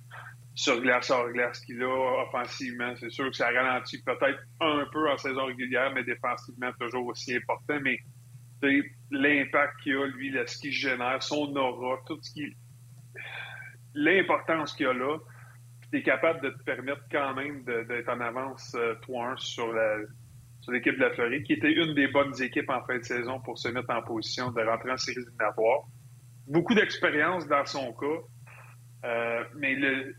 sur 0.55 0.81
glace, 0.81 1.11
hors 1.11 1.31
glace 1.31 1.61
qu'il 1.61 1.83
a 1.83 2.23
offensivement. 2.23 2.95
C'est 2.97 3.11
sûr 3.11 3.31
que 3.31 3.37
ça 3.37 3.51
ralentit 3.51 4.03
peut-être 4.03 4.40
un 4.61 4.87
peu 4.93 5.11
en 5.11 5.17
saison 5.17 5.47
régulière, 5.47 5.93
mais 5.93 6.05
défensivement 6.05 6.71
toujours 6.79 7.07
aussi 7.07 7.37
important. 7.37 7.79
Mais 7.83 7.99
l'impact 9.11 9.81
qu'il 9.83 9.97
a, 9.97 10.07
lui, 10.07 10.35
ce 10.47 10.59
qu'il 10.59 10.73
génère, 10.73 11.23
son 11.23 11.55
aura, 11.57 11.99
tout 12.07 12.19
ce 12.23 12.33
qui. 12.33 12.55
L'importance 13.95 14.75
qu'il 14.75 14.87
a 14.87 14.93
là, 14.93 15.19
tu 15.90 15.99
es 15.99 16.03
capable 16.03 16.40
de 16.40 16.51
te 16.51 16.62
permettre 16.64 17.03
quand 17.11 17.35
même 17.35 17.64
d'être 17.64 18.09
en 18.09 18.21
avance 18.21 18.75
3-1 18.75 19.33
euh, 19.33 19.37
sur 19.37 19.73
la 19.73 19.99
l'équipe 20.69 20.95
de 20.97 21.01
la 21.01 21.11
Floride, 21.11 21.45
qui 21.45 21.53
était 21.53 21.73
une 21.73 21.95
des 21.95 22.09
bonnes 22.09 22.40
équipes 22.40 22.71
en 22.71 22.83
fin 22.85 22.99
de 22.99 23.03
saison 23.03 23.40
pour 23.40 23.59
se 23.59 23.69
mettre 23.69 23.90
en 23.90 24.03
position 24.03 24.51
de 24.51 24.62
rentrer 24.62 24.93
en 24.93 24.97
séries 24.97 25.21
éliminatoires. 25.21 25.83
Beaucoup 26.47 26.75
d'expérience 26.75 27.47
dans 27.47 27.64
son 27.67 27.93
cas, 27.93 28.07
euh, 29.05 29.45
mais 29.57 29.75
le, 29.75 30.14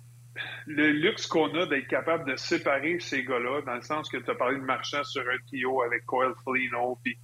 le 0.65 0.91
luxe 0.91 1.27
qu'on 1.27 1.53
a 1.55 1.65
d'être 1.65 1.87
capable 1.87 2.29
de 2.29 2.35
séparer 2.35 2.99
ces 2.99 3.23
gars-là, 3.23 3.61
dans 3.61 3.75
le 3.75 3.81
sens 3.81 4.09
que 4.09 4.17
tu 4.17 4.29
as 4.29 4.35
parlé 4.35 4.57
de 4.57 4.63
marchand 4.63 5.03
sur 5.03 5.21
un 5.21 5.37
trio 5.47 5.81
avec 5.81 6.05
Coyle 6.05 6.33
Felino, 6.43 6.99
puis 7.03 7.17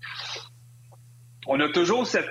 on 1.47 1.60
a 1.60 1.69
toujours 1.69 2.06
cette 2.08 2.30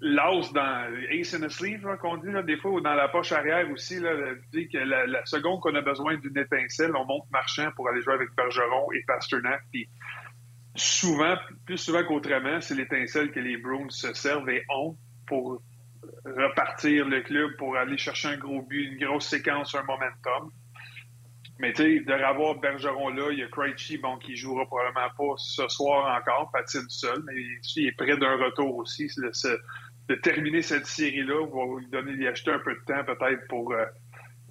l'os 0.00 0.52
dans 0.52 0.86
Ace 1.10 1.34
in 1.34 1.40
the 1.40 1.48
sleeve, 1.48 1.84
qu'on 2.00 2.18
dit, 2.18 2.30
là, 2.30 2.42
des 2.42 2.56
fois, 2.56 2.72
ou 2.72 2.80
dans 2.80 2.94
la 2.94 3.08
poche 3.08 3.32
arrière 3.32 3.68
aussi, 3.70 3.98
là, 3.98 4.12
dit 4.52 4.68
que 4.68 4.78
la, 4.78 5.24
seconde 5.26 5.60
qu'on 5.60 5.74
a 5.74 5.80
besoin 5.80 6.16
d'une 6.16 6.38
étincelle, 6.38 6.94
on 6.94 7.04
monte 7.04 7.30
marchand 7.30 7.70
pour 7.74 7.88
aller 7.88 8.00
jouer 8.02 8.14
avec 8.14 8.28
Bergeron 8.36 8.92
et 8.92 9.02
Pasternak, 9.06 9.62
puis 9.72 9.88
souvent, 10.76 11.36
plus 11.66 11.78
souvent 11.78 12.04
qu'autrement, 12.04 12.60
c'est 12.60 12.74
l'étincelle 12.74 13.32
que 13.32 13.40
les 13.40 13.56
Bruins 13.56 13.90
se 13.90 14.12
servent 14.14 14.48
et 14.50 14.64
ont 14.68 14.96
pour 15.26 15.60
repartir 16.24 17.06
le 17.06 17.20
club, 17.22 17.56
pour 17.56 17.76
aller 17.76 17.98
chercher 17.98 18.28
un 18.28 18.36
gros 18.36 18.62
but, 18.62 18.92
une 18.92 18.98
grosse 18.98 19.28
séquence, 19.28 19.74
un 19.74 19.82
momentum. 19.82 20.50
Mais 21.60 21.72
tu 21.72 21.82
sais, 21.82 22.00
de 22.00 22.12
revoir 22.12 22.60
Bergeron 22.60 23.08
là, 23.08 23.32
il 23.32 23.38
y 23.38 23.42
a 23.42 23.48
Krejci, 23.48 23.98
bon, 23.98 24.16
qui 24.18 24.36
jouera 24.36 24.64
probablement 24.66 25.08
pas 25.16 25.34
ce 25.38 25.66
soir 25.68 26.16
encore, 26.16 26.50
patine 26.52 26.88
seul, 26.88 27.20
mais 27.26 27.34
il 27.76 27.88
est 27.88 27.96
près 27.96 28.16
d'un 28.16 28.36
retour 28.36 28.76
aussi. 28.76 29.08
de 30.08 30.14
terminer 30.14 30.62
cette 30.62 30.86
série-là 30.86 31.46
va 31.46 31.80
lui 31.80 31.88
donner, 31.88 32.12
lui 32.12 32.28
acheter 32.28 32.52
un 32.52 32.60
peu 32.60 32.74
de 32.74 32.80
temps 32.86 33.04
peut-être 33.04 33.46
pour, 33.48 33.72
euh, 33.72 33.84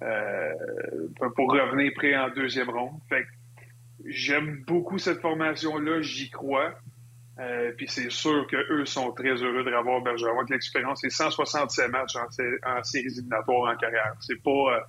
euh, 0.02 0.52
pour 1.34 1.50
revenir 1.50 1.92
prêt 1.96 2.14
en 2.14 2.28
deuxième 2.28 2.68
ronde. 2.68 3.00
Fait 3.08 3.26
j'aime 4.04 4.62
beaucoup 4.66 4.98
cette 4.98 5.20
formation-là, 5.20 6.00
j'y 6.02 6.30
crois. 6.30 6.74
Euh, 7.38 7.72
puis 7.76 7.86
c'est 7.88 8.10
sûr 8.10 8.46
qu'eux 8.48 8.84
sont 8.84 9.12
très 9.12 9.34
heureux 9.42 9.62
de 9.62 9.72
revoir 9.74 10.02
Bergeron 10.02 10.38
avec 10.38 10.50
l'expérience. 10.50 11.00
C'est 11.00 11.10
167 11.10 11.90
matchs 11.90 12.16
en, 12.16 12.26
en 12.68 12.82
séries 12.82 13.06
éliminatoires 13.06 13.72
en 13.72 13.76
carrière. 13.76 14.14
C'est 14.20 14.42
pas 14.42 14.82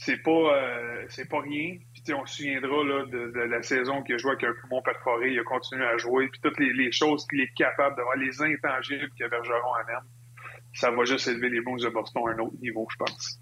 c'est 0.00 0.16
pas 0.22 0.30
euh, 0.30 1.04
c'est 1.08 1.28
pas 1.28 1.40
rien. 1.40 1.76
Puis 1.92 2.14
on 2.14 2.24
se 2.24 2.36
souviendra 2.36 2.84
là, 2.84 3.04
de, 3.04 3.38
la 3.38 3.62
saison 3.62 4.02
qu'il 4.02 4.14
a 4.14 4.18
joué 4.18 4.30
avec 4.30 4.44
un 4.44 4.54
poumon 4.62 4.80
perforé, 4.80 5.32
il 5.32 5.38
a 5.38 5.44
continué 5.44 5.84
à 5.84 5.98
jouer, 5.98 6.28
puis 6.28 6.40
toutes 6.40 6.58
les, 6.58 6.90
choses 6.90 7.26
qu'il 7.26 7.40
est 7.40 7.52
capable 7.54 7.96
d'avoir, 7.96 8.16
les 8.16 8.40
intangibles 8.40 9.10
que 9.18 9.28
Bergeron 9.28 9.74
amène, 9.74 10.08
ça 10.72 10.90
va 10.90 11.04
juste 11.04 11.28
élever 11.28 11.50
les 11.50 11.60
Blues 11.60 11.82
de 11.82 11.90
Boston 11.90 12.22
à 12.28 12.30
un 12.30 12.38
autre 12.38 12.56
niveau, 12.62 12.88
je 12.90 12.96
pense. 12.96 13.40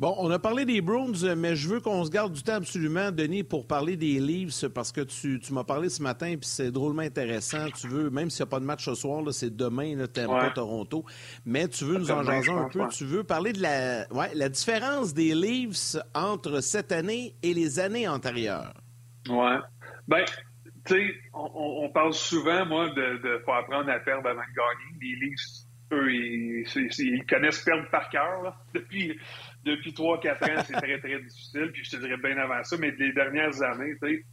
Bon, 0.00 0.14
on 0.16 0.30
a 0.30 0.38
parlé 0.38 0.64
des 0.64 0.80
Bruins, 0.80 1.34
mais 1.36 1.54
je 1.54 1.68
veux 1.68 1.78
qu'on 1.78 2.06
se 2.06 2.10
garde 2.10 2.32
du 2.32 2.42
temps 2.42 2.54
absolument, 2.54 3.10
Denis, 3.12 3.42
pour 3.42 3.66
parler 3.66 3.98
des 3.98 4.18
Leafs, 4.18 4.66
parce 4.68 4.92
que 4.92 5.02
tu, 5.02 5.38
m'as 5.52 5.62
parlé 5.62 5.90
ce 5.90 6.02
matin, 6.02 6.36
puis 6.40 6.48
c'est 6.48 6.70
drôlement 6.70 7.02
intéressant. 7.02 7.66
Tu 7.78 7.86
veux, 7.86 8.08
même 8.08 8.30
s'il 8.30 8.42
n'y 8.42 8.48
a 8.48 8.50
pas 8.50 8.60
de 8.60 8.64
match 8.64 8.86
ce 8.86 8.94
soir, 8.94 9.22
c'est 9.30 9.54
demain, 9.54 9.94
là, 9.96 10.08
pas 10.08 10.50
Toronto, 10.52 11.04
mais 11.44 11.68
tu 11.68 11.84
veux 11.84 11.98
nous 11.98 12.10
en 12.10 12.22
jaser 12.22 12.50
un 12.50 12.70
peu. 12.70 12.88
Tu 12.88 13.04
veux 13.04 13.24
parler 13.24 13.52
de 13.52 13.60
la, 13.60 14.10
ouais, 14.10 14.30
la 14.34 14.48
différence 14.48 15.12
des 15.12 15.34
Leafs 15.34 15.96
entre 16.14 16.62
cette 16.62 16.92
année 16.92 17.34
et 17.42 17.52
les 17.52 17.78
années 17.78 18.08
antérieures. 18.08 18.72
Ouais. 19.28 19.58
Ben, 20.08 20.24
tu 20.86 20.94
sais, 20.94 21.14
on, 21.34 21.90
parle 21.90 22.14
souvent, 22.14 22.64
moi, 22.64 22.88
de, 22.88 23.18
de 23.18 23.42
faut 23.44 23.52
apprendre 23.52 23.90
à 23.90 23.98
perdre 23.98 24.26
avant 24.30 24.40
de 24.40 24.56
gagner. 24.56 24.98
Les 25.02 25.26
Leafs, 25.26 25.66
eux, 25.92 26.10
ils, 26.10 26.64
ils 27.00 27.26
connaissent 27.26 27.62
perdre 27.62 27.86
par 27.90 28.08
cœur, 28.08 28.42
là, 28.42 28.56
depuis 28.74 29.18
depuis 29.64 29.92
3-4 29.92 30.32
ans, 30.32 30.64
c'est 30.66 30.72
très, 30.74 30.98
très 30.98 31.20
difficile. 31.20 31.70
Puis 31.72 31.84
je 31.84 31.90
te 31.90 31.96
dirais 31.96 32.16
bien 32.16 32.36
avant 32.38 32.62
ça, 32.64 32.76
mais 32.78 32.90
les 32.92 33.12
dernières 33.12 33.62
années, 33.62 33.94
tu 34.02 34.08
sais, 34.08 34.24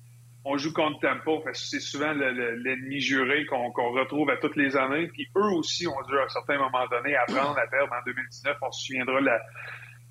on 0.46 0.58
joue 0.58 0.72
contre 0.72 1.00
Tampa. 1.02 1.32
C'est 1.54 1.82
souvent 1.82 2.14
l'ennemi 2.14 3.02
juré 3.02 3.46
qu'on 3.46 3.72
retrouve 3.72 4.30
à 4.30 4.38
toutes 4.38 4.56
les 4.56 4.78
années. 4.78 5.08
Puis 5.08 5.28
eux 5.36 5.52
aussi 5.56 5.88
ont 5.88 6.02
dû, 6.08 6.18
à 6.18 6.24
un 6.24 6.30
certain 6.30 6.58
moment 6.58 6.88
donné, 6.88 7.16
apprendre 7.16 7.58
à 7.58 7.68
perdre 7.68 7.92
en 7.94 8.04
2019. 8.06 8.58
On 8.62 8.72
se 8.72 8.86
souviendra 8.86 9.20
la, 9.20 9.40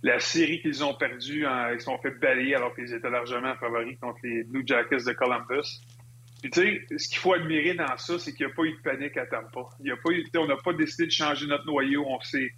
la 0.02 0.18
série 0.18 0.60
qu'ils 0.60 0.84
ont 0.84 0.94
perdue, 0.94 1.46
ils 1.72 1.80
se 1.80 1.86
sont 1.86 1.98
fait 1.98 2.10
balayer 2.10 2.54
alors 2.54 2.74
qu'ils 2.74 2.92
étaient 2.92 3.10
largement 3.10 3.54
favoris 3.56 3.98
contre 3.98 4.18
les 4.22 4.44
Blue 4.44 4.62
Jackets 4.66 5.04
de 5.06 5.12
Columbus. 5.12 5.80
Puis 6.42 6.50
tu 6.50 6.60
sais, 6.60 6.98
ce 6.98 7.08
qu'il 7.08 7.18
faut 7.18 7.32
admirer 7.32 7.74
dans 7.74 7.96
ça, 7.96 8.18
c'est 8.18 8.34
qu'il 8.34 8.46
n'y 8.46 8.52
a 8.52 8.54
pas 8.54 8.62
eu 8.64 8.72
de 8.72 8.82
panique 8.82 9.16
à 9.16 9.26
Tampa. 9.26 9.68
Il 9.80 9.86
y 9.86 9.90
a 9.90 9.96
pas 9.96 10.10
on 10.38 10.46
n'a 10.46 10.56
pas 10.56 10.74
décidé 10.74 11.06
de 11.06 11.12
changer 11.12 11.46
notre 11.46 11.64
noyau. 11.64 12.04
On 12.06 12.20
s'est 12.20 12.50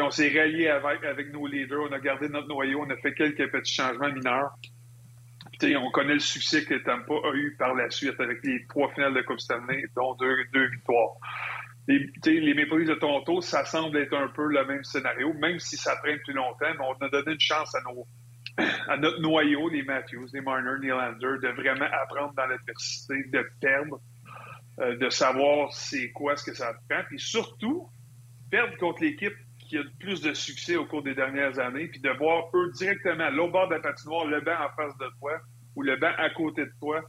on 0.00 0.10
s'est 0.10 0.28
rallié 0.28 0.68
avec, 0.68 1.32
nos 1.32 1.46
leaders, 1.46 1.82
on 1.82 1.92
a 1.92 1.98
gardé 1.98 2.28
notre 2.28 2.48
noyau, 2.48 2.84
on 2.86 2.90
a 2.90 2.96
fait 2.96 3.14
quelques 3.14 3.50
petits 3.50 3.74
changements 3.74 4.12
mineurs. 4.12 4.50
on 5.62 5.90
connaît 5.90 6.14
le 6.14 6.20
succès 6.20 6.64
que 6.64 6.74
Tampa 6.74 7.14
a 7.14 7.34
eu 7.34 7.54
par 7.58 7.74
la 7.74 7.90
suite 7.90 8.18
avec 8.20 8.42
les 8.44 8.64
trois 8.68 8.92
finales 8.94 9.14
de 9.14 9.22
Coupe 9.22 9.40
Stanley, 9.40 9.84
dont 9.94 10.14
deux, 10.14 10.68
victoires. 10.70 11.16
Les, 11.88 12.08
les 12.24 12.54
Maple 12.54 12.78
Leafs 12.78 12.88
de 12.88 12.94
Toronto, 12.94 13.40
ça 13.40 13.64
semble 13.64 13.98
être 13.98 14.14
un 14.16 14.28
peu 14.28 14.46
le 14.46 14.64
même 14.64 14.84
scénario, 14.84 15.32
même 15.34 15.58
si 15.58 15.76
ça 15.76 15.96
traîne 15.96 16.20
plus 16.20 16.32
longtemps, 16.32 16.72
mais 16.78 16.86
on 16.86 17.04
a 17.04 17.08
donné 17.10 17.32
une 17.32 17.40
chance 17.40 17.74
à 17.74 18.96
notre 18.96 19.20
noyau, 19.20 19.68
les 19.68 19.82
Matthews, 19.82 20.28
les 20.32 20.40
Marner, 20.40 20.74
les 20.80 20.88
Lander, 20.88 21.38
de 21.42 21.48
vraiment 21.48 21.88
apprendre 22.02 22.32
dans 22.34 22.46
l'adversité, 22.46 23.24
de 23.24 23.46
perdre, 23.60 24.00
euh, 24.78 24.96
de 24.96 25.10
savoir 25.10 25.72
c'est 25.72 26.12
quoi 26.12 26.36
ce 26.36 26.44
que 26.44 26.54
ça 26.54 26.72
prend, 26.88 27.02
puis 27.08 27.18
surtout, 27.18 27.88
perdre 28.50 28.76
contre 28.78 29.02
l'équipe 29.02 29.34
qui 29.72 29.78
a 29.78 29.82
plus 30.00 30.20
de 30.20 30.34
succès 30.34 30.76
au 30.76 30.84
cours 30.84 31.02
des 31.02 31.14
dernières 31.14 31.58
années, 31.58 31.88
puis 31.88 31.98
de 31.98 32.10
voir 32.10 32.44
eux 32.52 32.70
directement, 32.74 33.30
l'autre 33.30 33.52
bord 33.52 33.68
de 33.68 33.76
la 33.76 33.80
patinoire, 33.80 34.26
le 34.26 34.42
banc 34.42 34.52
en 34.52 34.68
face 34.76 34.94
de 34.98 35.06
toi 35.18 35.32
ou 35.74 35.82
le 35.82 35.96
banc 35.96 36.12
à 36.18 36.28
côté 36.28 36.66
de 36.66 36.72
toi. 36.78 37.00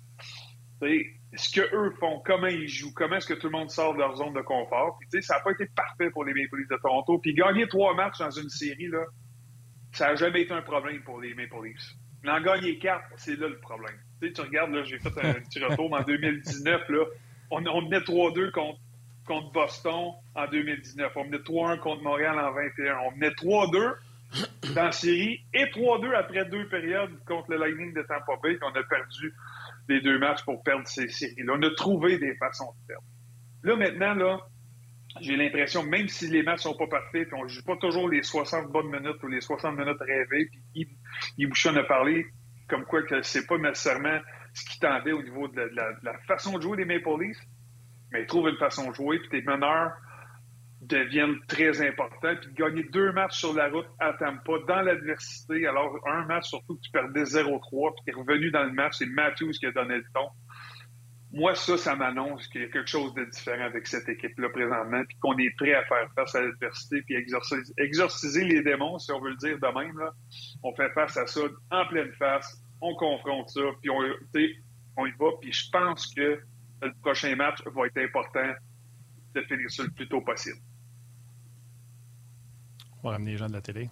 Ce 0.82 1.54
que 1.54 1.76
eux 1.76 1.92
font, 2.00 2.22
comment 2.26 2.48
ils 2.48 2.70
jouent, 2.70 2.94
comment 2.94 3.18
est-ce 3.18 3.28
que 3.28 3.34
tout 3.34 3.48
le 3.48 3.52
monde 3.52 3.70
sort 3.70 3.94
de 3.96 4.00
leur 4.00 4.16
zone 4.16 4.34
de 4.34 4.40
confort. 4.40 4.98
Puis, 5.12 5.22
ça 5.22 5.36
n'a 5.36 5.40
pas 5.42 5.52
été 5.52 5.66
parfait 5.76 6.10
pour 6.12 6.24
les 6.24 6.34
Maple 6.34 6.58
Leafs 6.58 6.70
de 6.70 6.78
Toronto. 6.82 7.20
Puis 7.20 7.34
gagner 7.34 7.68
trois 7.68 7.96
matchs 7.96 8.20
dans 8.20 8.32
une 8.32 8.50
série, 8.50 8.88
là, 8.88 9.04
ça 9.92 10.08
n'a 10.08 10.16
jamais 10.16 10.44
été 10.44 10.54
un 10.54 10.62
problème 10.62 11.04
pour 11.04 11.20
les 11.20 11.34
Maple 11.34 11.66
Leafs. 11.66 11.96
Mais 12.24 12.32
en 12.32 12.40
gagner 12.40 12.78
quatre, 12.80 13.04
c'est 13.18 13.38
là 13.38 13.50
le 13.50 13.60
problème. 13.60 14.00
tu 14.22 14.40
regardes, 14.40 14.72
là, 14.72 14.84
j'ai 14.86 15.00
fait 15.00 15.18
un 15.22 15.34
petit 15.34 15.62
retour 15.62 15.92
en 15.92 16.02
2019, 16.02 16.88
là, 16.88 17.06
on, 17.52 17.66
on 17.66 17.82
menait 17.82 18.00
3-2 18.00 18.52
contre 18.52 18.80
contre 19.26 19.52
Boston 19.52 20.12
en 20.36 20.48
2019. 20.48 21.12
On 21.16 21.26
menait 21.26 21.38
3-1 21.38 21.80
contre 21.80 22.04
Montréal 22.04 22.38
en 22.40 22.52
21. 22.52 22.98
On 23.06 23.12
menait 23.12 23.30
3-2 23.30 23.94
dans 24.76 24.84
la 24.84 24.92
série 24.92 25.46
et 25.54 25.66
3-2 25.66 26.14
après 26.16 26.46
deux 26.46 26.68
périodes 26.68 27.12
contre 27.26 27.52
le 27.52 27.58
Lightning 27.58 27.94
de 27.94 28.02
Tampa 28.02 28.34
Bay. 28.42 28.58
On 28.62 28.70
a 28.70 28.84
perdu 28.84 29.34
les 29.88 30.02
deux 30.02 30.18
matchs 30.20 30.44
pour 30.44 30.64
perdre 30.64 30.88
ces 30.88 31.08
séries-là. 31.08 31.54
On 31.58 31.62
a 31.62 31.70
trouvé 31.76 32.18
des 32.18 32.36
façons 32.36 32.74
de 32.82 32.88
perdre. 32.88 33.04
Là, 33.64 33.76
maintenant, 33.76 34.14
là, 34.16 34.40
j'ai 35.22 35.36
l'impression, 35.36 35.84
même 35.84 36.08
si 36.08 36.28
les 36.28 36.42
matchs 36.42 36.62
sont 36.62 36.76
pas 36.76 36.88
parfaits, 36.88 37.28
puis 37.28 37.38
on 37.40 37.48
joue 37.48 37.64
pas 37.64 37.78
toujours 37.78 38.10
les 38.10 38.24
60 38.24 38.72
bonnes 38.72 38.90
minutes 38.90 39.22
ou 39.22 39.28
les 39.28 39.42
60 39.42 39.78
minutes 39.78 40.00
rêvées, 40.00 40.50
puis 40.74 40.90
Yves 41.38 41.50
Bouchon 41.50 41.76
a 41.76 41.84
parlé 41.84 42.26
comme 42.68 42.86
quoi 42.86 43.04
que 43.04 43.22
c'est 43.22 43.46
pas 43.46 43.58
nécessairement 43.58 44.20
ce 44.54 44.66
qui 44.66 44.80
tendait 44.80 45.12
au 45.12 45.22
niveau 45.22 45.48
de 45.48 45.70
la 45.76 46.18
façon 46.28 46.58
de 46.58 46.64
jouer 46.64 46.78
des 46.78 46.86
Maple 46.86 47.22
Leafs, 47.22 47.38
mais 48.14 48.26
trouve 48.26 48.48
une 48.48 48.58
façon 48.58 48.90
de 48.90 48.96
jouer, 48.96 49.20
puis 49.20 49.30
tes 49.30 49.42
meneurs 49.42 49.92
deviennent 50.82 51.40
très 51.48 51.82
importants. 51.82 52.36
Puis 52.42 52.54
gagner 52.54 52.84
deux 52.92 53.12
matchs 53.12 53.40
sur 53.40 53.54
la 53.54 53.70
route 53.70 53.88
à 54.00 54.14
Tampa 54.14 54.54
dans 54.68 54.82
l'adversité, 54.82 55.66
alors 55.66 55.98
un 56.08 56.26
match 56.26 56.50
surtout 56.50 56.76
que 56.76 56.82
tu 56.82 56.92
perdais 56.92 57.24
0-3, 57.24 57.96
puis 57.96 58.04
tu 58.06 58.12
es 58.12 58.14
revenu 58.14 58.52
dans 58.52 58.64
le 58.64 58.74
match, 58.74 58.96
c'est 59.00 59.06
Matthews 59.06 59.52
qui 59.52 59.66
a 59.66 59.72
donné 59.72 59.98
le 59.98 60.06
ton. 60.14 60.28
Moi, 61.36 61.56
ça, 61.56 61.78
ça 61.78 61.96
m'annonce 61.96 62.48
qu'il 62.50 62.62
y 62.62 62.66
a 62.66 62.68
quelque 62.68 62.90
chose 62.90 63.12
de 63.16 63.26
différent 63.26 63.66
avec 63.66 63.88
cette 63.88 64.08
équipe-là 64.08 64.50
présentement, 64.50 65.04
puis 65.08 65.18
qu'on 65.20 65.36
est 65.40 65.50
prêt 65.58 65.74
à 65.74 65.84
faire 65.86 66.08
face 66.16 66.36
à 66.36 66.42
l'adversité, 66.42 67.02
puis 67.02 67.16
exorciser, 67.16 67.74
exorciser, 67.80 68.46
les 68.46 68.62
démons, 68.62 69.00
si 69.00 69.12
on 69.12 69.20
veut 69.20 69.32
le 69.32 69.38
dire 69.38 69.58
de 69.58 69.80
même. 69.80 69.98
Là. 69.98 70.12
On 70.62 70.76
fait 70.76 70.92
face 70.92 71.18
à 71.18 71.26
ça 71.26 71.42
en 71.72 71.88
pleine 71.88 72.12
face, 72.20 72.62
on 72.82 72.94
confronte 72.96 73.50
ça, 73.50 73.62
puis 73.82 73.90
on 73.90 74.04
y 75.08 75.12
va, 75.20 75.26
puis 75.42 75.52
je 75.52 75.72
pense 75.72 76.14
que 76.14 76.40
le 76.86 76.94
prochain 77.02 77.36
match 77.36 77.60
va 77.66 77.86
être 77.88 77.98
important 77.98 78.54
de 79.36 79.42
finir 79.42 79.70
ça 79.72 79.84
le 79.84 79.92
plus 79.92 80.08
tôt 80.08 80.22
possible. 80.22 80.60
On 83.02 83.08
va 83.10 83.16
ramener 83.16 83.32
les 83.32 83.38
gens 83.38 83.48
de 83.48 83.54
la 83.54 83.62
télé. 83.62 83.90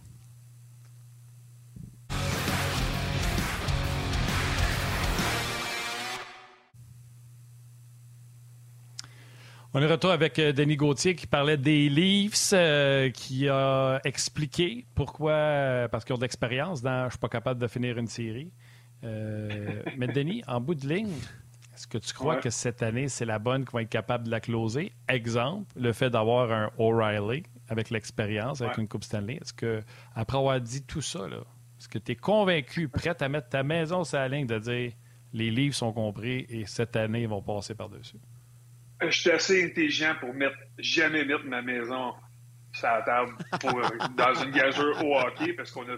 On 9.74 9.82
est 9.82 9.88
retour 9.88 10.12
avec 10.12 10.38
euh, 10.38 10.52
Denis 10.52 10.76
Gauthier 10.76 11.16
qui 11.16 11.28
parlait 11.28 11.56
des 11.56 11.88
Leafs, 11.88 12.52
euh, 12.52 13.10
qui 13.10 13.48
a 13.48 14.02
expliqué 14.04 14.86
pourquoi, 14.96 15.32
euh, 15.32 15.88
parce 15.88 16.04
qu'ils 16.04 16.14
ont 16.14 16.18
de 16.18 16.24
l'expérience 16.24 16.82
dans 16.82 17.06
«je 17.06 17.12
suis 17.12 17.20
pas 17.20 17.30
capable 17.30 17.62
de 17.62 17.68
finir 17.68 17.98
une 17.98 18.08
série 18.08 18.52
Mais 19.02 20.08
Denis, 20.08 20.44
en 20.46 20.60
bout 20.60 20.76
de 20.76 20.88
ligne, 20.88 21.14
est-ce 21.82 21.88
que 21.88 21.98
tu 21.98 22.14
crois 22.14 22.36
que 22.36 22.52
cette 22.52 22.84
année, 22.84 23.08
c'est 23.08 23.26
la 23.26 23.40
bonne 23.40 23.66
qui 23.66 23.74
va 23.74 23.82
être 23.82 23.90
capable 23.90 24.26
de 24.26 24.30
la 24.30 24.40
closer? 24.40 24.92
Exemple, 25.10 25.74
le 25.76 25.94
fait 25.94 26.12
d'avoir 26.12 26.52
un 26.52 26.70
O'Reilly 26.78 27.42
avec 27.70 27.90
l'expérience, 27.90 28.62
avec 28.62 28.78
une 28.78 28.88
Coupe 28.88 29.04
Stanley. 29.04 29.40
Est-ce 29.42 29.52
que, 29.52 29.82
après 30.14 30.38
avoir 30.38 30.62
dit 30.62 30.86
tout 30.86 31.02
ça, 31.02 31.22
est-ce 31.80 31.90
que 31.90 31.98
tu 31.98 32.12
es 32.12 32.16
convaincu, 32.16 32.88
prêt 32.88 33.20
à 33.20 33.30
mettre 33.30 33.50
ta 33.50 33.64
maison 33.64 34.04
sur 34.04 34.20
la 34.20 34.28
ligne 34.28 34.46
de 34.46 34.60
dire 34.60 34.92
les 35.34 35.50
livres 35.50 35.74
sont 35.74 35.92
compris 35.92 36.46
et 36.50 36.68
cette 36.68 36.96
année, 36.96 37.24
ils 37.24 37.28
vont 37.28 37.42
passer 37.42 37.74
par-dessus? 37.74 38.18
Je 39.02 39.10
suis 39.10 39.32
assez 39.32 39.66
intelligent 39.66 40.14
pour 40.20 40.36
mettre, 40.36 40.58
jamais 40.78 41.26
mettre 41.26 41.46
ma 41.46 41.64
maison 41.64 42.14
sur 42.74 42.90
la 42.90 43.02
table 43.02 43.36
dans 44.16 44.34
une 44.36 44.52
gageure 44.52 45.04
au 45.04 45.18
hockey 45.18 45.54
parce 45.54 45.72
qu'on 45.72 45.90
a. 45.90 45.98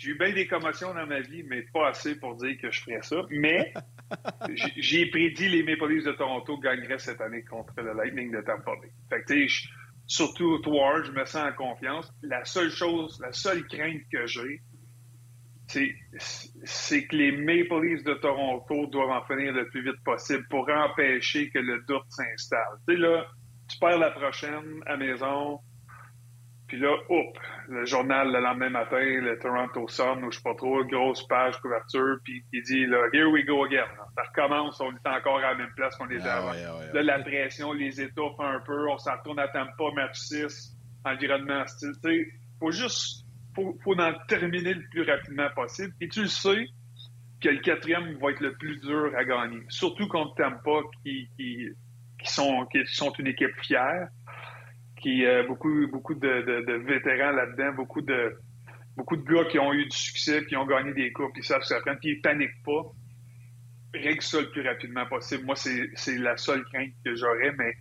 J'ai 0.00 0.12
eu 0.12 0.14
bien 0.14 0.32
des 0.32 0.46
commotions 0.46 0.94
dans 0.94 1.06
ma 1.06 1.20
vie, 1.20 1.42
mais 1.42 1.60
pas 1.74 1.88
assez 1.88 2.18
pour 2.18 2.34
dire 2.36 2.56
que 2.58 2.70
je 2.70 2.80
ferais 2.80 3.02
ça. 3.02 3.16
Mais 3.28 3.74
j'ai 4.78 5.04
prédit 5.10 5.50
les 5.50 5.62
Maple 5.62 5.92
Leafs 5.92 6.04
de 6.04 6.12
Toronto 6.12 6.56
gagneraient 6.56 6.98
cette 6.98 7.20
année 7.20 7.44
contre 7.44 7.74
le 7.76 7.92
Lightning 7.92 8.32
de 8.32 8.40
Tampa 8.40 8.72
Bay. 8.80 9.46
Surtout 10.06 10.58
toi, 10.60 11.02
je 11.02 11.12
me 11.12 11.22
sens 11.26 11.50
en 11.50 11.52
confiance. 11.52 12.10
La 12.22 12.42
seule 12.46 12.70
chose, 12.70 13.20
la 13.20 13.30
seule 13.32 13.66
crainte 13.66 14.00
que 14.10 14.26
j'ai, 14.26 14.62
c'est 15.66 17.06
que 17.06 17.16
les 17.16 17.32
Maple 17.32 17.84
Leafs 17.84 18.02
de 18.02 18.14
Toronto 18.14 18.86
doivent 18.86 19.10
en 19.10 19.22
finir 19.26 19.52
le 19.52 19.68
plus 19.68 19.84
vite 19.84 20.02
possible 20.02 20.46
pour 20.48 20.66
empêcher 20.70 21.50
que 21.50 21.58
le 21.58 21.82
doute 21.86 22.06
s'installe. 22.08 22.78
Tu 22.88 22.94
sais, 22.94 23.00
là, 23.00 23.26
tu 23.68 23.78
perds 23.78 23.98
la 23.98 24.12
prochaine 24.12 24.82
à 24.86 24.96
maison, 24.96 25.60
puis 26.70 26.78
là, 26.78 26.94
hop, 27.08 27.36
le 27.68 27.84
journal 27.84 28.30
le 28.30 28.38
lendemain 28.38 28.70
matin, 28.70 29.02
le 29.02 29.36
Toronto 29.40 29.88
Sun, 29.88 30.22
ou 30.22 30.30
je 30.30 30.36
sais 30.36 30.42
pas 30.44 30.54
trop, 30.54 30.84
grosse 30.84 31.26
page 31.26 31.58
couverture, 31.60 32.18
puis 32.22 32.44
il 32.52 32.62
dit 32.62 32.86
là, 32.86 33.08
here 33.12 33.28
we 33.28 33.44
go 33.44 33.64
again. 33.64 33.88
Ça 34.14 34.22
recommence, 34.22 34.80
on 34.80 34.92
est 34.92 35.08
encore 35.08 35.38
à 35.38 35.50
la 35.50 35.54
même 35.56 35.72
place 35.74 35.96
qu'on 35.96 36.08
était 36.08 36.22
ah 36.22 36.36
avant. 36.36 36.52
Là, 36.94 37.02
la 37.02 37.18
pression 37.24 37.72
les 37.72 38.00
étouffe 38.00 38.38
un 38.38 38.60
peu, 38.60 38.88
on 38.88 38.98
s'en 38.98 39.16
retourne 39.16 39.40
à 39.40 39.48
Tampa, 39.48 39.82
match 39.96 40.16
6, 40.16 40.76
environnement 41.04 41.66
style. 41.66 41.90
Tu 42.04 42.08
sais, 42.08 42.28
faut 42.60 42.70
juste, 42.70 43.26
faut, 43.56 43.76
faut 43.82 43.98
en 43.98 44.12
terminer 44.28 44.74
le 44.74 44.84
plus 44.92 45.02
rapidement 45.02 45.48
possible. 45.56 45.92
Et 46.00 46.08
tu 46.08 46.22
le 46.22 46.28
sais 46.28 46.68
que 47.42 47.48
le 47.48 47.58
quatrième 47.58 48.16
va 48.20 48.30
être 48.30 48.40
le 48.40 48.54
plus 48.54 48.78
dur 48.78 49.10
à 49.18 49.24
gagner, 49.24 49.64
surtout 49.70 50.06
contre 50.06 50.36
Tampa, 50.36 50.82
qui, 51.02 51.28
qui, 51.36 51.66
qui 52.22 52.32
sont, 52.32 52.64
qui 52.66 52.86
sont 52.86 53.12
une 53.18 53.26
équipe 53.26 53.58
fière 53.60 54.06
qui 55.00 55.24
euh, 55.24 55.46
beaucoup, 55.46 55.86
beaucoup 55.88 56.14
de, 56.14 56.76
vétérans 56.84 57.32
là-dedans, 57.32 57.72
beaucoup 57.74 58.02
de, 58.02 58.38
beaucoup 58.96 59.16
de 59.16 59.22
gars 59.22 59.44
qui 59.44 59.58
ont 59.58 59.72
eu 59.72 59.86
du 59.86 59.96
succès, 59.96 60.44
qui 60.46 60.56
ont 60.56 60.66
gagné 60.66 60.92
des 60.92 61.12
coupes, 61.12 61.36
ils 61.36 61.44
savent 61.44 61.62
ça 61.62 61.80
prend, 61.80 61.96
puis 61.96 62.10
ils 62.10 62.20
paniquent 62.20 62.62
pas. 62.64 62.82
Règle 63.92 64.22
ça 64.22 64.40
le 64.40 64.50
plus 64.50 64.66
rapidement 64.66 65.06
possible. 65.06 65.44
Moi, 65.44 65.56
c'est 65.56 66.18
la 66.18 66.36
seule 66.36 66.64
crainte 66.64 66.92
que 67.04 67.14
j'aurais, 67.16 67.52
mais 67.58 67.74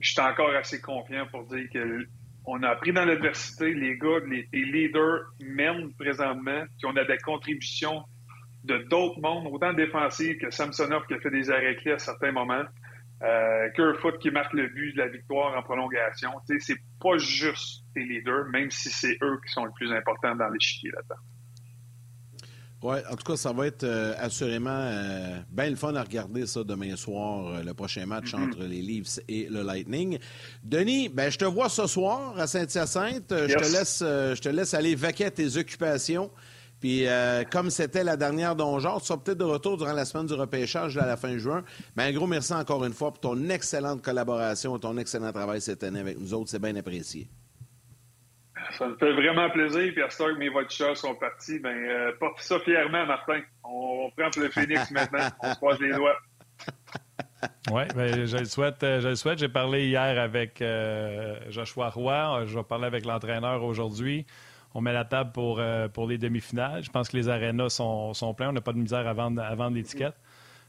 je 0.00 0.10
suis 0.10 0.20
encore 0.20 0.54
assez 0.54 0.80
confiant 0.80 1.26
pour 1.30 1.44
dire 1.44 1.68
que 1.72 2.06
on 2.46 2.62
a 2.62 2.70
appris 2.70 2.92
dans 2.92 3.04
l'adversité, 3.04 3.72
les 3.72 3.96
gars, 3.96 4.18
les, 4.28 4.46
leaders 4.52 5.32
mènent 5.40 5.94
présentement, 5.94 6.64
puis 6.78 6.86
on 6.86 6.96
a 6.96 7.04
des 7.04 7.16
contributions 7.18 8.02
de 8.64 8.78
d'autres 8.88 9.20
mondes, 9.20 9.46
autant 9.52 9.72
défensifs 9.72 10.38
que 10.38 10.50
Samsonov 10.50 11.06
qui 11.06 11.14
a 11.14 11.20
fait 11.20 11.30
des 11.30 11.50
arrêts 11.50 11.76
clés 11.76 11.92
à 11.92 11.98
certains 11.98 12.32
moments. 12.32 12.64
Euh, 13.24 13.70
Kerfoot 13.74 14.18
qui 14.18 14.30
marque 14.30 14.52
le 14.52 14.68
but 14.68 14.92
de 14.92 14.98
la 14.98 15.08
victoire 15.08 15.56
en 15.56 15.62
prolongation. 15.62 16.30
C'est 16.46 16.76
pas 17.00 17.16
juste 17.16 17.84
les 17.96 18.04
leaders, 18.04 18.46
même 18.50 18.70
si 18.70 18.90
c'est 18.90 19.16
eux 19.22 19.40
qui 19.44 19.52
sont 19.52 19.64
les 19.64 19.72
plus 19.76 19.92
importants 19.92 20.34
dans 20.34 20.48
l'échiquier 20.48 20.90
là-dedans. 20.90 21.22
Oui, 22.84 22.96
en 23.10 23.16
tout 23.16 23.32
cas, 23.32 23.36
ça 23.38 23.50
va 23.50 23.66
être 23.66 23.84
euh, 23.84 24.12
assurément 24.18 24.68
euh, 24.78 25.38
bien 25.50 25.70
le 25.70 25.76
fun 25.76 25.94
à 25.94 26.02
regarder 26.02 26.46
ça 26.46 26.62
demain 26.64 26.96
soir, 26.96 27.46
euh, 27.46 27.62
le 27.62 27.72
prochain 27.72 28.04
match 28.04 28.34
mm-hmm. 28.34 28.44
entre 28.44 28.62
les 28.64 28.82
Leafs 28.82 29.20
et 29.26 29.48
le 29.50 29.62
Lightning. 29.62 30.18
Denis, 30.62 31.08
ben, 31.08 31.30
je 31.30 31.38
te 31.38 31.46
vois 31.46 31.70
ce 31.70 31.86
soir 31.86 32.38
à 32.38 32.46
Saint-Hyacinthe. 32.46 33.32
Je, 33.48 33.54
te 33.54 33.72
laisse, 33.72 34.00
je 34.00 34.38
te 34.38 34.50
laisse 34.50 34.74
aller 34.74 34.94
vaquer 34.94 35.24
à 35.24 35.30
tes 35.30 35.56
occupations. 35.56 36.30
Puis, 36.84 37.08
euh, 37.08 37.44
comme 37.50 37.70
c'était 37.70 38.04
la 38.04 38.18
dernière 38.18 38.54
donjon, 38.54 38.98
tu 38.98 39.06
seras 39.06 39.18
peut-être 39.18 39.38
de 39.38 39.44
retour 39.44 39.78
durant 39.78 39.94
la 39.94 40.04
semaine 40.04 40.26
du 40.26 40.34
repêchage 40.34 40.98
à 40.98 41.06
la 41.06 41.16
fin 41.16 41.38
juin. 41.38 41.64
Mais 41.96 42.02
un 42.02 42.12
gros 42.12 42.26
merci 42.26 42.52
encore 42.52 42.84
une 42.84 42.92
fois 42.92 43.10
pour 43.10 43.20
ton 43.20 43.48
excellente 43.48 44.02
collaboration 44.02 44.76
et 44.76 44.80
ton 44.80 44.98
excellent 44.98 45.32
travail 45.32 45.62
cette 45.62 45.82
année 45.82 46.00
avec 46.00 46.20
nous 46.20 46.34
autres. 46.34 46.50
C'est 46.50 46.60
bien 46.60 46.76
apprécié. 46.76 47.26
Ça 48.76 48.86
me 48.86 48.96
fait 48.96 49.14
vraiment 49.14 49.48
plaisir. 49.48 49.94
Puis 49.94 50.02
à 50.02 50.10
ce 50.10 50.24
que 50.24 50.36
mes 50.36 50.50
voitures 50.50 50.94
sont 50.94 51.14
partis, 51.14 51.58
ben, 51.58 51.74
euh, 51.74 52.12
porte 52.20 52.40
ça 52.40 52.60
fièrement, 52.60 53.06
Martin. 53.06 53.40
On, 53.64 54.10
prend 54.14 54.28
pour 54.28 54.42
le 54.42 54.50
Phoenix 54.50 54.90
maintenant. 54.90 55.26
On 55.42 55.54
se 55.54 55.56
croise 55.56 55.80
les 55.80 55.94
doigts. 55.94 56.18
Oui, 57.72 57.84
ben, 57.96 58.26
je 58.26 58.36
le 58.36 58.44
souhaite. 58.44 58.82
Euh, 58.82 59.00
je 59.00 59.08
le 59.08 59.16
souhaite. 59.16 59.38
J'ai 59.38 59.48
parlé 59.48 59.86
hier 59.86 60.20
avec 60.20 60.62
Joshua 61.48 61.88
Roy. 61.88 62.44
Je 62.44 62.58
vais 62.58 62.62
parler 62.62 62.84
avec 62.84 63.06
l'entraîneur 63.06 63.64
aujourd'hui 63.64 64.26
on 64.74 64.80
met 64.80 64.92
la 64.92 65.04
table 65.04 65.30
pour, 65.32 65.60
euh, 65.60 65.88
pour 65.88 66.08
les 66.08 66.18
demi-finales. 66.18 66.82
Je 66.82 66.90
pense 66.90 67.08
que 67.08 67.16
les 67.16 67.28
arénas 67.28 67.70
sont, 67.70 68.12
sont 68.12 68.34
pleins. 68.34 68.50
On 68.50 68.52
n'a 68.52 68.60
pas 68.60 68.72
de 68.72 68.78
misère 68.78 69.06
à 69.06 69.12
vendre, 69.12 69.40
à 69.40 69.54
vendre 69.54 69.76
l'étiquette. 69.76 70.16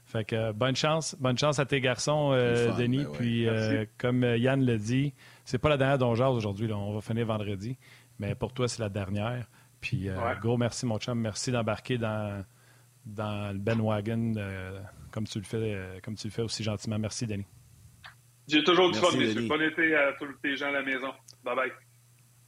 Fait 0.04 0.24
que 0.24 0.36
euh, 0.36 0.52
bonne 0.52 0.76
chance. 0.76 1.16
Bonne 1.18 1.36
chance 1.36 1.58
à 1.58 1.66
tes 1.66 1.80
garçons, 1.80 2.30
euh, 2.32 2.72
Denis. 2.76 3.04
Ben 3.04 3.12
Puis, 3.12 3.46
comme 3.98 4.22
Yann 4.22 4.64
l'a 4.64 4.78
dit, 4.78 5.12
c'est 5.44 5.58
pas 5.58 5.68
la 5.68 5.76
dernière 5.76 5.98
dont 5.98 6.12
aujourd'hui. 6.12 6.72
On 6.72 6.94
va 6.94 7.00
finir 7.00 7.26
vendredi. 7.26 7.76
Mais 8.20 8.36
pour 8.36 8.52
toi, 8.52 8.68
c'est 8.68 8.80
la 8.80 8.88
dernière. 8.88 9.46
Puis, 9.80 10.08
gros 10.40 10.56
merci, 10.56 10.86
mon 10.86 10.98
chum. 10.98 11.20
Merci 11.20 11.50
d'embarquer 11.50 11.98
dans, 11.98 12.44
dans 13.04 13.52
le 13.52 13.58
Ben 13.58 13.80
Wagon 13.80 14.34
comme, 15.10 15.26
tu 15.26 15.38
le 15.38 15.44
fais, 15.44 16.00
comme 16.04 16.14
tu 16.14 16.28
le 16.28 16.32
fais 16.32 16.42
aussi 16.42 16.62
gentiment. 16.62 16.98
Merci, 16.98 17.26
Denis. 17.26 17.46
J'ai 18.46 18.62
toujours 18.62 18.92
du 18.92 18.98
fun, 19.00 19.16
messieurs. 19.16 19.48
Bon 19.48 19.60
été 19.60 19.96
à 19.96 20.12
tous 20.12 20.28
les 20.44 20.56
gens 20.56 20.68
à 20.68 20.70
la 20.72 20.82
maison. 20.82 21.10
Bye-bye. 21.44 21.56
Bye. 21.56 21.72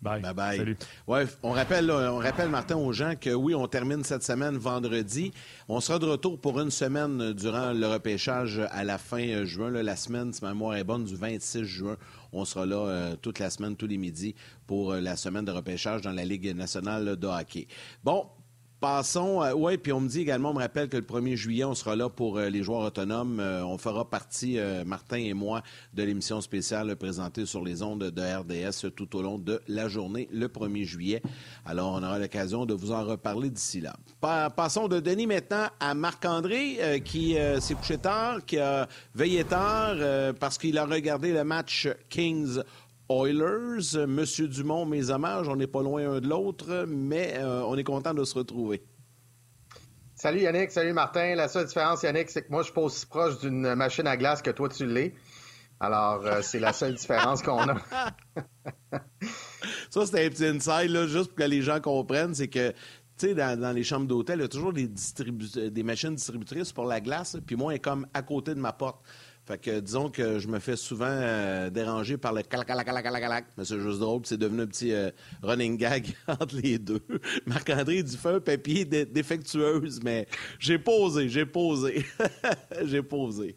Bye, 0.01 0.23
Salut. 0.59 0.77
Ouais, 1.09 1.25
on 1.43 1.51
rappelle, 1.51 1.91
on 1.91 2.19
rappelle, 2.19 2.49
Martin, 2.49 2.77
aux 2.77 2.93
gens 2.93 3.15
que 3.21 3.31
oui, 3.31 3.57
on 3.57 3.67
termine 3.67 4.05
cette 4.05 4.23
semaine 4.23 4.57
vendredi. 4.57 5.33
On 5.69 5.81
sera 5.81 5.99
de 5.99 6.07
retour 6.07 6.41
pour 6.41 6.61
une 6.61 6.71
semaine 6.71 7.33
durant 7.33 7.73
le 7.73 7.85
repêchage 7.85 8.61
à 8.71 8.85
la 8.85 8.97
fin 8.97 9.27
euh, 9.27 9.45
juin. 9.45 9.71
la 9.71 9.97
semaine, 9.97 10.33
si 10.33 10.45
ma 10.45 10.51
mémoire 10.51 10.77
est 10.77 10.85
bonne, 10.85 11.05
du 11.05 11.17
26 11.17 11.65
juin. 11.65 11.97
On 12.33 12.45
sera 12.45 12.65
là 12.65 12.77
euh, 12.77 13.17
toute 13.21 13.41
la 13.41 13.51
semaine, 13.51 13.75
tous 13.75 13.89
les 13.89 13.99
midis, 13.99 14.37
pour 14.69 14.93
euh, 14.93 15.01
la 15.01 15.17
semaine 15.17 15.45
de 15.45 15.51
repêchage 15.51 16.03
dans 16.03 16.13
la 16.13 16.25
Ligue 16.25 16.55
nationale 16.55 17.17
de 17.17 17.27
hockey. 17.27 17.67
Bon, 18.05 18.27
Passons, 18.81 19.43
euh, 19.43 19.55
oui, 19.55 19.77
puis 19.77 19.93
on 19.93 19.99
me 19.99 20.09
dit 20.09 20.21
également, 20.21 20.51
on 20.51 20.55
me 20.55 20.61
rappelle 20.61 20.89
que 20.89 20.97
le 20.97 21.03
1er 21.03 21.35
juillet, 21.35 21.65
on 21.65 21.75
sera 21.75 21.97
là 21.97 22.09
pour 22.09 22.39
euh, 22.39 22.49
les 22.49 22.63
joueurs 22.63 22.83
autonomes. 22.83 23.41
Euh, 23.41 23.65
on 23.65 23.77
fera 23.77 24.09
partie, 24.09 24.57
Martin 24.87 25.17
et 25.17 25.35
moi, 25.35 25.63
de 25.95 26.05
l'émission 26.05 26.41
spéciale 26.41 26.95
présentée 26.95 27.45
sur 27.45 27.65
les 27.65 27.83
ondes 27.83 28.05
de 28.05 28.23
RDS 28.23 28.95
tout 28.95 29.17
au 29.17 29.23
long 29.23 29.37
de 29.37 29.61
la 29.67 29.89
journée, 29.89 30.29
le 30.31 30.47
1er 30.47 30.85
juillet. 30.85 31.23
Alors, 31.67 31.93
on 31.93 32.03
aura 32.05 32.21
l'occasion 32.21 32.67
de 32.67 32.75
vous 32.75 32.93
en 32.93 33.05
reparler 33.05 33.51
d'ici 33.51 33.81
là. 33.81 33.97
passons 34.51 34.87
de 34.87 35.01
Denis 35.01 35.27
maintenant 35.27 35.67
à 35.81 35.95
Marc-André, 35.95 37.03
qui 37.05 37.37
s'est 37.61 37.75
couché 37.75 37.99
tard, 37.99 38.45
qui 38.47 38.59
a 38.59 38.89
veillé 39.15 39.45
tard 39.45 39.97
parce 40.39 40.57
qu'il 40.57 40.79
a 40.79 40.85
regardé 40.85 41.33
le 41.33 41.45
match 41.45 41.89
Kings 42.09 42.61
Oilers. 43.09 44.07
Monsieur 44.07 44.49
Dumont, 44.49 44.85
mes 44.87 45.11
hommages, 45.11 45.49
on 45.49 45.57
n'est 45.57 45.67
pas 45.67 45.83
loin 45.83 46.11
un 46.11 46.21
de 46.21 46.29
l'autre, 46.29 46.85
mais 46.87 47.35
euh, 47.39 47.63
on 47.65 47.77
est 47.77 47.85
content 47.85 48.15
de 48.15 48.25
se 48.25 48.35
retrouver. 48.35 48.83
Salut 50.15 50.41
Yannick, 50.41 50.71
salut 50.71 50.93
Martin. 50.93 51.35
La 51.37 51.49
seule 51.49 51.67
différence, 51.67 52.03
Yannick, 52.03 52.29
c'est 52.29 52.43
que 52.43 52.51
moi, 52.51 52.63
je 52.63 52.67
suis 52.67 52.75
pas 52.75 52.83
aussi 52.83 53.07
proche 53.07 53.39
d'une 53.39 53.75
machine 53.75 54.07
à 54.07 54.17
glace 54.17 54.43
que 54.43 54.51
toi, 54.51 54.69
tu 54.69 54.85
l'es. 54.85 55.15
Alors, 55.81 56.27
euh, 56.27 56.41
c'est 56.43 56.59
la 56.59 56.73
seule 56.73 56.95
différence 56.95 57.41
qu'on 57.43 57.69
a. 57.69 57.77
Ça, 59.91 60.07
c'est 60.07 60.27
un 60.27 60.29
petit 60.29 60.47
inside, 60.47 60.91
là, 60.91 61.07
juste 61.07 61.29
pour 61.29 61.37
que 61.37 61.45
les 61.45 61.63
gens 61.63 61.81
comprennent, 61.81 62.35
c'est 62.35 62.49
que 62.49 62.73
tu 63.19 63.29
sais, 63.29 63.35
dans, 63.35 63.75
les 63.75 63.83
chambres 63.83 64.07
d'hôtel, 64.07 64.39
il 64.39 64.43
y 64.43 64.45
a 64.45 64.49
toujours 64.49 64.73
des, 64.73 64.89
des 64.89 65.83
machines 65.83 66.15
distributrices 66.15 66.73
pour 66.73 66.85
la 66.85 67.01
glace, 67.01 67.37
puis 67.45 67.57
moi, 67.57 67.73
elle 67.73 67.77
est 67.77 67.81
comme 67.81 68.07
à 68.15 68.23
côté 68.23 68.55
de 68.55 68.61
ma 68.61 68.73
porte. 68.73 69.03
Fait 69.49 69.57
que 69.57 69.81
disons 69.81 70.11
que 70.11 70.39
je 70.39 70.47
me 70.47 70.59
fais 70.59 70.77
souvent 70.77 71.07
euh, 71.09 71.71
déranger 71.71 72.19
par 72.19 72.35
le 72.35 72.43
calac 72.43 73.47
Mais 73.57 73.65
c'est 73.65 73.81
juste 73.81 73.99
drôle, 73.99 74.21
c'est 74.27 74.37
devenu 74.37 74.61
un 74.61 74.67
petit 74.67 74.93
euh, 74.93 75.11
running 75.43 75.79
gag 75.79 76.15
entre 76.29 76.57
les 76.57 76.79
deux. 76.79 77.01
Marc-André 77.47 78.03
du 78.03 78.15
feu, 78.15 78.41
papier 78.41 78.85
défectueuse, 78.85 80.01
mais 80.05 80.29
j'ai 80.59 80.79
posé, 80.79 81.31
j'ai 81.31 81.47
posé. 81.47 82.05
j'ai 82.85 83.03
posé. 83.03 83.57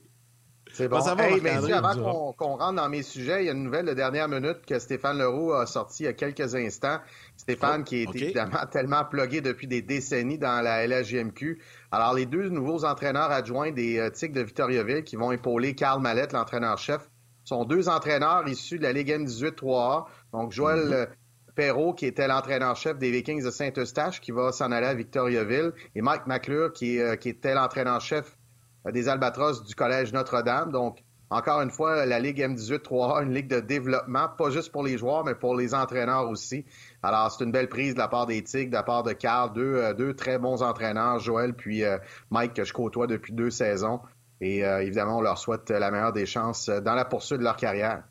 C'est 0.73 0.87
bon. 0.87 1.01
Ça 1.01 1.15
va, 1.15 1.29
hey, 1.29 1.41
mais 1.41 1.51
avant 1.73 2.33
qu'on 2.33 2.55
rentre 2.55 2.73
dans 2.73 2.89
mes 2.89 3.03
sujets, 3.03 3.43
il 3.43 3.45
y 3.47 3.49
a 3.49 3.51
une 3.51 3.63
nouvelle 3.63 3.85
de 3.85 3.93
dernière 3.93 4.27
minute 4.27 4.65
que 4.65 4.79
Stéphane 4.79 5.17
Leroux 5.17 5.53
a 5.53 5.65
sorti 5.65 6.03
il 6.03 6.05
y 6.05 6.09
a 6.09 6.13
quelques 6.13 6.55
instants. 6.55 6.99
Stéphane, 7.35 7.81
oh, 7.81 7.83
qui 7.83 8.03
est 8.03 8.15
évidemment 8.15 8.65
tellement 8.71 9.03
plugué 9.03 9.41
depuis 9.41 9.67
des 9.67 9.81
décennies 9.81 10.37
dans 10.37 10.61
la 10.61 10.87
LHJMQ. 10.87 11.61
Alors, 11.91 12.13
les 12.13 12.25
deux 12.25 12.49
nouveaux 12.49 12.85
entraîneurs 12.85 13.31
adjoints 13.31 13.71
des 13.71 13.99
euh, 13.99 14.09
Tigres 14.09 14.35
de 14.35 14.41
Victoriaville 14.41 15.03
qui 15.03 15.17
vont 15.17 15.31
épauler 15.31 15.75
Carl 15.75 16.01
Mallette, 16.01 16.31
l'entraîneur-chef, 16.31 17.09
sont 17.43 17.65
deux 17.65 17.89
entraîneurs 17.89 18.47
issus 18.47 18.77
de 18.77 18.83
la 18.83 18.93
Ligue 18.93 19.09
M18-3A. 19.09 20.05
Donc, 20.31 20.53
Joël 20.53 20.79
mm-hmm. 20.79 21.53
Perrault, 21.55 21.93
qui 21.93 22.05
était 22.05 22.27
l'entraîneur-chef 22.27 22.97
des 22.97 23.11
Vikings 23.11 23.43
de 23.43 23.51
Saint-Eustache, 23.51 24.21
qui 24.21 24.31
va 24.31 24.53
s'en 24.53 24.71
aller 24.71 24.87
à 24.87 24.93
Victoriaville, 24.93 25.73
et 25.95 26.01
Mike 26.01 26.27
McClure, 26.27 26.71
qui, 26.71 26.99
qui 27.19 27.29
était 27.29 27.53
l'entraîneur-chef 27.53 28.37
des 28.85 29.09
Albatros 29.09 29.63
du 29.63 29.75
Collège 29.75 30.13
Notre-Dame. 30.13 30.71
Donc, 30.71 31.03
encore 31.31 31.61
une 31.61 31.71
fois, 31.71 32.05
la 32.05 32.19
Ligue 32.19 32.39
M18-3A, 32.39 33.23
une 33.23 33.33
ligue 33.33 33.47
de 33.47 33.61
développement, 33.61 34.27
pas 34.27 34.49
juste 34.49 34.69
pour 34.69 34.83
les 34.83 34.97
joueurs, 34.97 35.23
mais 35.23 35.33
pour 35.33 35.55
les 35.55 35.73
entraîneurs 35.73 36.29
aussi. 36.29 36.65
Alors, 37.01 37.31
c'est 37.31 37.45
une 37.45 37.53
belle 37.53 37.69
prise 37.69 37.93
de 37.93 37.99
la 37.99 38.09
part 38.09 38.25
des 38.25 38.43
Tigres, 38.43 38.69
de 38.69 38.75
la 38.75 38.83
part 38.83 39.03
de 39.03 39.13
Carl, 39.13 39.53
deux, 39.53 39.75
euh, 39.75 39.93
deux 39.93 40.13
très 40.13 40.37
bons 40.37 40.61
entraîneurs, 40.61 41.19
Joël 41.19 41.53
puis 41.53 41.85
euh, 41.85 41.97
Mike, 42.31 42.53
que 42.53 42.65
je 42.65 42.73
côtoie 42.73 43.07
depuis 43.07 43.31
deux 43.31 43.49
saisons. 43.49 44.01
Et 44.41 44.65
euh, 44.65 44.81
évidemment, 44.81 45.19
on 45.19 45.21
leur 45.21 45.37
souhaite 45.37 45.69
la 45.69 45.89
meilleure 45.89 46.11
des 46.11 46.25
chances 46.25 46.67
dans 46.67 46.95
la 46.95 47.05
poursuite 47.05 47.39
de 47.39 47.45
leur 47.45 47.55
carrière. 47.55 48.03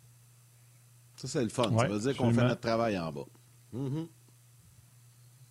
Ça, 1.16 1.28
c'est 1.28 1.42
le 1.42 1.50
fun. 1.50 1.70
ça 1.76 1.88
veut 1.88 1.98
dire 1.98 2.16
qu'on 2.16 2.32
fait 2.32 2.42
notre 2.42 2.60
travail 2.62 2.98
en 2.98 3.12
bas. 3.12 3.26
Mm-hmm. 3.74 4.08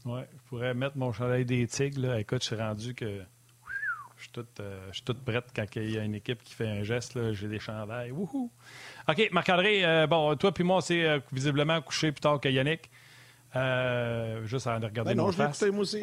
Oui, 0.06 0.22
je 0.34 0.50
pourrais 0.50 0.74
mettre 0.74 0.98
mon 0.98 1.12
chalet 1.12 1.46
des 1.46 1.68
Tigres. 1.68 2.02
Là. 2.02 2.20
Écoute, 2.20 2.42
je 2.42 2.48
suis 2.48 2.56
rendu 2.56 2.96
que 2.96 3.22
je 4.20 4.24
suis 4.26 4.32
toute, 4.34 4.60
euh, 4.60 4.92
prête 5.26 5.46
quand 5.56 5.66
il 5.78 5.92
y 5.92 5.98
a 5.98 6.04
une 6.04 6.16
équipe 6.16 6.44
qui 6.44 6.54
fait 6.54 6.68
un 6.68 6.84
geste. 6.84 7.32
J'ai 7.32 7.48
des 7.48 7.60
chandails. 7.60 8.12
Wouhou! 8.12 8.52
OK, 9.08 9.30
Marc-André, 9.32 9.86
euh, 9.86 10.08
bon, 10.08 10.36
toi 10.36 10.52
puis 10.54 10.66
moi, 10.66 10.78
on 10.78 10.82
s'est 10.82 11.06
euh, 11.06 11.20
visiblement 11.32 11.82
couché 11.82 12.12
plus 12.12 12.20
tard 12.20 12.40
que 12.42 12.50
Yannick. 12.50 12.90
juste 14.46 14.68
à 14.68 14.76
regarder 14.76 15.16
ben 15.16 15.24
Non, 15.24 15.32
je 15.32 15.42
l'ai 15.42 15.46
écouté, 15.46 15.72
moi 15.72 15.82
aussi. 15.82 16.02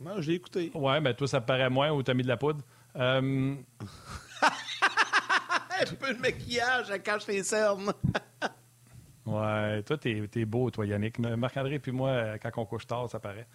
non, 0.00 0.20
je 0.20 0.30
l'ai 0.30 0.36
écouté. 0.36 0.70
Ouais, 0.72 1.00
mais 1.00 1.14
toi, 1.14 1.26
ça 1.26 1.40
paraît 1.40 1.68
moins 1.68 1.90
ou 1.90 2.02
t'as 2.02 2.14
mis 2.14 2.22
de 2.22 2.28
la 2.28 2.36
poudre? 2.36 2.62
un 2.94 3.56
peu 5.98 6.14
de 6.14 6.20
maquillage 6.20 6.90
à 6.90 6.98
cache 7.00 7.26
les 7.26 7.42
cernes. 7.42 7.92
ouais, 9.26 9.82
toi, 9.82 9.98
t'es 9.98 10.22
es 10.36 10.44
beau, 10.44 10.70
toi, 10.70 10.86
Yannick. 10.86 11.18
Marc-André 11.18 11.80
puis 11.80 11.90
moi, 11.90 12.38
quand 12.38 12.50
on 12.58 12.66
couche 12.66 12.86
tard, 12.86 13.10
ça 13.10 13.18
paraît 13.18 13.48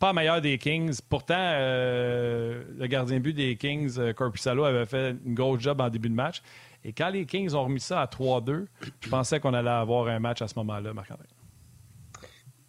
pas 0.00 0.14
meilleur 0.14 0.40
des 0.40 0.58
Kings. 0.58 0.98
Pourtant, 1.08 1.34
euh, 1.36 2.64
le 2.76 2.86
gardien 2.86 3.18
de 3.18 3.22
but 3.22 3.34
des 3.34 3.56
Kings, 3.56 3.98
euh, 3.98 4.12
Corpusalo, 4.14 4.64
avait 4.64 4.86
fait 4.86 5.14
une 5.24 5.34
grosse 5.34 5.60
job 5.60 5.80
en 5.80 5.90
début 5.90 6.08
de 6.08 6.14
match. 6.14 6.42
Et 6.84 6.92
quand 6.92 7.10
les 7.10 7.26
Kings 7.26 7.54
ont 7.54 7.64
remis 7.64 7.80
ça 7.80 8.00
à 8.00 8.06
3-2, 8.06 8.66
je 9.00 9.08
pensais 9.10 9.38
qu'on 9.38 9.52
allait 9.52 9.68
avoir 9.68 10.08
un 10.08 10.18
match 10.18 10.40
à 10.40 10.48
ce 10.48 10.54
moment-là, 10.56 10.94
Marc-André. 10.94 11.26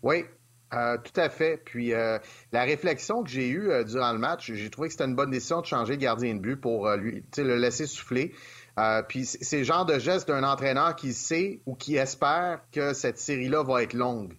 Oui, 0.03 0.25
euh, 0.73 0.97
tout 0.97 1.19
à 1.19 1.29
fait. 1.29 1.61
Puis 1.63 1.91
la 1.91 2.63
réflexion 2.63 3.23
que 3.23 3.29
j'ai 3.29 3.47
eue 3.47 3.71
durant 3.85 4.11
le 4.11 4.19
match, 4.19 4.51
j'ai 4.51 4.69
trouvé 4.69 4.89
que 4.89 4.91
c'était 4.91 5.05
une 5.05 5.15
bonne 5.15 5.31
décision 5.31 5.61
de 5.61 5.65
changer 5.65 5.95
de 5.95 6.01
gardien 6.01 6.35
de 6.35 6.39
but 6.39 6.57
pour 6.57 6.89
lui, 6.97 7.23
le 7.37 7.55
laisser 7.55 7.87
souffler. 7.87 8.33
puis 9.07 9.23
c'est 9.23 9.59
le 9.59 9.63
genre 9.63 9.85
de 9.85 9.97
geste 9.97 10.27
d'un 10.27 10.43
entraîneur 10.43 10.97
qui 10.97 11.13
sait 11.13 11.61
ou 11.65 11.75
qui 11.75 11.95
espère 11.95 12.59
que 12.73 12.91
cette 12.91 13.17
série-là 13.17 13.63
va 13.63 13.83
être 13.83 13.93
longue 13.93 14.33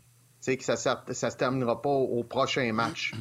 que 0.46 0.64
ça 0.64 1.02
ne 1.08 1.14
se 1.14 1.36
terminera 1.36 1.80
pas 1.80 1.90
au, 1.90 2.22
prochain 2.24 2.72
match. 2.72 3.12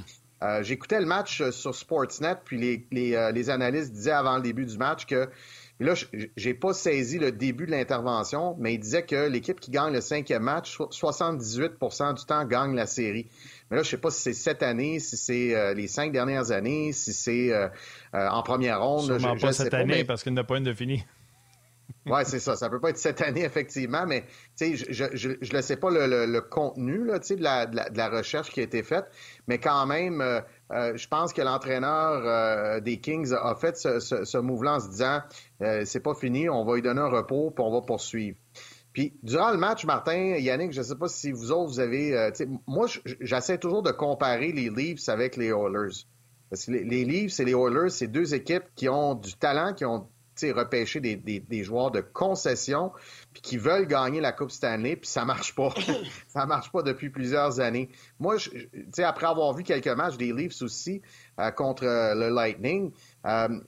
Euh, 0.43 0.63
j'écoutais 0.63 0.99
le 0.99 1.05
match 1.05 1.39
euh, 1.41 1.51
sur 1.51 1.75
Sportsnet, 1.75 2.35
puis 2.43 2.57
les, 2.57 2.87
les, 2.91 3.15
euh, 3.15 3.31
les, 3.31 3.51
analystes 3.51 3.93
disaient 3.93 4.09
avant 4.09 4.37
le 4.37 4.41
début 4.41 4.65
du 4.65 4.77
match 4.77 5.05
que. 5.05 5.29
Là, 5.79 5.95
j'ai 6.37 6.53
pas 6.53 6.73
saisi 6.73 7.17
le 7.17 7.31
début 7.31 7.65
de 7.65 7.71
l'intervention, 7.71 8.55
mais 8.59 8.75
ils 8.75 8.79
disaient 8.79 9.03
que 9.03 9.27
l'équipe 9.27 9.59
qui 9.59 9.71
gagne 9.71 9.91
le 9.91 10.01
cinquième 10.01 10.43
match, 10.43 10.77
78% 10.77 12.19
du 12.19 12.25
temps 12.25 12.45
gagne 12.45 12.75
la 12.75 12.85
série. 12.85 13.25
Mais 13.71 13.77
là, 13.77 13.81
je 13.81 13.89
sais 13.89 13.97
pas 13.97 14.11
si 14.11 14.21
c'est 14.21 14.33
cette 14.33 14.61
année, 14.61 14.99
si 14.99 15.17
c'est 15.17 15.73
les 15.73 15.87
cinq 15.87 16.11
dernières 16.11 16.51
années, 16.51 16.93
si 16.93 17.13
c'est 17.13 17.51
en 18.13 18.43
première 18.43 18.83
ronde. 18.83 19.05
Sûrement 19.05 19.35
pas 19.37 19.53
cette 19.53 19.73
année, 19.73 20.03
parce 20.03 20.21
qu'il 20.21 20.33
n'y 20.33 20.39
a 20.39 20.43
pas 20.43 20.57
une 20.57 20.65
de 20.65 20.73
fini. 20.75 21.03
Oui, 22.07 22.21
c'est 22.25 22.39
ça. 22.39 22.55
Ça 22.55 22.69
peut 22.69 22.79
pas 22.79 22.89
être 22.89 22.97
cette 22.97 23.21
année, 23.21 23.43
effectivement, 23.43 24.05
mais 24.07 24.25
je, 24.59 24.85
je, 24.89 25.05
je, 25.39 25.55
ne 25.55 25.61
sais 25.61 25.77
pas 25.77 25.89
le, 25.91 26.39
contenu 26.39 27.05
là, 27.05 27.19
de, 27.19 27.35
la, 27.43 27.67
de, 27.67 27.97
la, 27.97 28.09
recherche 28.09 28.49
qui 28.49 28.59
a 28.59 28.63
été 28.63 28.81
faite, 28.81 29.05
mais 29.47 29.59
quand 29.59 29.85
même, 29.85 30.19
euh, 30.19 30.41
euh, 30.71 30.97
je 30.97 31.07
pense 31.07 31.31
que 31.31 31.43
l'entraîneur 31.43 32.23
euh, 32.25 32.79
des 32.79 32.99
Kings 32.99 33.33
a 33.33 33.53
fait 33.55 33.77
ce, 33.77 33.99
ce, 33.99 34.37
mouvement 34.39 34.75
en 34.75 34.79
se 34.79 34.89
disant 34.89 35.19
c'est 35.85 35.99
pas 35.99 36.15
fini, 36.15 36.49
on 36.49 36.65
va 36.65 36.75
lui 36.75 36.81
donner 36.81 37.01
un 37.01 37.09
repos, 37.09 37.51
puis 37.51 37.63
on 37.63 37.71
va 37.71 37.81
poursuivre. 37.81 38.37
Puis, 38.93 39.13
durant 39.23 39.51
le 39.51 39.57
match, 39.57 39.85
Martin, 39.85 40.35
Yannick, 40.37 40.73
je 40.73 40.79
ne 40.79 40.83
sais 40.83 40.95
pas 40.95 41.07
si 41.07 41.31
vous 41.31 41.51
autres, 41.51 41.71
vous 41.71 41.79
avez... 41.79 42.31
moi, 42.67 42.87
j'essaie 43.21 43.57
toujours 43.57 43.83
de 43.83 43.91
comparer 43.91 44.51
les 44.51 44.69
Leafs 44.69 45.07
avec 45.07 45.37
les 45.37 45.49
Oilers. 45.49 46.05
Parce 46.49 46.65
que 46.65 46.71
les, 46.71 46.83
les 46.83 47.05
Leafs 47.05 47.39
et 47.39 47.45
les 47.45 47.53
Oilers, 47.53 47.89
c'est 47.89 48.07
deux 48.07 48.33
équipes 48.33 48.65
qui 48.75 48.89
ont 48.89 49.13
du 49.13 49.35
talent, 49.35 49.73
qui 49.73 49.85
ont 49.85 50.09
repêcher 50.49 50.99
des, 50.99 51.15
des, 51.15 51.63
joueurs 51.63 51.91
de 51.91 52.01
concession 52.01 52.91
puis 53.33 53.41
qui 53.41 53.57
veulent 53.57 53.85
gagner 53.85 54.19
la 54.19 54.31
Coupe 54.31 54.49
Stanley, 54.49 54.95
puis 54.95 55.07
ça 55.07 55.25
marche 55.25 55.53
pas. 55.53 55.69
ça 56.27 56.47
marche 56.47 56.71
pas 56.71 56.81
depuis 56.81 57.11
plusieurs 57.11 57.59
années. 57.59 57.89
Moi, 58.19 58.37
je, 58.37 58.49
après 59.03 59.27
avoir 59.27 59.53
vu 59.53 59.63
quelques 59.63 59.87
matchs 59.87 60.17
des 60.17 60.33
Leafs 60.33 60.61
aussi 60.61 61.01
euh, 61.39 61.51
contre 61.51 61.85
euh, 61.85 62.15
le 62.15 62.29
Lightning, 62.33 62.91
euh, 63.27 63.59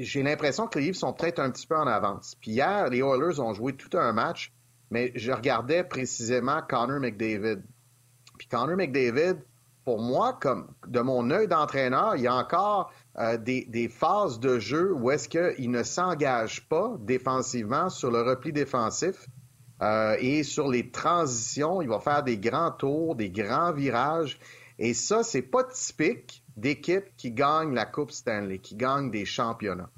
j'ai 0.00 0.22
l'impression 0.24 0.66
que 0.66 0.78
les 0.78 0.86
Leafs 0.86 0.96
sont 0.96 1.12
peut-être 1.12 1.38
un 1.38 1.50
petit 1.50 1.66
peu 1.66 1.76
en 1.76 1.86
avance. 1.86 2.34
Puis 2.40 2.50
hier, 2.50 2.88
les 2.88 2.98
Oilers 2.98 3.38
ont 3.38 3.54
joué 3.54 3.74
tout 3.74 3.96
un 3.96 4.12
match, 4.12 4.52
mais 4.90 5.12
je 5.14 5.30
regardais 5.30 5.84
précisément 5.84 6.60
Connor 6.68 6.98
McDavid. 6.98 7.62
Puis 8.38 8.48
Connor 8.48 8.76
McDavid, 8.76 9.36
pour 9.86 10.00
moi, 10.00 10.36
comme 10.40 10.66
de 10.88 11.00
mon 11.00 11.30
œil 11.30 11.46
d'entraîneur, 11.46 12.16
il 12.16 12.22
y 12.22 12.26
a 12.26 12.34
encore 12.34 12.92
euh, 13.18 13.38
des, 13.38 13.88
phases 13.88 14.40
de 14.40 14.58
jeu 14.58 14.92
où 14.92 15.10
est-ce 15.10 15.28
qu'il 15.28 15.70
ne 15.70 15.82
s'engage 15.82 16.68
pas 16.68 16.96
défensivement 17.00 17.88
sur 17.88 18.10
le 18.10 18.20
repli 18.20 18.52
défensif 18.52 19.26
euh, 19.82 20.16
et 20.20 20.42
sur 20.42 20.68
les 20.68 20.90
transitions. 20.90 21.80
Il 21.80 21.88
va 21.88 21.98
faire 21.98 22.22
des 22.22 22.36
grands 22.36 22.70
tours, 22.70 23.14
des 23.14 23.30
grands 23.30 23.72
virages. 23.72 24.38
Et 24.78 24.92
ça, 24.92 25.22
c'est 25.22 25.42
pas 25.42 25.64
typique 25.64 26.42
d'équipes 26.56 27.16
qui 27.16 27.30
gagnent 27.32 27.74
la 27.74 27.86
Coupe 27.86 28.10
Stanley, 28.10 28.58
qui 28.58 28.76
gagnent 28.76 29.10
des 29.10 29.24
championnats. 29.24 29.90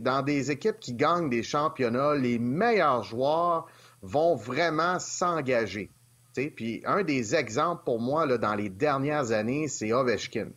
dans 0.00 0.22
des 0.22 0.50
équipes 0.50 0.78
qui 0.78 0.92
gagnent 0.92 1.30
des 1.30 1.42
championnats, 1.42 2.14
les 2.14 2.38
meilleurs 2.38 3.02
joueurs 3.02 3.66
vont 4.02 4.34
vraiment 4.34 4.98
s'engager. 4.98 5.90
Puis 6.34 6.82
un 6.84 7.02
des 7.02 7.34
exemples 7.34 7.82
pour 7.84 8.00
moi 8.00 8.26
dans 8.38 8.54
les 8.54 8.68
dernières 8.68 9.32
années, 9.32 9.68
c'est 9.68 9.92
Ovechkin. 9.92 10.48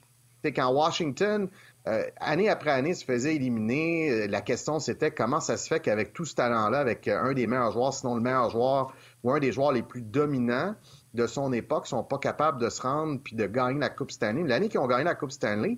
C'est 0.43 0.53
quand 0.53 0.71
Washington, 0.71 1.49
euh, 1.87 2.03
année 2.17 2.49
après 2.49 2.71
année, 2.71 2.93
se 2.95 3.05
faisait 3.05 3.35
éliminer, 3.35 4.09
euh, 4.09 4.27
la 4.27 4.41
question 4.41 4.79
c'était 4.79 5.11
comment 5.11 5.39
ça 5.39 5.55
se 5.55 5.67
fait 5.67 5.79
qu'avec 5.79 6.13
tout 6.13 6.25
ce 6.25 6.33
talent-là, 6.33 6.79
avec 6.79 7.07
euh, 7.07 7.21
un 7.21 7.33
des 7.33 7.45
meilleurs 7.45 7.71
joueurs, 7.71 7.93
sinon 7.93 8.15
le 8.15 8.21
meilleur 8.21 8.49
joueur, 8.49 8.93
ou 9.23 9.31
un 9.31 9.39
des 9.39 9.51
joueurs 9.51 9.71
les 9.71 9.83
plus 9.83 10.01
dominants 10.01 10.75
de 11.13 11.27
son 11.27 11.53
époque, 11.53 11.85
sont 11.85 12.03
pas 12.03 12.17
capables 12.17 12.59
de 12.59 12.69
se 12.69 12.81
rendre 12.81 13.19
puis 13.23 13.35
de 13.35 13.45
gagner 13.45 13.79
la 13.79 13.89
Coupe 13.89 14.11
Stanley. 14.11 14.43
L'année 14.47 14.67
qu'ils 14.67 14.79
ont 14.79 14.87
gagné 14.87 15.03
la 15.03 15.15
Coupe 15.15 15.31
Stanley, 15.31 15.77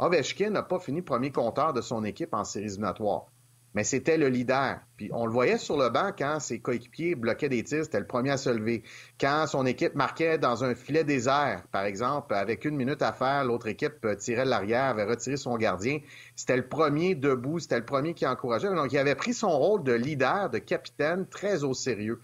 Ovechkin 0.00 0.50
n'a 0.50 0.62
pas 0.62 0.80
fini 0.80 1.02
premier 1.02 1.30
compteur 1.30 1.72
de 1.72 1.80
son 1.80 2.02
équipe 2.04 2.34
en 2.34 2.42
séries 2.42 2.66
éliminatoires 2.66 3.26
mais 3.74 3.84
c'était 3.84 4.16
le 4.16 4.28
leader. 4.28 4.78
Puis 4.96 5.10
on 5.12 5.26
le 5.26 5.32
voyait 5.32 5.58
sur 5.58 5.76
le 5.76 5.90
banc 5.90 6.12
quand 6.16 6.38
ses 6.38 6.60
coéquipiers 6.60 7.16
bloquaient 7.16 7.48
des 7.48 7.64
tirs, 7.64 7.84
c'était 7.84 7.98
le 7.98 8.06
premier 8.06 8.30
à 8.30 8.36
se 8.36 8.48
lever. 8.50 8.84
Quand 9.20 9.46
son 9.48 9.66
équipe 9.66 9.94
marquait 9.96 10.38
dans 10.38 10.62
un 10.62 10.74
filet 10.74 11.02
désert, 11.02 11.64
par 11.72 11.84
exemple, 11.84 12.34
avec 12.34 12.64
une 12.64 12.76
minute 12.76 13.02
à 13.02 13.12
faire, 13.12 13.44
l'autre 13.44 13.66
équipe 13.66 14.04
euh, 14.04 14.14
tirait 14.14 14.44
l'arrière, 14.44 14.84
avait 14.84 15.04
retiré 15.04 15.36
son 15.36 15.56
gardien, 15.56 15.98
c'était 16.36 16.56
le 16.56 16.66
premier 16.66 17.14
debout, 17.16 17.58
c'était 17.58 17.78
le 17.78 17.84
premier 17.84 18.14
qui 18.14 18.26
encourageait. 18.26 18.72
Donc 18.72 18.92
il 18.92 18.98
avait 18.98 19.16
pris 19.16 19.34
son 19.34 19.50
rôle 19.50 19.82
de 19.82 19.92
leader, 19.92 20.50
de 20.50 20.58
capitaine, 20.58 21.26
très 21.26 21.64
au 21.64 21.74
sérieux. 21.74 22.20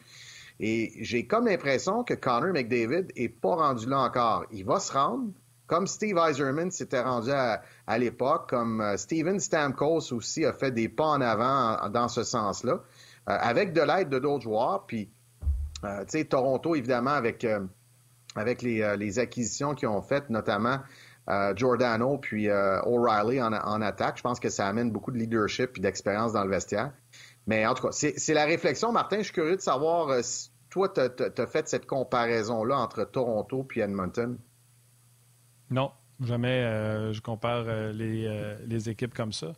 Et 0.61 0.93
j'ai 1.01 1.27
comme 1.27 1.47
l'impression 1.47 2.05
que 2.05 2.15
Connor 2.15 2.53
McDavid 2.53 3.07
est 3.17 3.31
pas 3.31 3.57
rendu 3.57 3.89
là 3.89 4.01
encore. 4.01 4.45
Il 4.53 4.67
va 4.67 4.79
se 4.79 4.93
rendre, 4.93 5.33
comme 5.67 5.87
Steve 5.87 6.19
Eiserman 6.19 6.71
s'était 6.71 7.01
rendu 7.01 7.31
à, 7.31 7.63
l'époque, 7.99 8.49
comme 8.51 8.80
euh, 8.80 8.97
Steven 8.97 9.41
Stamkos 9.41 10.12
aussi 10.12 10.45
a 10.45 10.53
fait 10.53 10.70
des 10.70 10.88
pas 10.88 11.07
en 11.07 11.20
avant 11.20 11.88
dans 11.88 12.09
ce 12.09 12.22
sens-là, 12.22 12.72
euh, 12.72 12.78
avec 13.26 13.72
de 13.72 13.80
l'aide 13.80 14.09
de 14.09 14.18
d'autres 14.18 14.43
joueurs. 14.43 14.84
Puis, 14.86 15.11
euh, 15.84 16.01
tu 16.05 16.18
sais, 16.18 16.24
Toronto, 16.24 16.74
évidemment, 16.74 17.11
avec, 17.11 17.47
avec 18.36 18.62
les, 18.62 19.18
acquisitions 19.18 19.74
qu'ils 19.74 19.88
ont 19.88 20.03
faites, 20.03 20.30
notamment 20.30 20.78
Giordano 21.55 22.18
puis 22.18 22.51
O'Reilly 22.51 23.41
en, 23.41 23.53
attaque, 23.82 24.16
je 24.16 24.22
pense 24.22 24.41
que 24.41 24.49
ça 24.49 24.66
amène 24.66 24.91
beaucoup 24.91 25.12
de 25.12 25.16
leadership 25.16 25.78
et 25.78 25.80
d'expérience 25.80 26.32
dans 26.32 26.43
le 26.43 26.51
vestiaire. 26.51 26.93
Mais 27.47 27.64
en 27.66 27.74
tout 27.74 27.86
cas, 27.86 27.93
c'est 27.93 28.34
la 28.34 28.47
réflexion. 28.47 28.91
Martin, 28.91 29.18
je 29.18 29.24
suis 29.24 29.32
curieux 29.32 29.57
de 29.57 29.61
savoir 29.61 30.24
si 30.24 30.51
toi, 30.70 30.88
tu 30.88 31.01
as, 31.01 31.47
fait 31.47 31.68
cette 31.68 31.86
comparaison-là 31.86 32.76
entre 32.76 33.05
Toronto 33.05 33.62
puis 33.64 33.80
Edmonton? 33.80 34.38
Non, 35.70 35.93
jamais 36.23 36.62
euh, 36.62 37.12
je 37.12 37.21
compare 37.21 37.64
euh, 37.66 37.93
euh, 37.99 38.59
les, 38.66 38.89
équipes 38.89 39.14
comme 39.14 39.33
ça. 39.33 39.53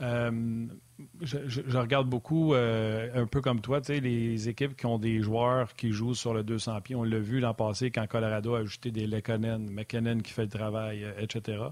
Je, 0.00 1.78
regarde 1.78 2.08
beaucoup, 2.08 2.54
un 2.54 3.26
peu 3.26 3.40
comme 3.40 3.60
toi, 3.60 3.80
les 3.88 4.48
équipes 4.48 4.76
qui 4.76 4.86
ont 4.86 4.98
des 4.98 5.20
joueurs 5.20 5.74
qui 5.74 5.92
jouent 5.92 6.14
sur 6.14 6.34
le 6.34 6.42
200 6.42 6.80
pieds. 6.82 6.96
On 6.96 7.04
l'a 7.04 7.18
vu 7.18 7.40
l'an 7.40 7.54
passé 7.54 7.90
quand 7.90 8.06
Colorado 8.06 8.54
a 8.54 8.60
ajouté 8.60 8.90
des 8.90 9.06
Lekonen, 9.06 9.70
McKinnon 9.70 10.18
qui 10.18 10.32
fait 10.32 10.42
le 10.42 10.48
travail, 10.48 11.06
etc. 11.18 11.64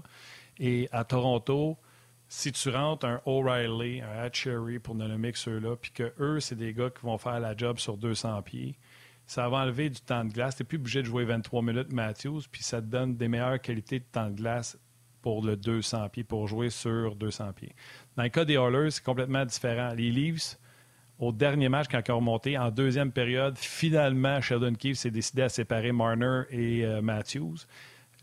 Et 0.59 0.89
à 0.91 1.03
Toronto, 1.03 1.77
si 2.27 2.51
tu 2.51 2.69
rentres 2.69 3.05
un 3.05 3.21
O'Reilly, 3.25 4.01
un 4.01 4.23
Hatchery, 4.23 4.79
pour 4.79 4.95
ne 4.95 5.07
nommer 5.07 5.31
que 5.31 5.37
ceux-là, 5.37 5.75
puis 5.75 5.91
que 5.91 6.13
eux, 6.19 6.39
c'est 6.39 6.55
des 6.55 6.73
gars 6.73 6.89
qui 6.89 7.05
vont 7.05 7.17
faire 7.17 7.39
la 7.39 7.55
job 7.55 7.77
sur 7.77 7.97
200 7.97 8.41
pieds, 8.41 8.75
ça 9.25 9.47
va 9.49 9.57
enlever 9.57 9.89
du 9.89 10.01
temps 10.01 10.25
de 10.25 10.31
glace. 10.31 10.55
Tu 10.55 10.63
n'es 10.63 10.67
plus 10.67 10.77
obligé 10.77 11.01
de 11.01 11.07
jouer 11.07 11.25
23 11.25 11.61
minutes 11.61 11.91
Matthews, 11.91 12.41
puis 12.51 12.63
ça 12.63 12.81
te 12.81 12.87
donne 12.87 13.15
des 13.15 13.27
meilleures 13.27 13.61
qualités 13.61 13.99
de 13.99 14.05
temps 14.05 14.29
de 14.29 14.35
glace 14.35 14.77
pour 15.21 15.43
le 15.43 15.55
200 15.55 16.09
pieds, 16.09 16.23
pour 16.23 16.47
jouer 16.47 16.69
sur 16.69 17.15
200 17.15 17.53
pieds. 17.53 17.73
Dans 18.17 18.23
le 18.23 18.29
cas 18.29 18.45
des 18.45 18.55
Oilers, 18.55 18.91
c'est 18.91 19.03
complètement 19.03 19.45
différent. 19.45 19.93
Les 19.93 20.11
Leafs, 20.11 20.57
au 21.17 21.31
dernier 21.31 21.69
match, 21.69 21.87
quand 21.89 22.01
ils 22.05 22.11
ont 22.11 22.17
remonté, 22.17 22.57
en 22.57 22.71
deuxième 22.71 23.11
période, 23.11 23.57
finalement, 23.57 24.41
Sheldon 24.41 24.73
Keefe 24.73 24.97
s'est 24.97 25.11
décidé 25.11 25.43
à 25.43 25.49
séparer 25.49 25.93
Marner 25.93 26.43
et 26.49 26.85
euh, 26.85 27.01
Matthews 27.01 27.55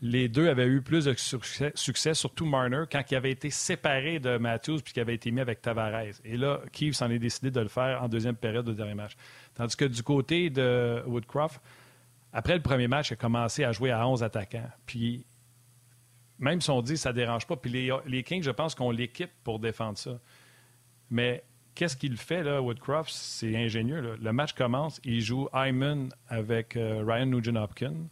les 0.01 0.27
deux 0.27 0.49
avaient 0.49 0.65
eu 0.65 0.81
plus 0.81 1.05
de 1.05 1.13
succès, 1.15 2.13
surtout 2.15 2.45
Marner, 2.45 2.85
quand 2.91 3.03
il 3.11 3.15
avait 3.15 3.31
été 3.31 3.51
séparé 3.51 4.19
de 4.19 4.37
Matthews 4.37 4.79
puis 4.83 4.93
qu'il 4.93 5.01
avait 5.01 5.13
été 5.13 5.29
mis 5.29 5.41
avec 5.41 5.61
Tavares. 5.61 6.19
Et 6.25 6.37
là, 6.37 6.61
Keith 6.71 6.95
s'en 6.95 7.09
est 7.11 7.19
décidé 7.19 7.51
de 7.51 7.59
le 7.59 7.67
faire 7.67 8.01
en 8.01 8.09
deuxième 8.09 8.35
période 8.35 8.65
de 8.65 8.73
dernier 8.73 8.95
match. 8.95 9.15
Tandis 9.53 9.75
que 9.75 9.85
du 9.85 10.01
côté 10.01 10.49
de 10.49 11.03
Woodcroft, 11.05 11.61
après 12.33 12.55
le 12.55 12.61
premier 12.61 12.87
match, 12.87 13.11
il 13.11 13.13
a 13.13 13.15
commencé 13.17 13.63
à 13.63 13.71
jouer 13.71 13.91
à 13.91 14.07
11 14.07 14.23
attaquants. 14.23 14.69
Puis, 14.87 15.23
même 16.39 16.61
si 16.61 16.71
on 16.71 16.81
dit 16.81 16.93
que 16.93 16.99
ça 16.99 17.11
ne 17.11 17.17
dérange 17.17 17.45
pas, 17.45 17.55
puis 17.55 17.69
les, 18.07 18.23
Kings, 18.23 18.41
je 18.41 18.51
pense 18.51 18.73
qu'on 18.73 18.89
l'équipe 18.89 19.31
pour 19.43 19.59
défendre 19.59 19.99
ça. 19.99 20.19
Mais 21.11 21.43
qu'est-ce 21.75 21.95
qu'il 21.95 22.17
fait, 22.17 22.41
là, 22.41 22.59
Woodcroft? 22.59 23.11
C'est 23.11 23.55
ingénieux. 23.55 24.17
Le 24.19 24.33
match 24.33 24.53
commence, 24.53 24.99
il 25.03 25.21
joue 25.21 25.47
Hyman 25.53 26.09
avec 26.27 26.75
euh, 26.75 27.03
Ryan 27.05 27.27
Nugent-Hopkins. 27.27 28.07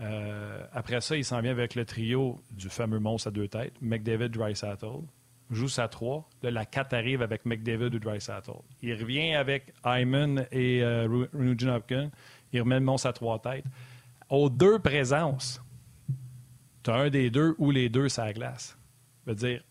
Euh, 0.00 0.66
après 0.72 1.00
ça, 1.00 1.16
il 1.16 1.24
s'en 1.24 1.40
vient 1.40 1.52
avec 1.52 1.74
le 1.74 1.84
trio 1.84 2.40
du 2.50 2.68
fameux 2.68 2.98
monstre 2.98 3.28
à 3.28 3.30
deux 3.30 3.48
têtes, 3.48 3.74
McDavid, 3.80 4.28
Dry-Sattle. 4.28 5.02
Joue 5.50 5.68
sa 5.68 5.86
3. 5.86 6.28
Là, 6.42 6.50
la 6.50 6.66
4 6.66 6.92
arrive 6.92 7.22
avec 7.22 7.46
McDavid 7.46 7.94
ou 7.94 7.98
Dry-Sattle. 8.00 8.62
Il 8.82 8.94
revient 8.94 9.34
avec 9.34 9.72
Hyman 9.84 10.44
et 10.50 10.82
euh, 10.82 11.26
Hopkins. 11.68 12.10
Il 12.52 12.60
remet 12.60 12.80
le 12.80 12.84
monstre 12.84 13.06
à 13.06 13.12
trois 13.12 13.38
têtes. 13.38 13.64
Aux 14.28 14.50
deux 14.50 14.80
présences, 14.80 15.62
tu 16.82 16.90
as 16.90 16.94
un 16.94 17.10
des 17.10 17.30
deux 17.30 17.54
ou 17.58 17.70
les 17.70 17.88
deux 17.88 18.08
la 18.16 18.32
glace. 18.32 18.76
Je 19.24 19.30
veux 19.30 19.36
dire, 19.36 19.62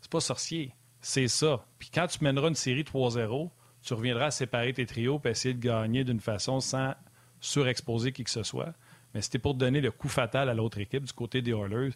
c'est 0.00 0.10
pas 0.10 0.20
sorcier. 0.20 0.72
C'est 1.00 1.28
ça. 1.28 1.66
Puis 1.78 1.90
quand 1.92 2.06
tu 2.06 2.24
mèneras 2.24 2.48
une 2.48 2.54
série 2.54 2.82
3-0, 2.82 3.50
tu 3.82 3.94
reviendras 3.94 4.26
à 4.26 4.30
séparer 4.30 4.72
tes 4.72 4.86
trios 4.86 5.20
et 5.24 5.28
essayer 5.28 5.54
de 5.54 5.60
gagner 5.60 6.02
d'une 6.02 6.20
façon 6.20 6.60
sans 6.60 6.94
surexposer 7.40 8.12
qui 8.12 8.24
que 8.24 8.30
ce 8.30 8.42
soit 8.42 8.74
mais 9.16 9.22
c'était 9.22 9.38
pour 9.38 9.54
donner 9.54 9.80
le 9.80 9.90
coup 9.90 10.10
fatal 10.10 10.50
à 10.50 10.52
l'autre 10.52 10.76
équipe 10.76 11.04
du 11.04 11.12
côté 11.14 11.40
des 11.40 11.52
Oilers 11.52 11.94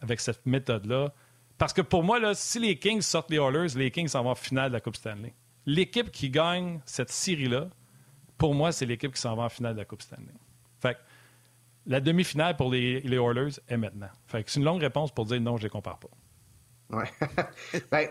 avec 0.00 0.20
cette 0.20 0.46
méthode-là. 0.46 1.12
Parce 1.58 1.72
que 1.72 1.82
pour 1.82 2.04
moi, 2.04 2.20
là, 2.20 2.34
si 2.34 2.60
les 2.60 2.78
Kings 2.78 3.00
sortent 3.00 3.32
les 3.32 3.38
Oilers, 3.38 3.74
les 3.74 3.90
Kings 3.90 4.06
s'en 4.06 4.22
vont 4.22 4.30
en 4.30 4.36
finale 4.36 4.68
de 4.68 4.74
la 4.74 4.80
Coupe 4.80 4.94
Stanley. 4.94 5.34
L'équipe 5.66 6.12
qui 6.12 6.30
gagne 6.30 6.78
cette 6.86 7.10
série-là, 7.10 7.68
pour 8.38 8.54
moi, 8.54 8.70
c'est 8.70 8.86
l'équipe 8.86 9.12
qui 9.12 9.20
s'en 9.20 9.34
va 9.34 9.42
en 9.42 9.48
finale 9.48 9.74
de 9.74 9.80
la 9.80 9.84
Coupe 9.84 10.02
Stanley. 10.02 10.32
Fait 10.78 10.98
la 11.84 12.00
demi-finale 12.00 12.56
pour 12.56 12.70
les, 12.70 13.00
les 13.00 13.16
Oilers 13.16 13.58
est 13.66 13.76
maintenant. 13.76 14.10
Fait 14.28 14.44
c'est 14.46 14.60
une 14.60 14.64
longue 14.64 14.82
réponse 14.82 15.10
pour 15.10 15.24
dire 15.24 15.40
non, 15.40 15.56
je 15.56 15.62
ne 15.62 15.66
les 15.66 15.70
compare 15.70 15.98
pas. 15.98 16.10
Oui. 16.92 17.04
ben, 17.90 18.08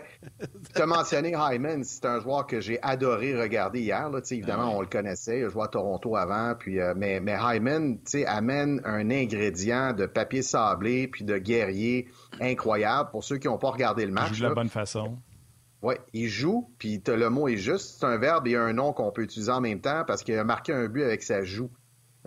tu 0.74 0.82
as 0.82 0.86
mentionné 0.86 1.34
Hyman, 1.36 1.84
c'est 1.84 2.04
un 2.04 2.20
joueur 2.20 2.46
que 2.46 2.60
j'ai 2.60 2.80
adoré 2.82 3.40
regarder 3.40 3.80
hier. 3.80 4.10
Là. 4.10 4.20
Évidemment, 4.30 4.72
ah 4.72 4.76
on 4.76 4.80
le 4.80 4.88
connaissait, 4.88 5.40
il 5.40 5.44
a 5.44 5.48
joué 5.48 5.62
à 5.62 5.68
Toronto 5.68 6.16
avant, 6.16 6.54
puis, 6.58 6.80
euh, 6.80 6.94
mais, 6.96 7.20
mais 7.20 7.36
Hyman 7.40 7.98
amène 8.26 8.80
un 8.84 9.10
ingrédient 9.10 9.92
de 9.92 10.06
papier 10.06 10.42
sablé 10.42 11.06
puis 11.06 11.24
de 11.24 11.38
guerrier 11.38 12.08
incroyable 12.40 13.10
pour 13.10 13.22
ceux 13.22 13.38
qui 13.38 13.46
n'ont 13.46 13.58
pas 13.58 13.70
regardé 13.70 14.04
le 14.04 14.12
match. 14.12 14.30
Il 14.30 14.36
joue 14.36 14.42
de 14.44 14.48
la 14.48 14.54
bonne 14.54 14.68
façon. 14.68 15.18
Oui, 15.82 15.94
il 16.12 16.28
joue, 16.28 16.70
puis 16.78 17.02
le 17.06 17.28
mot 17.28 17.48
est 17.48 17.56
juste. 17.56 17.98
C'est 17.98 18.06
un 18.06 18.16
verbe 18.16 18.46
et 18.46 18.56
un 18.56 18.72
nom 18.72 18.92
qu'on 18.92 19.10
peut 19.10 19.22
utiliser 19.22 19.50
en 19.50 19.60
même 19.60 19.80
temps 19.80 20.04
parce 20.06 20.22
qu'il 20.22 20.38
a 20.38 20.44
marqué 20.44 20.72
un 20.72 20.88
but 20.88 21.02
avec 21.02 21.22
sa 21.22 21.42
joue. 21.42 21.70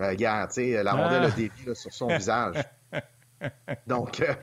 Euh, 0.00 0.14
la 0.18 0.92
rondelle 0.92 1.24
a 1.24 1.30
dévié 1.30 1.74
sur 1.74 1.92
son 1.92 2.08
visage. 2.08 2.56
Donc, 3.86 4.20
euh, 4.20 4.34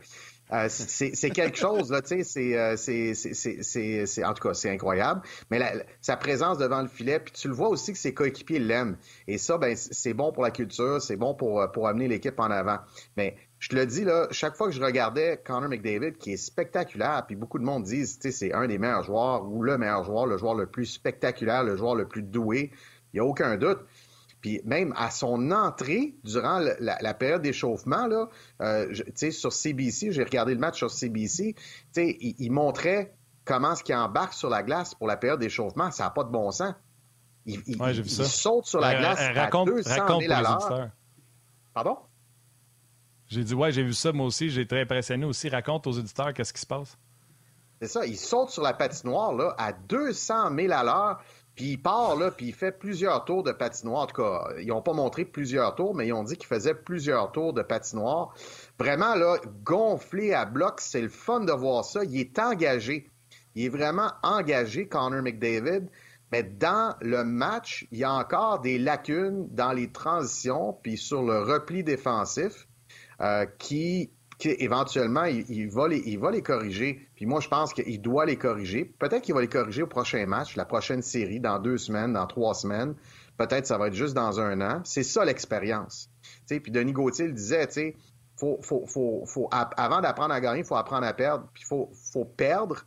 euh, 0.52 0.68
c'est 0.70 1.30
quelque 1.30 1.58
chose, 1.58 1.90
là, 1.90 2.02
tu 2.02 2.24
sais, 2.24 2.58
euh, 2.58 2.76
c'est, 2.76 4.24
en 4.24 4.34
tout 4.34 4.48
cas, 4.48 4.54
c'est 4.54 4.70
incroyable. 4.70 5.22
Mais 5.50 5.62
sa 6.02 6.18
présence 6.18 6.58
devant 6.58 6.82
le 6.82 6.88
filet, 6.88 7.20
puis 7.20 7.34
tu 7.34 7.48
le 7.48 7.54
vois 7.54 7.70
aussi 7.70 7.94
que 7.94 7.98
ses 7.98 8.14
coéquipiers 8.14 8.60
l'aiment. 8.60 8.98
Et 9.28 9.38
ça, 9.38 9.58
ben, 9.58 9.76
c'est 9.76 10.14
bon 10.14 10.32
pour 10.32 10.44
la 10.44 10.52
culture, 10.52 11.02
c'est 11.02 11.16
bon 11.16 11.34
pour, 11.34 11.62
euh, 11.62 11.68
pour 11.68 11.88
amener 11.88 12.08
l'équipe 12.08 12.40
en 12.40 12.52
avant. 12.52 12.80
Mais 13.18 13.36
je 13.60 13.70
te 13.70 13.76
le 13.76 13.86
dis, 13.86 14.04
là, 14.04 14.28
chaque 14.32 14.56
fois 14.56 14.68
que 14.68 14.74
je 14.74 14.82
regardais 14.82 15.42
Connor 15.44 15.70
McDavid, 15.70 16.18
qui 16.18 16.34
est 16.34 16.38
spectaculaire, 16.38 17.24
puis 17.26 17.36
beaucoup 17.36 17.58
de 17.58 17.64
monde 17.64 17.84
disent, 17.84 18.20
tu 18.20 18.30
sais, 18.30 18.38
c'est 18.38 18.54
un 18.54 18.68
des 18.68 18.78
meilleurs 18.78 19.04
joueurs, 19.04 19.50
ou 19.50 19.64
le 19.64 19.78
meilleur 19.78 20.04
joueur, 20.04 20.28
le 20.28 20.38
joueur 20.38 20.56
le 20.56 20.68
plus 20.68 20.86
spectaculaire, 20.86 21.64
le 21.64 21.78
joueur 21.78 21.96
le 21.96 22.08
plus 22.08 22.22
doué, 22.22 22.72
il 23.14 23.18
n'y 23.18 23.20
a 23.22 23.26
aucun 23.26 23.58
doute. 23.58 23.80
Puis 24.44 24.60
même 24.66 24.94
à 24.98 25.10
son 25.10 25.52
entrée, 25.52 26.16
durant 26.26 26.60
la, 26.60 27.14
période 27.14 27.42
d'échauffement, 27.42 28.08
là, 28.08 28.28
euh, 28.62 28.94
sur 29.32 29.54
CBC, 29.54 30.12
j'ai 30.12 30.24
regardé 30.24 30.54
le 30.54 30.60
match 30.60 30.78
sur 30.78 30.92
CBC, 30.92 31.56
il, 31.96 32.36
il 32.38 32.52
montrait 32.52 33.16
comment 33.46 33.74
ce 33.74 33.84
qui 33.84 33.96
embarque 33.96 34.34
sur 34.34 34.50
la 34.50 34.62
glace 34.62 34.96
pour 34.96 35.08
la 35.08 35.16
période 35.16 35.40
d'échauffement, 35.40 35.92
ça 35.92 36.04
n'a 36.04 36.10
pas 36.10 36.26
de 36.26 36.30
bon 36.30 36.52
sens. 36.52 36.74
Il, 37.46 37.62
il, 37.68 38.06
saute 38.06 38.66
sur 38.66 38.82
la 38.82 38.94
ben, 38.94 39.00
glace 39.00 39.20
raconte, 39.34 39.70
à 39.70 39.72
200 39.72 39.90
raconte 39.92 40.24
000 40.24 40.34
à 40.34 40.92
Pardon? 41.74 41.98
J'ai 43.28 43.46
dit, 43.46 43.54
ouais, 43.54 43.72
j'ai 43.72 43.84
vu 43.84 43.94
ça, 43.94 44.12
moi 44.12 44.26
aussi, 44.26 44.50
j'ai 44.50 44.62
été 44.62 44.80
impressionné 44.80 45.26
aussi. 45.26 45.48
Raconte 45.48 45.88
aux 45.88 45.98
auditeurs 45.98 46.34
qu'est-ce 46.34 46.52
qui 46.52 46.62
se 46.62 46.68
passe. 46.68 46.98
C'est 47.82 47.88
ça, 47.88 48.06
il 48.06 48.18
saute 48.18 48.50
sur 48.50 48.62
la 48.62 48.74
patinoire 48.74 49.34
là, 49.34 49.56
à 49.58 49.72
200 49.72 50.56
000 50.56 50.74
à 50.74 50.84
l'heure. 50.84 51.22
Puis 51.56 51.66
il 51.66 51.78
part, 51.78 52.16
là, 52.16 52.32
puis 52.32 52.48
il 52.48 52.54
fait 52.54 52.72
plusieurs 52.72 53.26
tours 53.26 53.44
de 53.44 53.52
patinoire. 53.52 54.04
En 54.04 54.08
tout 54.08 54.22
cas, 54.22 54.48
ils 54.60 54.68
n'ont 54.68 54.82
pas 54.82 54.94
montré 54.94 55.24
plusieurs 55.24 55.76
tours, 55.76 55.94
mais 55.94 56.08
ils 56.08 56.14
ont 56.14 56.24
dit 56.24 56.36
qu'il 56.36 56.48
faisait 56.48 56.74
plusieurs 56.74 57.32
tours 57.32 57.54
de 57.54 57.62
patinoire. 57.62 58.34
Vraiment, 58.80 59.14
là, 59.16 59.38
gonflé 59.64 60.34
à 60.34 60.46
bloc, 60.46 60.82
c'est 60.82 61.02
le 61.02 61.10
fun 61.10 61.42
de 61.42 61.52
voir 61.52 61.86
ça. 61.86 62.04
Il 62.04 62.20
est 62.20 62.40
engagé. 62.40 63.12
Il 63.56 63.66
est 63.66 63.70
vraiment 63.70 64.12
engagé, 64.24 64.88
Connor 64.88 65.22
McDavid. 65.22 65.90
Mais 66.32 66.42
dans 66.42 66.96
le 67.02 67.24
match, 67.24 67.86
il 67.92 68.00
y 68.00 68.04
a 68.04 68.12
encore 68.12 68.60
des 68.60 68.80
lacunes 68.80 69.48
dans 69.52 69.72
les 69.72 69.92
transitions, 69.92 70.74
puis 70.82 70.98
sur 70.98 71.22
le 71.22 71.44
repli 71.44 71.84
défensif, 71.84 72.68
euh, 73.22 73.46
qui 73.60 74.10
éventuellement, 74.46 75.26
il, 75.26 75.70
va 75.70 75.88
les, 75.88 76.02
il 76.06 76.20
va 76.20 76.32
les 76.32 76.42
corriger. 76.42 77.08
Puis 77.16 77.26
moi, 77.26 77.40
je 77.40 77.48
pense 77.48 77.74
qu'il 77.74 78.02
doit 78.02 78.26
les 78.26 78.38
corriger. 78.38 78.86
Peut-être 78.86 79.22
qu'il 79.22 79.34
va 79.34 79.42
les 79.42 79.48
corriger 79.48 79.84
au 79.84 79.88
prochain 79.88 80.26
match, 80.26 80.56
la 80.56 80.66
prochaine 80.66 81.02
série, 81.02 81.40
dans 81.40 81.60
deux 81.60 81.78
semaines, 81.78 82.14
dans 82.14 82.28
trois 82.28 82.54
semaines. 82.54 82.96
Peut-être 83.38 83.66
ça 83.66 83.78
va 83.78 83.88
être 83.88 83.94
juste 83.94 84.14
dans 84.14 84.40
un 84.40 84.62
an. 84.62 84.82
C'est 84.84 85.04
ça 85.04 85.26
l'expérience. 85.26 86.10
Puis 86.48 86.72
Denis 86.72 86.94
Gauthier 86.94 87.28
le 87.28 87.34
disait, 87.34 87.68
avant 89.78 90.02
d'apprendre 90.02 90.34
à 90.34 90.42
gagner, 90.42 90.60
il 90.60 90.66
faut 90.66 90.76
apprendre 90.76 91.06
à 91.08 91.14
perdre. 91.14 91.48
Puis 91.54 91.64
il 91.64 91.88
faut 92.12 92.26
perdre 92.26 92.86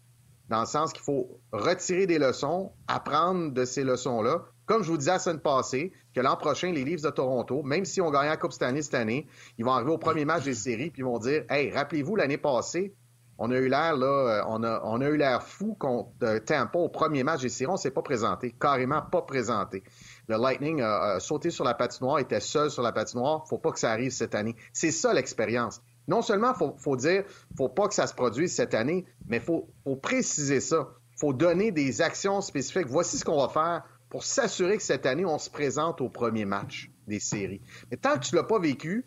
dans 0.48 0.60
le 0.60 0.66
sens 0.66 0.92
qu'il 0.92 1.02
faut 1.02 1.40
retirer 1.52 2.06
des 2.06 2.18
leçons, 2.18 2.72
apprendre 2.86 3.52
de 3.52 3.64
ces 3.64 3.82
leçons-là, 3.82 4.44
comme 4.66 4.82
je 4.82 4.90
vous 4.90 4.98
disais 4.98 5.12
la 5.12 5.18
semaine 5.18 5.40
passée, 5.40 5.92
que 6.14 6.20
l'an 6.20 6.36
prochain, 6.36 6.72
les 6.72 6.84
Leafs 6.84 7.02
de 7.02 7.10
Toronto, 7.10 7.62
même 7.62 7.84
si 7.84 8.00
on 8.00 8.10
gagne 8.10 8.28
la 8.28 8.36
Coupe 8.36 8.52
Stanley 8.52 8.82
cette 8.82 8.94
année, 8.94 9.26
ils 9.58 9.64
vont 9.64 9.72
arriver 9.72 9.92
au 9.92 9.98
premier 9.98 10.24
match 10.24 10.44
des 10.44 10.54
séries 10.54 10.90
puis 10.90 11.02
ils 11.02 11.04
vont 11.04 11.18
dire 11.18 11.44
Hey, 11.48 11.70
rappelez-vous, 11.70 12.16
l'année 12.16 12.38
passée, 12.38 12.92
on 13.38 13.50
a 13.50 13.56
eu 13.56 13.68
l'air 13.68 13.96
là, 13.96 14.06
euh, 14.06 14.42
on 14.48 14.62
a, 14.64 14.80
on 14.84 15.00
a 15.00 15.08
eu 15.08 15.16
l'air 15.16 15.42
fou 15.42 15.76
contre 15.78 16.38
Tampa 16.38 16.78
au 16.78 16.88
premier 16.88 17.22
match 17.22 17.42
des 17.42 17.48
séries, 17.48 17.70
on 17.70 17.76
s'est 17.76 17.90
pas 17.90 18.02
présenté, 18.02 18.54
carrément 18.58 19.02
pas 19.02 19.22
présenté. 19.22 19.82
Le 20.28 20.36
Lightning 20.36 20.80
a, 20.80 21.20
sauté 21.20 21.50
sur 21.50 21.64
la 21.64 21.74
patinoire, 21.74 22.18
était 22.18 22.40
seul 22.40 22.70
sur 22.70 22.82
la 22.82 22.92
patinoire. 22.92 23.46
Faut 23.48 23.58
pas 23.58 23.70
que 23.70 23.78
ça 23.78 23.92
arrive 23.92 24.10
cette 24.10 24.34
année. 24.34 24.56
C'est 24.72 24.90
ça 24.90 25.12
l'expérience. 25.12 25.80
Non 26.08 26.22
seulement 26.22 26.54
faut, 26.54 26.74
faut 26.78 26.96
dire, 26.96 27.24
faut 27.56 27.68
pas 27.68 27.88
que 27.88 27.94
ça 27.94 28.06
se 28.06 28.14
produise 28.14 28.54
cette 28.54 28.74
année, 28.74 29.04
mais 29.28 29.40
faut, 29.40 29.68
faut 29.84 29.96
préciser 29.96 30.60
ça. 30.60 30.88
Faut 31.18 31.32
donner 31.32 31.70
des 31.70 32.02
actions 32.02 32.40
spécifiques. 32.40 32.86
Voici 32.88 33.18
ce 33.18 33.24
qu'on 33.24 33.40
va 33.40 33.48
faire 33.48 33.84
pour 34.08 34.24
s'assurer 34.24 34.76
que 34.76 34.82
cette 34.82 35.06
année, 35.06 35.24
on 35.24 35.38
se 35.38 35.50
présente 35.50 36.00
au 36.00 36.08
premier 36.08 36.44
match 36.44 36.90
des 37.06 37.20
séries. 37.20 37.60
Mais 37.90 37.96
tant 37.96 38.14
que 38.14 38.20
tu 38.20 38.34
l'as 38.34 38.44
pas 38.44 38.58
vécu, 38.58 39.04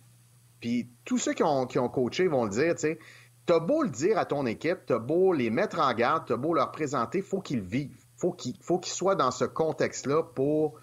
puis 0.59 0.89
tous 1.05 1.17
ceux 1.17 1.33
qui 1.33 1.43
ont, 1.43 1.65
coaché 1.65 2.27
vont 2.27 2.43
le 2.43 2.49
dire, 2.49 2.75
tu 2.75 2.81
sais, 2.81 2.99
t'as 3.45 3.59
beau 3.59 3.83
le 3.83 3.89
dire 3.89 4.17
à 4.17 4.25
ton 4.25 4.45
équipe, 4.45 4.79
t'as 4.85 4.99
beau 4.99 5.33
les 5.33 5.49
mettre 5.49 5.79
en 5.79 5.93
garde, 5.93 6.25
t'as 6.27 6.37
beau 6.37 6.53
leur 6.53 6.71
présenter, 6.71 7.21
faut 7.21 7.41
qu'ils 7.41 7.61
vivent. 7.61 8.05
Faut 8.17 8.33
qu'ils 8.33 8.57
faut 8.61 8.79
qu'ils 8.79 8.93
soient 8.93 9.15
dans 9.15 9.31
ce 9.31 9.45
contexte-là 9.45 10.23
pour, 10.23 10.77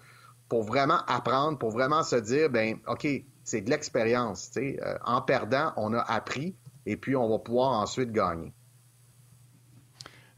vraiment 0.49 0.99
apprendre, 1.05 1.59
pour 1.59 1.69
vraiment 1.69 2.01
se 2.01 2.15
dire, 2.15 2.49
ben 2.49 2.79
OK, 2.87 3.07
c'est 3.43 3.61
de 3.61 3.69
l'expérience. 3.69 4.49
Euh, 4.57 4.97
en 5.05 5.21
perdant, 5.21 5.71
on 5.77 5.93
a 5.93 6.01
appris 6.01 6.55
et 6.87 6.97
puis 6.97 7.15
on 7.15 7.29
va 7.29 7.37
pouvoir 7.37 7.73
ensuite 7.79 8.11
gagner. 8.11 8.53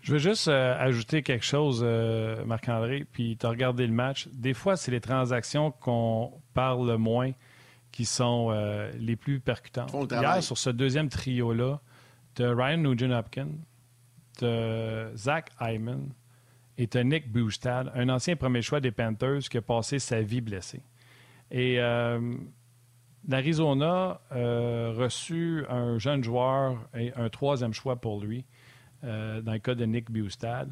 Je 0.09 0.13
veux 0.15 0.19
juste 0.19 0.47
euh, 0.47 0.75
ajouter 0.79 1.21
quelque 1.21 1.45
chose, 1.45 1.81
euh, 1.85 2.43
Marc-André, 2.43 3.05
puis 3.11 3.37
tu 3.39 3.45
as 3.45 3.49
regardé 3.49 3.85
le 3.85 3.93
match. 3.93 4.27
Des 4.33 4.55
fois, 4.55 4.75
c'est 4.75 4.89
les 4.89 5.01
transactions 5.01 5.69
qu'on 5.69 6.33
parle 6.55 6.87
le 6.87 6.97
moins 6.97 7.31
qui 7.91 8.05
sont 8.05 8.47
euh, 8.49 8.91
les 8.97 9.15
plus 9.15 9.39
percutantes. 9.39 9.93
Hier, 10.09 10.41
sur 10.41 10.57
ce 10.57 10.71
deuxième 10.71 11.09
trio-là, 11.09 11.79
tu 12.33 12.43
as 12.43 12.55
Ryan 12.55 12.77
Nugent-Hopkins 12.77 13.51
Zach 15.15 15.51
Hyman 15.61 16.09
et 16.79 16.87
tu 16.87 17.05
Nick 17.05 17.31
Bustad, 17.31 17.91
un 17.93 18.09
ancien 18.09 18.35
premier 18.35 18.63
choix 18.63 18.79
des 18.79 18.89
Panthers 18.89 19.41
qui 19.41 19.57
a 19.57 19.61
passé 19.61 19.99
sa 19.99 20.21
vie 20.23 20.41
blessé. 20.41 20.81
Et 21.51 21.77
l'Arizona 23.27 24.21
a 24.31 24.91
reçu 24.91 25.65
un 25.69 25.99
jeune 25.99 26.23
joueur 26.23 26.79
et 26.97 27.13
un 27.13 27.29
troisième 27.29 27.73
choix 27.73 27.97
pour 27.97 28.19
lui, 28.19 28.43
dans 29.03 29.53
le 29.53 29.59
cas 29.59 29.75
de 29.75 29.85
Nick 29.85 30.11
Bustad. 30.11 30.71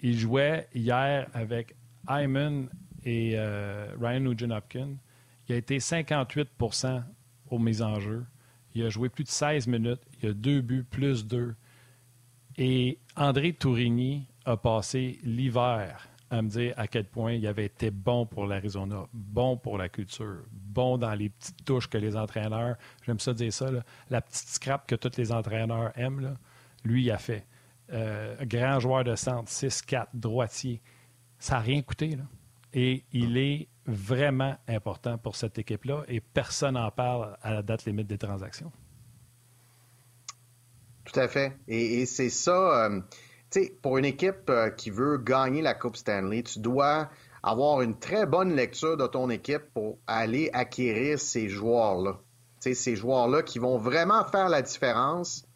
Il 0.00 0.16
jouait 0.18 0.68
hier 0.74 1.28
avec 1.34 1.74
Hyman 2.08 2.68
et 3.04 3.38
Ryan 4.00 4.20
Nugent-Hopkins. 4.20 4.96
Il 5.48 5.54
a 5.54 5.58
été 5.58 5.80
58 5.80 6.48
aux 7.50 7.58
mises 7.58 7.82
en 7.82 7.98
jeu. 8.00 8.24
Il 8.74 8.84
a 8.84 8.90
joué 8.90 9.08
plus 9.08 9.24
de 9.24 9.28
16 9.28 9.66
minutes. 9.66 10.02
Il 10.22 10.28
a 10.28 10.32
deux 10.32 10.60
buts, 10.60 10.84
plus 10.88 11.26
deux. 11.26 11.54
Et 12.56 12.98
André 13.16 13.52
Tourigny 13.52 14.26
a 14.44 14.56
passé 14.56 15.18
l'hiver 15.22 16.08
à 16.30 16.42
me 16.42 16.48
dire 16.48 16.74
à 16.76 16.86
quel 16.86 17.04
point 17.04 17.32
il 17.32 17.46
avait 17.46 17.64
été 17.64 17.90
bon 17.90 18.26
pour 18.26 18.46
l'Arizona, 18.46 19.06
bon 19.14 19.56
pour 19.56 19.78
la 19.78 19.88
culture, 19.88 20.42
bon 20.52 20.98
dans 20.98 21.14
les 21.14 21.30
petites 21.30 21.64
touches 21.64 21.88
que 21.88 21.96
les 21.96 22.16
entraîneurs, 22.16 22.76
j'aime 23.06 23.18
ça 23.18 23.32
dire 23.32 23.52
ça, 23.52 23.70
la 24.10 24.20
petite 24.20 24.48
scrap 24.48 24.86
que 24.86 24.94
tous 24.94 25.16
les 25.16 25.32
entraîneurs 25.32 25.90
aiment, 25.96 26.36
lui, 26.84 27.04
il 27.04 27.10
a 27.10 27.18
fait. 27.18 27.46
Euh, 27.90 28.36
grand 28.44 28.80
joueur 28.80 29.04
de 29.04 29.14
centre, 29.14 29.50
6-4, 29.50 30.08
droitier. 30.14 30.82
Ça 31.38 31.54
n'a 31.54 31.60
rien 31.60 31.82
coûté. 31.82 32.16
Là. 32.16 32.24
Et 32.74 33.04
il 33.12 33.38
est 33.38 33.68
vraiment 33.86 34.56
important 34.68 35.16
pour 35.16 35.36
cette 35.36 35.58
équipe-là 35.58 36.04
et 36.08 36.20
personne 36.20 36.74
n'en 36.74 36.90
parle 36.90 37.36
à 37.42 37.54
la 37.54 37.62
date 37.62 37.86
limite 37.86 38.06
des 38.06 38.18
transactions. 38.18 38.70
Tout 41.04 41.18
à 41.18 41.28
fait. 41.28 41.56
Et, 41.66 42.04
c'est 42.04 42.28
ça, 42.28 42.84
euh, 42.84 43.00
tu 43.50 43.62
sais, 43.62 43.72
pour 43.80 43.96
une 43.96 44.04
équipe 44.04 44.50
euh, 44.50 44.68
qui 44.68 44.90
veut 44.90 45.16
gagner 45.16 45.62
la 45.62 45.72
Coupe 45.72 45.96
Stanley, 45.96 46.42
tu 46.42 46.58
dois 46.58 47.08
avoir 47.42 47.80
une 47.80 47.98
très 47.98 48.26
bonne 48.26 48.54
lecture 48.54 48.98
de 48.98 49.06
ton 49.06 49.30
équipe 49.30 49.72
pour 49.72 49.98
aller 50.06 50.50
acquérir 50.52 51.18
ces 51.18 51.48
joueurs-là. 51.48 52.20
Tu 52.60 52.70
sais, 52.70 52.74
ces 52.74 52.96
joueurs-là 52.96 53.42
qui 53.42 53.58
vont 53.58 53.78
vraiment 53.78 54.22
faire 54.24 54.50
la 54.50 54.60
différence, 54.60 55.47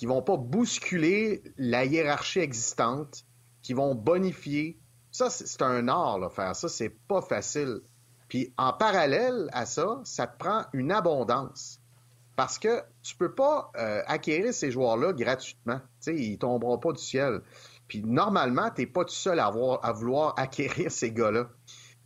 qui 0.00 0.06
vont 0.06 0.22
pas 0.22 0.38
bousculer 0.38 1.42
la 1.58 1.84
hiérarchie 1.84 2.38
existante, 2.38 3.26
qui 3.60 3.74
vont 3.74 3.94
bonifier, 3.94 4.78
ça, 5.10 5.28
c'est 5.28 5.60
un 5.60 5.88
art, 5.88 6.18
là, 6.18 6.30
faire 6.30 6.56
ça. 6.56 6.70
C'est 6.70 6.88
pas 6.88 7.20
facile. 7.20 7.82
Puis 8.26 8.50
en 8.56 8.72
parallèle 8.72 9.50
à 9.52 9.66
ça, 9.66 10.00
ça 10.04 10.26
te 10.26 10.38
prend 10.38 10.64
une 10.72 10.90
abondance. 10.90 11.82
Parce 12.34 12.58
que 12.58 12.82
tu 13.02 13.14
peux 13.14 13.34
pas 13.34 13.70
euh, 13.76 14.00
acquérir 14.06 14.54
ces 14.54 14.70
joueurs-là 14.70 15.12
gratuitement. 15.12 15.82
sais, 15.98 16.16
ils 16.16 16.38
tomberont 16.38 16.78
pas 16.78 16.92
du 16.92 17.02
ciel. 17.02 17.42
Puis 17.86 18.02
normalement, 18.02 18.70
tu 18.70 18.80
n'es 18.80 18.86
pas 18.86 19.04
tout 19.04 19.12
seul 19.12 19.38
à 19.38 19.50
vouloir 19.50 20.32
acquérir 20.38 20.90
ces 20.90 21.12
gars-là. 21.12 21.50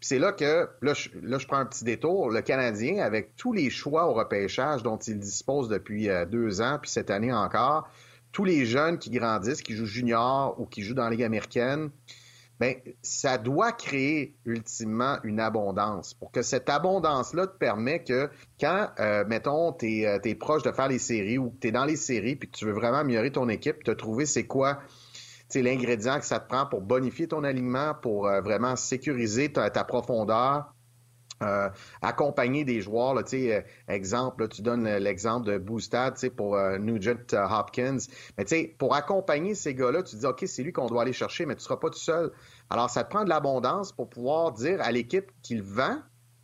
C'est 0.07 0.19
là 0.19 0.33
que, 0.33 0.69
là 0.83 0.93
je, 0.93 1.09
là 1.23 1.39
je, 1.39 1.47
prends 1.47 1.57
un 1.57 1.65
petit 1.65 1.83
détour, 1.83 2.29
le 2.29 2.43
Canadien, 2.43 2.99
avec 2.99 3.37
tous 3.37 3.55
les 3.55 3.71
choix 3.71 4.07
au 4.07 4.13
repêchage 4.13 4.83
dont 4.83 4.99
il 4.99 5.19
dispose 5.19 5.71
depuis 5.71 6.11
euh, 6.11 6.27
deux 6.27 6.61
ans, 6.61 6.79
puis 6.79 6.91
cette 6.91 7.09
année 7.09 7.33
encore, 7.33 7.89
tous 8.31 8.45
les 8.45 8.67
jeunes 8.67 8.99
qui 8.99 9.09
grandissent, 9.09 9.63
qui 9.63 9.75
jouent 9.75 9.87
junior 9.87 10.61
ou 10.61 10.67
qui 10.67 10.83
jouent 10.83 10.93
dans 10.93 11.05
la 11.05 11.11
Ligue 11.11 11.23
américaine, 11.23 11.89
bien, 12.61 12.75
ça 13.01 13.39
doit 13.39 13.73
créer 13.73 14.37
ultimement 14.45 15.17
une 15.25 15.41
abondance. 15.41 16.13
Pour 16.13 16.31
que 16.31 16.43
cette 16.43 16.69
abondance-là 16.69 17.47
te 17.47 17.57
permet 17.57 18.05
que 18.05 18.29
quand, 18.61 18.91
euh, 18.99 19.25
mettons, 19.27 19.73
tu 19.73 20.03
es, 20.03 20.07
euh, 20.07 20.35
proche 20.39 20.65
de 20.65 20.73
faire 20.73 20.89
les 20.89 20.99
séries 20.99 21.39
ou 21.39 21.49
que 21.49 21.61
tu 21.63 21.69
es 21.69 21.73
dans 21.73 21.87
les 21.87 21.97
séries 21.97 22.37
puis 22.37 22.51
que 22.51 22.59
tu 22.59 22.67
veux 22.67 22.73
vraiment 22.73 22.99
améliorer 22.99 23.33
ton 23.33 23.49
équipe, 23.49 23.83
te 23.83 23.93
trouver 23.93 24.27
c'est 24.27 24.47
quoi 24.47 24.81
l'ingrédient 25.63 26.19
que 26.19 26.27
ça 26.27 26.41
te 26.41 26.49
prend 26.49 26.67
pour 26.67 26.81
bonifier 26.81 27.29
ton 27.29 27.45
alignement, 27.45 27.95
pour 27.95 28.27
euh, 28.27 28.41
vraiment 28.41 28.77
sécuriser 28.77 29.53
ta, 29.53 29.71
profondeur, 29.85 30.73
euh, 31.43 31.69
accompagner 32.01 32.65
des 32.65 32.81
joueurs, 32.81 33.15
là, 33.15 33.23
euh, 33.33 33.61
exemple, 33.89 34.49
tu 34.49 34.63
donnes 34.63 34.89
l'exemple 34.89 35.47
de 35.47 35.59
Boostad 35.59 36.15
pour 36.31 36.57
Nugent 36.79 37.35
Hopkins. 37.35 37.99
Mais 38.39 38.75
pour 38.79 38.95
accompagner 38.95 39.55
ces 39.55 39.75
gars-là, 39.75 40.03
tu 40.03 40.17
dis, 40.17 40.27
OK, 40.27 40.45
c'est 40.47 40.63
lui 40.63 40.73
qu'on 40.73 40.87
doit 40.87 41.03
aller 41.03 41.13
chercher, 41.13 41.47
mais 41.47 41.55
tu 41.55 41.61
ne 41.61 41.65
seras 41.65 41.77
pas 41.77 41.91
tout 41.91 41.99
seul. 41.99 42.33
Alors, 42.71 42.89
ça 42.91 43.05
te 43.05 43.11
prend 43.11 43.25
de 43.25 43.29
l'abondance 43.29 43.93
pour 43.93 44.09
pouvoir 44.09 44.53
dire 44.53 44.81
à 44.81 44.93
l'équipe 44.93 45.31
qu'il 45.43 45.63
vend, 45.63 45.99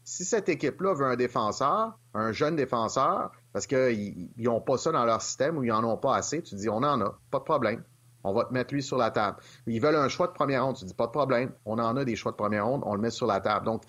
si 0.05 0.25
cette 0.25 0.49
équipe-là 0.49 0.95
veut 0.95 1.07
un 1.07 1.17
défenseur, 1.17 1.97
un 2.15 2.33
jeune 2.33 2.57
défenseur, 2.57 3.31
parce 3.53 3.67
qu'ils 3.67 4.31
n'ont 4.39 4.61
pas 4.61 4.77
ça 4.77 4.91
dans 4.91 5.05
leur 5.05 5.23
système 5.23 5.57
ou 5.57 5.63
ils 5.63 5.69
n'en 5.69 5.85
ont 5.85 5.97
pas 5.97 6.17
assez, 6.17 6.43
tu 6.43 6.57
dis, 6.57 6.69
on 6.69 6.79
en 6.79 7.01
a, 7.01 7.19
pas 7.31 7.39
de 7.39 7.45
problème. 7.45 7.85
On 8.25 8.33
va 8.33 8.45
te 8.45 8.53
mettre 8.53 8.75
lui 8.75 8.83
sur 8.83 8.97
la 8.97 9.11
table. 9.11 9.39
Ils 9.67 9.81
veulent 9.81 9.97
un 9.97 10.09
choix 10.09 10.27
de 10.27 10.33
première 10.33 10.65
ronde. 10.65 10.77
Tu 10.77 10.85
dis 10.85 10.95
pas 10.95 11.07
de 11.07 11.13
problème. 11.13 11.53
On 11.65 11.79
en 11.79 11.97
a 11.97 12.05
des 12.05 12.17
choix 12.17 12.33
de 12.33 12.37
première 12.37 12.67
ronde. 12.67 12.83
On 12.85 12.95
le 12.95 13.01
met 13.01 13.11
sur 13.11 13.27
la 13.27 13.41
table. 13.41 13.67
Donc, 13.67 13.83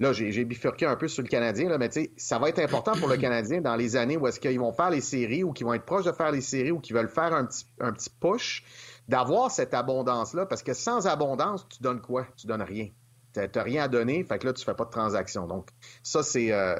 Là, 0.00 0.12
j'ai 0.12 0.44
bifurqué 0.44 0.86
un 0.86 0.96
peu 0.96 1.06
sur 1.06 1.22
le 1.22 1.28
Canadien, 1.28 1.68
là, 1.68 1.78
mais 1.78 1.88
tu 1.88 2.02
sais, 2.02 2.10
ça 2.16 2.40
va 2.40 2.48
être 2.48 2.58
important 2.58 2.92
pour 2.98 3.08
le 3.08 3.16
Canadien 3.16 3.60
dans 3.60 3.76
les 3.76 3.94
années 3.94 4.16
où 4.16 4.26
est-ce 4.26 4.40
qu'ils 4.40 4.58
vont 4.58 4.72
faire 4.72 4.90
les 4.90 5.00
séries 5.00 5.44
ou 5.44 5.52
qu'ils 5.52 5.66
vont 5.66 5.74
être 5.74 5.84
proches 5.84 6.04
de 6.04 6.10
faire 6.10 6.32
les 6.32 6.40
séries 6.40 6.72
ou 6.72 6.80
qu'ils 6.80 6.96
veulent 6.96 7.08
faire 7.08 7.32
un 7.32 7.44
petit, 7.44 7.64
un 7.78 7.92
push, 8.20 8.64
d'avoir 9.08 9.52
cette 9.52 9.72
abondance-là, 9.72 10.46
parce 10.46 10.64
que 10.64 10.74
sans 10.74 11.06
abondance, 11.06 11.68
tu 11.68 11.80
donnes 11.80 12.00
quoi? 12.00 12.26
Tu 12.36 12.48
donnes 12.48 12.62
rien. 12.62 12.88
Tu 13.34 13.40
n'as 13.40 13.62
rien 13.62 13.84
à 13.84 13.88
donner, 13.88 14.24
fait 14.24 14.38
que 14.38 14.46
là, 14.46 14.52
tu 14.52 14.64
fais 14.64 14.74
pas 14.74 14.84
de 14.84 14.90
transaction. 14.90 15.46
Donc, 15.46 15.68
ça, 16.02 16.24
c'est 16.24 16.52
euh, 16.52 16.76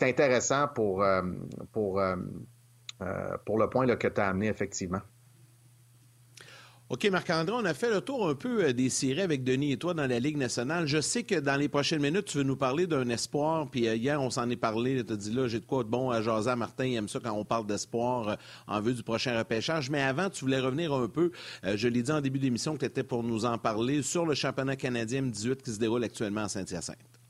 intéressant 0.00 0.68
pour, 0.68 1.02
euh, 1.02 1.22
pour, 1.72 2.00
euh, 2.00 2.16
euh, 3.02 3.36
pour 3.44 3.58
le 3.58 3.68
point 3.68 3.84
là, 3.84 3.96
que 3.96 4.08
tu 4.08 4.20
as 4.20 4.28
amené, 4.28 4.48
effectivement. 4.48 5.00
OK, 6.92 7.06
Marc-André, 7.06 7.56
on 7.58 7.64
a 7.64 7.72
fait 7.72 7.88
le 7.88 8.02
tour 8.02 8.28
un 8.28 8.34
peu 8.34 8.64
euh, 8.64 8.74
des 8.74 8.90
séries 8.90 9.22
avec 9.22 9.44
Denis 9.44 9.72
et 9.72 9.76
toi 9.78 9.94
dans 9.94 10.06
la 10.06 10.18
Ligue 10.20 10.36
nationale. 10.36 10.86
Je 10.86 11.00
sais 11.00 11.22
que 11.22 11.36
dans 11.36 11.56
les 11.56 11.70
prochaines 11.70 12.02
minutes, 12.02 12.26
tu 12.26 12.36
veux 12.36 12.44
nous 12.44 12.54
parler 12.54 12.86
d'un 12.86 13.08
espoir. 13.08 13.66
Puis 13.70 13.88
euh, 13.88 13.96
hier, 13.96 14.20
on 14.20 14.28
s'en 14.28 14.50
est 14.50 14.56
parlé. 14.56 15.02
Tu 15.02 15.10
as 15.10 15.16
dit 15.16 15.32
là, 15.32 15.48
j'ai 15.48 15.58
de 15.58 15.64
quoi 15.64 15.84
de 15.84 15.88
bon 15.88 16.10
à 16.10 16.20
jaser 16.20 16.54
Martin. 16.54 16.84
Il 16.84 16.94
aime 16.96 17.08
ça 17.08 17.18
quand 17.18 17.32
on 17.32 17.46
parle 17.46 17.66
d'espoir 17.66 18.28
euh, 18.28 18.34
en 18.66 18.82
vue 18.82 18.92
du 18.92 19.02
prochain 19.02 19.38
repêchage. 19.38 19.88
Mais 19.88 20.02
avant, 20.02 20.28
tu 20.28 20.44
voulais 20.44 20.60
revenir 20.60 20.92
un 20.92 21.08
peu. 21.08 21.32
je 21.64 21.88
l'ai 21.88 22.02
dit 22.02 22.12
en 22.12 22.20
début 22.20 22.38
d'émission 22.38 22.74
que 22.74 22.80
tu 22.80 22.84
étais 22.84 23.04
pour 23.04 23.22
nous 23.22 23.46
en 23.46 23.56
parler 23.56 24.02
sur 24.02 24.26
le 24.26 24.34
championnat 24.34 24.76
canadien 24.76 25.22
M18 25.22 25.62
qui 25.62 25.72
se 25.72 25.78
déroule 25.78 26.04
actuellement 26.04 26.42
à 26.42 26.48
Saint-Hyacinthe. 26.50 27.21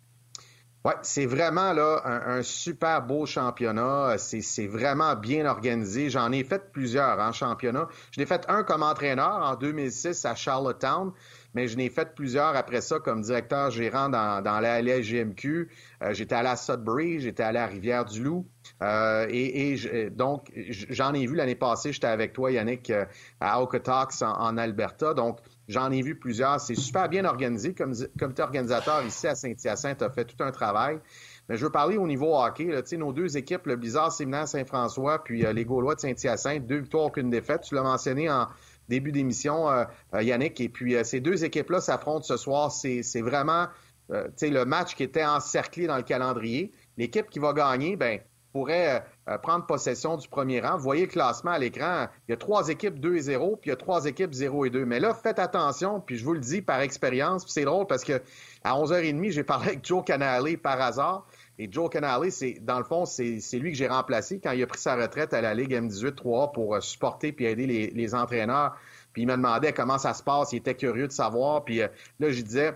Oui, 0.85 0.93
c'est 1.03 1.27
vraiment 1.27 1.73
là 1.73 2.03
un, 2.05 2.43
super 2.43 3.03
beau 3.03 3.25
championnat. 3.25 4.17
C'est 4.19 4.67
vraiment 4.67 5.15
bien 5.15 5.47
organisé. 5.47 6.11
J'en 6.11 6.33
ai 6.33 6.43
fait 6.43 6.73
plusieurs 6.73 7.21
en 7.21 7.33
championnat. 7.33 7.87
Je 8.11 8.19
l'ai 8.19 8.27
fait 8.27 8.45
un 8.49 8.65
comme 8.65 8.83
entraîneur 8.83 9.43
en 9.43 9.55
2006 9.55 10.25
à 10.25 10.35
Charlottetown, 10.35 11.13
mais 11.55 11.69
je 11.69 11.77
n'ai 11.77 11.89
fait 11.89 12.15
plusieurs 12.17 12.57
après 12.57 12.81
ça 12.81 12.99
comme 12.99 13.23
directeur 13.23 13.71
gérant 13.71 14.09
dans, 14.09 14.43
dans 14.43 14.59
la. 14.59 14.81
Euh, 14.83 16.15
j'étais 16.15 16.35
à 16.35 16.43
la 16.43 16.57
Sudbury, 16.57 17.21
j'étais 17.21 17.45
à 17.45 17.53
la 17.53 17.67
Rivière-du-Loup. 17.67 18.45
Euh, 18.83 19.27
et, 19.31 20.11
donc, 20.11 20.51
j'en 20.91 21.15
ai 21.15 21.27
vu 21.27 21.37
l'année 21.37 21.55
passée, 21.55 21.93
j'étais 21.93 22.09
avec 22.09 22.33
toi, 22.33 22.51
Yannick, 22.51 22.91
euh, 22.91 23.05
à 23.41 23.63
Okotox 23.63 24.23
en, 24.23 24.33
en 24.33 24.57
Alberta. 24.57 25.15
Donc, 25.15 25.39
J'en 25.73 25.91
ai 25.91 26.03
vu 26.03 26.15
plusieurs. 26.15 26.61
C'est 26.61 26.75
super 26.75 27.09
bien 27.09 27.25
organisé. 27.25 27.75
Comme 27.75 27.95
comité 28.19 28.43
organisateur 28.43 29.03
ici 29.05 29.27
à 29.27 29.35
Saint-Hyacinthe 29.35 30.03
a 30.03 30.11
fait 30.11 30.27
tout 30.27 30.43
un 30.45 30.53
travail. 30.53 31.01
Mais 31.49 31.57
je 31.57 31.65
veux 31.65 31.73
parler 31.73 31.97
au 31.97 32.07
niveau 32.07 32.37
hockey. 32.37 32.65
Là. 32.65 32.83
Nos 32.99 33.13
deux 33.13 33.37
équipes, 33.39 33.67
le 33.67 33.77
Blizzard 33.77 34.13
Séminaire 34.13 34.47
Saint-François, 34.47 35.25
puis 35.25 35.47
euh, 35.47 35.53
les 35.53 35.65
Gaulois 35.65 35.95
de 35.95 36.01
Saint-Hyacinthe, 36.01 36.67
deux 36.67 36.81
victoires, 36.81 37.07
aucune 37.07 37.31
défaite. 37.31 37.63
Tu 37.63 37.75
l'as 37.75 37.83
mentionné 37.83 38.31
en 38.31 38.49
début 38.89 39.13
d'émission, 39.13 39.71
euh, 39.71 39.85
euh, 40.15 40.23
Yannick. 40.23 40.61
Et 40.61 40.69
puis 40.69 40.95
ces 41.05 41.21
deux 41.21 41.45
équipes-là 41.45 41.81
s'affrontent 41.81 42.25
ce 42.25 42.37
soir. 42.37 42.71
C'est 42.71 43.23
vraiment 43.23 43.69
le 44.09 44.65
match 44.65 44.95
qui 44.95 45.05
était 45.05 45.25
encerclé 45.25 45.87
dans 45.87 45.97
le 45.97 46.03
calendrier. 46.03 46.73
L'équipe 46.99 47.31
qui 47.31 47.39
va 47.39 47.55
gagner, 47.55 47.97
ben 47.97 48.21
pourrait 48.53 49.03
euh, 49.29 49.39
prendre 49.39 49.67
possession 49.67 50.17
du 50.17 50.29
premier 50.29 50.61
rang. 50.61 50.77
Vous 50.77 50.83
voyez 50.83 51.03
le 51.03 51.11
classement 51.13 51.53
à 51.53 51.59
l'écran. 51.59 52.09
Il 52.27 52.33
y 52.33 52.35
a 52.35 52.37
trois 52.37 52.69
équipes 52.69 52.99
2 52.99 53.17
et 53.17 53.21
0, 53.21 53.57
puis 53.57 53.69
il 53.69 53.71
y 53.71 53.73
a 53.73 53.77
trois 53.77 54.05
équipes 54.07 54.33
0 54.33 54.65
et 54.67 54.71
2. 54.71 54.85
Mais 54.85 54.99
là, 54.99 55.15
faites 55.15 55.39
attention, 55.39 56.01
puis 56.01 56.17
je 56.17 56.25
vous 56.25 56.33
le 56.33 56.41
dis 56.41 56.61
par 56.61 56.81
expérience, 56.81 57.45
puis 57.45 57.53
c'est 57.53 57.65
drôle 57.65 57.87
parce 57.87 58.03
que 58.03 58.21
à 58.65 58.75
11h30, 58.75 59.31
j'ai 59.31 59.45
parlé 59.45 59.69
avec 59.69 59.87
Joe 59.87 60.05
Canale 60.05 60.59
par 60.59 60.81
hasard. 60.81 61.27
Et 61.59 61.69
Joe 61.71 61.89
Canale, 61.89 62.33
c'est 62.33 62.59
dans 62.61 62.79
le 62.79 62.85
fond, 62.85 63.05
c'est 63.05 63.41
lui 63.53 63.71
que 63.71 63.79
j'ai 63.79 63.87
remplacé 63.87 64.41
quand 64.43 64.53
il 64.53 64.63
a 64.63 64.67
pris 64.67 64.81
sa 64.81 64.97
retraite 64.97 65.33
à 65.35 65.41
la 65.41 65.55
Ligue 65.55 65.73
M18-3 65.73 66.53
pour 66.53 66.75
euh, 66.75 66.81
supporter 66.81 67.31
puis 67.33 67.45
aider 67.45 67.67
les, 67.67 67.91
les 67.91 68.15
entraîneurs. 68.15 68.75
Puis 69.13 69.23
il 69.23 69.27
me 69.27 69.37
demandait 69.37 69.73
comment 69.73 69.99
ça 69.99 70.15
se 70.15 70.23
passe. 70.23 70.53
Il 70.53 70.57
était 70.57 70.75
curieux 70.75 71.07
de 71.07 71.13
savoir. 71.13 71.65
Puis 71.65 71.83
euh, 71.83 71.89
là, 72.19 72.31
je 72.31 72.41
disais, 72.41 72.75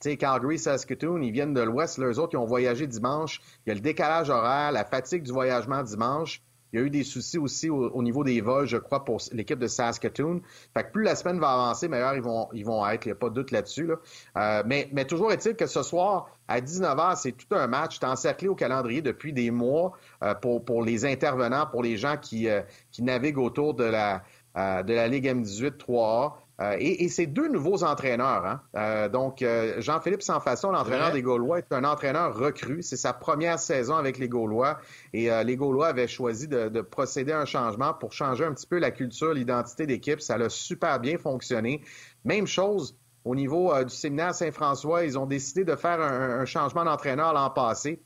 sais, 0.00 0.16
Calgary, 0.16 0.58
Saskatoon, 0.58 1.22
ils 1.22 1.32
viennent 1.32 1.54
de 1.54 1.60
l'Ouest. 1.60 1.98
Les 1.98 2.18
autres, 2.18 2.34
ils 2.34 2.38
ont 2.38 2.46
voyagé 2.46 2.86
dimanche. 2.86 3.40
Il 3.66 3.70
y 3.70 3.72
a 3.72 3.74
le 3.74 3.80
décalage 3.80 4.30
horaire, 4.30 4.72
la 4.72 4.84
fatigue 4.84 5.22
du 5.22 5.32
voyagement 5.32 5.82
dimanche. 5.82 6.42
Il 6.72 6.78
y 6.78 6.82
a 6.82 6.86
eu 6.86 6.90
des 6.90 7.02
soucis 7.02 7.38
aussi 7.38 7.68
au, 7.68 8.02
niveau 8.02 8.22
des 8.22 8.40
vols, 8.40 8.66
je 8.66 8.76
crois, 8.76 9.04
pour 9.04 9.20
l'équipe 9.32 9.58
de 9.58 9.66
Saskatoon. 9.66 10.40
Fait 10.72 10.84
que 10.84 10.92
plus 10.92 11.02
la 11.02 11.16
semaine 11.16 11.40
va 11.40 11.52
avancer, 11.52 11.88
meilleur 11.88 12.14
ils 12.14 12.22
vont, 12.22 12.48
ils 12.52 12.64
vont 12.64 12.86
être. 12.86 13.06
Il 13.06 13.08
n'y 13.08 13.12
a 13.12 13.16
pas 13.16 13.28
de 13.28 13.34
doute 13.34 13.50
là-dessus. 13.50 13.86
Là. 13.86 13.96
Euh, 14.36 14.62
mais, 14.66 14.88
mais 14.92 15.04
toujours 15.04 15.32
est-il 15.32 15.56
que 15.56 15.66
ce 15.66 15.82
soir, 15.82 16.28
à 16.46 16.60
19h, 16.60 17.16
c'est 17.16 17.32
tout 17.32 17.54
un 17.54 17.66
match. 17.66 17.98
C'est 17.98 18.06
encerclé 18.06 18.48
au 18.48 18.54
calendrier 18.54 19.02
depuis 19.02 19.32
des 19.32 19.50
mois 19.50 19.92
euh, 20.22 20.34
pour, 20.34 20.64
pour 20.64 20.84
les 20.84 21.04
intervenants, 21.04 21.66
pour 21.66 21.82
les 21.82 21.96
gens 21.96 22.16
qui, 22.16 22.48
euh, 22.48 22.62
qui 22.92 23.02
naviguent 23.02 23.38
autour 23.38 23.74
de 23.74 23.84
la, 23.84 24.22
de 24.54 24.94
la 24.94 25.08
Ligue 25.08 25.26
M18 25.26 25.76
3A. 25.76 26.34
Euh, 26.60 26.76
et, 26.78 27.08
c'est 27.08 27.26
deux 27.26 27.48
nouveaux 27.48 27.84
entraîneurs. 27.84 28.44
Hein. 28.44 28.60
Euh, 28.76 29.08
donc, 29.08 29.40
euh, 29.40 29.80
Jean-Philippe 29.80 30.22
Sanfasson, 30.22 30.70
l'entraîneur 30.72 31.10
des 31.10 31.22
Gaulois, 31.22 31.58
est 31.58 31.72
un 31.72 31.84
entraîneur 31.84 32.36
recru. 32.36 32.82
C'est 32.82 32.98
sa 32.98 33.14
première 33.14 33.58
saison 33.58 33.96
avec 33.96 34.18
les 34.18 34.28
Gaulois. 34.28 34.78
Et 35.14 35.30
les 35.44 35.56
Gaulois 35.56 35.88
avaient 35.88 36.08
choisi 36.08 36.48
de, 36.48 36.80
procéder 36.82 37.32
à 37.32 37.40
un 37.40 37.44
changement 37.46 37.94
pour 37.94 38.12
changer 38.12 38.44
un 38.44 38.52
petit 38.52 38.66
peu 38.66 38.78
la 38.78 38.90
culture, 38.90 39.32
l'identité 39.32 39.86
d'équipe. 39.86 40.20
Ça 40.20 40.34
a 40.34 40.48
super 40.48 41.00
bien 41.00 41.16
fonctionné. 41.16 41.82
Même 42.24 42.46
chose 42.46 42.96
au 43.24 43.34
niveau 43.34 43.72
du 43.84 43.94
séminaire 43.94 44.34
Saint-François. 44.34 45.04
Ils 45.04 45.18
ont 45.18 45.26
décidé 45.26 45.64
de 45.64 45.76
faire 45.76 46.00
un 46.00 46.44
changement 46.44 46.84
d'entraîneur 46.84 47.32
l'an 47.32 47.50
passé. 47.50 48.02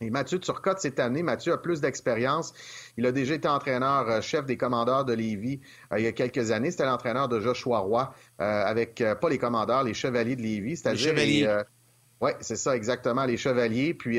Et 0.00 0.10
Mathieu 0.10 0.38
Turcotte 0.38 0.78
cette 0.78 1.00
année, 1.00 1.22
Mathieu 1.22 1.52
a 1.52 1.58
plus 1.58 1.80
d'expérience. 1.80 2.54
Il 2.96 3.06
a 3.06 3.12
déjà 3.12 3.34
été 3.34 3.48
entraîneur-chef 3.48 4.40
euh, 4.40 4.44
des 4.44 4.56
commandeurs 4.56 5.04
de 5.04 5.12
Lévis 5.12 5.60
euh, 5.92 5.98
il 5.98 6.04
y 6.04 6.06
a 6.06 6.12
quelques 6.12 6.52
années. 6.52 6.70
C'était 6.70 6.86
l'entraîneur 6.86 7.28
de 7.28 7.40
Joshua 7.40 7.80
Roy 7.80 8.14
euh, 8.40 8.44
avec, 8.64 9.02
pas 9.20 9.28
les 9.28 9.38
commandeurs, 9.38 9.82
les 9.82 9.94
chevaliers 9.94 10.36
de 10.36 10.42
Lévis. 10.42 10.80
Les 10.84 10.96
chevaliers. 10.96 11.62
Oui, 12.20 12.32
c'est 12.40 12.56
ça, 12.56 12.74
exactement, 12.74 13.24
les 13.26 13.36
chevaliers. 13.36 13.94
Puis 13.94 14.18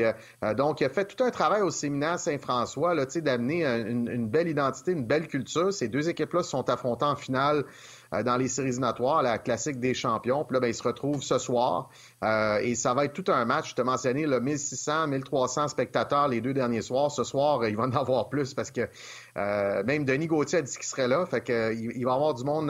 donc, 0.56 0.80
il 0.80 0.86
a 0.86 0.88
fait 0.88 1.04
tout 1.04 1.22
un 1.22 1.30
travail 1.30 1.60
au 1.60 1.68
séminaire 1.68 2.18
Saint-François, 2.18 2.94
là, 2.94 3.04
d'amener 3.04 3.66
une, 3.66 4.08
une, 4.08 4.26
belle 4.26 4.48
identité, 4.48 4.92
une 4.92 5.04
belle 5.04 5.28
culture. 5.28 5.70
Ces 5.70 5.88
deux 5.88 6.08
équipes-là 6.08 6.42
se 6.42 6.48
sont 6.48 6.70
affrontées 6.70 7.04
en 7.04 7.14
finale 7.14 7.58
euh, 7.58 7.62
dans 8.12 8.36
les 8.36 8.48
séries 8.48 8.68
éliminatoires, 8.68 9.22
la 9.22 9.38
classique 9.38 9.78
des 9.78 9.94
champions. 9.94 10.44
Puis 10.44 10.54
là, 10.54 10.60
ben, 10.60 10.68
ils 10.68 10.74
se 10.74 10.82
retrouvent 10.82 11.22
ce 11.22 11.38
soir. 11.38 11.90
Euh, 12.24 12.58
et 12.58 12.74
ça 12.74 12.92
va 12.92 13.04
être 13.04 13.12
tout 13.12 13.30
un 13.30 13.44
match. 13.44 13.70
Je 13.70 13.74
te 13.76 13.82
mentionnais, 13.82 14.26
le 14.26 14.40
1600, 14.40 15.06
1300 15.08 15.68
spectateurs 15.68 16.28
les 16.28 16.40
deux 16.40 16.52
derniers 16.52 16.82
soirs. 16.82 17.10
Ce 17.10 17.22
soir, 17.24 17.66
il 17.66 17.76
va 17.76 17.84
en 17.84 17.92
avoir 17.92 18.28
plus 18.28 18.52
parce 18.54 18.70
que 18.70 18.88
euh, 19.36 19.84
même 19.84 20.04
Denis 20.04 20.26
Gauthier 20.26 20.58
a 20.58 20.62
dit 20.62 20.74
qu'il 20.74 20.84
serait 20.84 21.08
là. 21.08 21.24
Fait 21.26 21.40
que, 21.40 21.72
il, 21.74 22.04
va 22.04 22.14
avoir 22.14 22.34
du 22.34 22.44
monde 22.44 22.68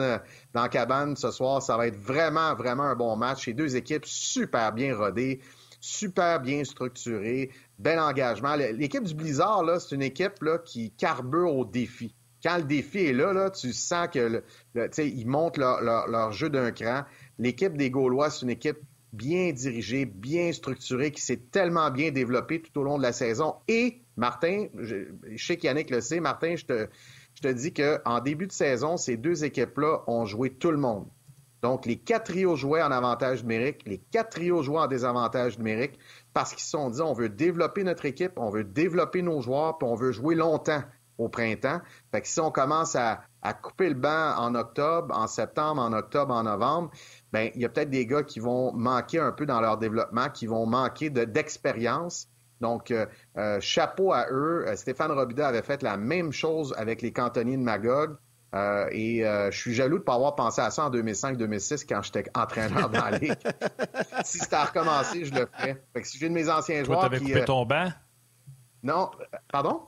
dans 0.53 0.61
la 0.61 0.69
cabane 0.69 1.15
ce 1.15 1.31
soir. 1.31 1.61
Ça 1.61 1.75
va 1.75 1.87
être 1.87 1.97
vraiment, 1.97 2.53
vraiment 2.55 2.83
un 2.83 2.95
bon 2.95 3.15
match. 3.15 3.47
Les 3.47 3.53
deux 3.53 3.75
équipes 3.75 4.05
super 4.05 4.71
bien 4.73 4.95
rodées 4.95 5.41
super 5.83 6.39
bien 6.39 6.63
structurées, 6.63 7.49
bel 7.79 7.99
engagement. 7.99 8.55
L'équipe 8.55 9.03
du 9.03 9.15
Blizzard, 9.15 9.63
là, 9.63 9.79
c'est 9.79 9.95
une 9.95 10.03
équipe 10.03 10.43
là, 10.43 10.59
qui 10.59 10.91
carbure 10.91 11.55
au 11.55 11.65
défi 11.65 12.13
quand 12.43 12.57
le 12.57 12.63
défi 12.63 12.99
est 12.99 13.13
là, 13.13 13.49
tu 13.49 13.73
sens 13.73 14.07
que 14.07 14.43
montent 15.25 15.57
leur, 15.57 16.31
jeu 16.31 16.49
d'un 16.49 16.71
cran. 16.71 17.03
L'équipe 17.37 17.77
des 17.77 17.89
Gaulois, 17.89 18.29
c'est 18.29 18.43
une 18.43 18.51
équipe 18.51 18.79
bien 19.13 19.51
dirigée, 19.51 20.05
bien 20.05 20.51
structurée, 20.53 21.11
qui 21.11 21.21
s'est 21.21 21.41
tellement 21.51 21.91
bien 21.91 22.11
développée 22.11 22.61
tout 22.61 22.79
au 22.79 22.83
long 22.83 22.97
de 22.97 23.03
la 23.03 23.13
saison. 23.13 23.55
Et, 23.67 24.01
Martin, 24.15 24.67
je, 24.77 25.05
sais 25.37 25.57
qu'Yannick 25.57 25.89
le 25.89 26.01
sait, 26.01 26.19
Martin, 26.19 26.55
je 26.55 26.65
te, 26.65 26.87
je 27.35 27.41
te 27.41 27.47
dis 27.49 27.73
qu'en 27.73 28.19
début 28.21 28.47
de 28.47 28.51
saison, 28.51 28.97
ces 28.97 29.17
deux 29.17 29.43
équipes-là 29.43 30.03
ont 30.07 30.25
joué 30.25 30.51
tout 30.51 30.71
le 30.71 30.77
monde. 30.77 31.07
Donc, 31.61 31.85
les 31.85 31.97
quatre 31.97 32.31
trios 32.31 32.55
jouaient 32.55 32.81
en 32.81 32.91
avantage 32.91 33.43
numérique, 33.43 33.83
les 33.85 33.99
quatre 33.99 34.31
trios 34.31 34.63
jouaient 34.63 34.79
en 34.79 34.87
désavantage 34.87 35.59
numérique, 35.59 35.99
parce 36.33 36.53
qu'ils 36.53 36.63
se 36.63 36.71
sont 36.71 36.89
dit, 36.89 37.01
on 37.01 37.13
veut 37.13 37.29
développer 37.29 37.83
notre 37.83 38.05
équipe, 38.05 38.33
on 38.37 38.49
veut 38.49 38.63
développer 38.63 39.21
nos 39.21 39.41
joueurs, 39.41 39.77
puis 39.77 39.87
on 39.87 39.95
veut 39.95 40.11
jouer 40.11 40.33
longtemps 40.33 40.83
au 41.21 41.29
printemps. 41.29 41.81
Fait 42.11 42.21
que 42.21 42.27
si 42.27 42.39
on 42.39 42.51
commence 42.51 42.95
à, 42.95 43.21
couper 43.61 43.89
le 43.89 43.95
banc 43.95 44.35
en 44.37 44.53
octobre, 44.55 45.15
en 45.17 45.27
septembre, 45.27 45.81
en 45.81 45.93
octobre, 45.93 46.33
en 46.33 46.43
novembre, 46.43 46.91
ben 47.31 47.49
il 47.55 47.61
y 47.61 47.65
a 47.65 47.69
peut-être 47.69 47.89
des 47.89 48.05
gars 48.05 48.23
qui 48.23 48.39
vont 48.39 48.71
manquer 48.73 49.19
un 49.19 49.31
peu 49.31 49.45
dans 49.45 49.61
leur 49.61 49.77
développement, 49.77 50.29
qui 50.29 50.45
vont 50.45 50.65
manquer 50.65 51.09
d'expérience. 51.09 52.27
Donc, 52.61 52.91
euh, 52.91 53.07
euh, 53.37 53.59
chapeau 53.59 54.13
à 54.13 54.27
eux. 54.29 54.65
Euh, 54.67 54.75
Stéphane 54.75 55.11
Robida 55.11 55.47
avait 55.47 55.63
fait 55.63 55.81
la 55.81 55.97
même 55.97 56.31
chose 56.31 56.73
avec 56.77 57.01
les 57.01 57.11
cantonniers 57.11 57.57
de 57.57 57.63
Magog. 57.63 58.15
et 58.53 59.23
je 59.23 59.57
suis 59.57 59.73
jaloux 59.73 59.97
de 59.97 60.01
ne 60.01 60.05
pas 60.05 60.15
avoir 60.15 60.35
pensé 60.35 60.61
à 60.61 60.69
ça 60.69 60.85
en 60.85 60.91
2005-2006 60.91 61.85
quand 61.87 62.01
j'étais 62.03 62.25
entraîneur 62.35 62.89
dans 62.89 63.03
la 63.03 63.17
Ligue. 63.17 63.35
si 64.23 64.37
c'était 64.37 64.55
à 64.55 64.65
recommencer, 64.65 65.25
je 65.25 65.33
le 65.33 65.47
ferais. 65.47 65.81
Fait 65.93 66.01
que 66.01 66.07
si 66.07 66.17
j'ai 66.17 66.29
de 66.29 66.33
mes 66.33 66.49
anciens 66.49 66.83
joueurs. 66.83 66.99
Tu 66.99 67.05
avais 67.05 67.19
coupé 67.19 67.45
ton 67.45 67.65
banc? 67.65 67.89
Non. 68.83 69.09
Pardon? 69.51 69.81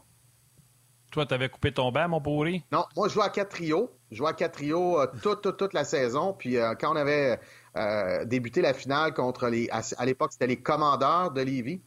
Toi, 1.14 1.28
tu 1.28 1.34
avais 1.36 1.48
coupé 1.48 1.72
ton 1.72 1.92
banc, 1.92 2.10
mon 2.10 2.20
pourri? 2.20 2.64
Non, 2.72 2.86
moi, 2.96 3.08
je 3.08 3.14
jouais 3.14 3.26
à 3.26 3.30
quatre 3.30 3.50
trios. 3.50 3.92
Je 4.10 4.18
jouais 4.18 4.30
à 4.30 4.34
quatre 4.34 4.54
trios 4.54 5.00
euh, 5.00 5.06
toute, 5.22 5.74
la 5.74 5.84
saison. 5.84 6.34
Puis 6.34 6.58
euh, 6.58 6.74
quand 6.74 6.92
on 6.92 6.96
avait 6.96 7.40
euh, 7.78 8.26
débuté 8.26 8.62
la 8.62 8.74
finale 8.74 9.14
contre 9.14 9.48
les. 9.48 9.70
À, 9.70 10.06
l'époque, 10.06 10.32
c'était 10.32 10.48
les 10.48 10.58
commandeurs 10.58 11.30
de 11.30 11.42
Lévis. 11.42 11.82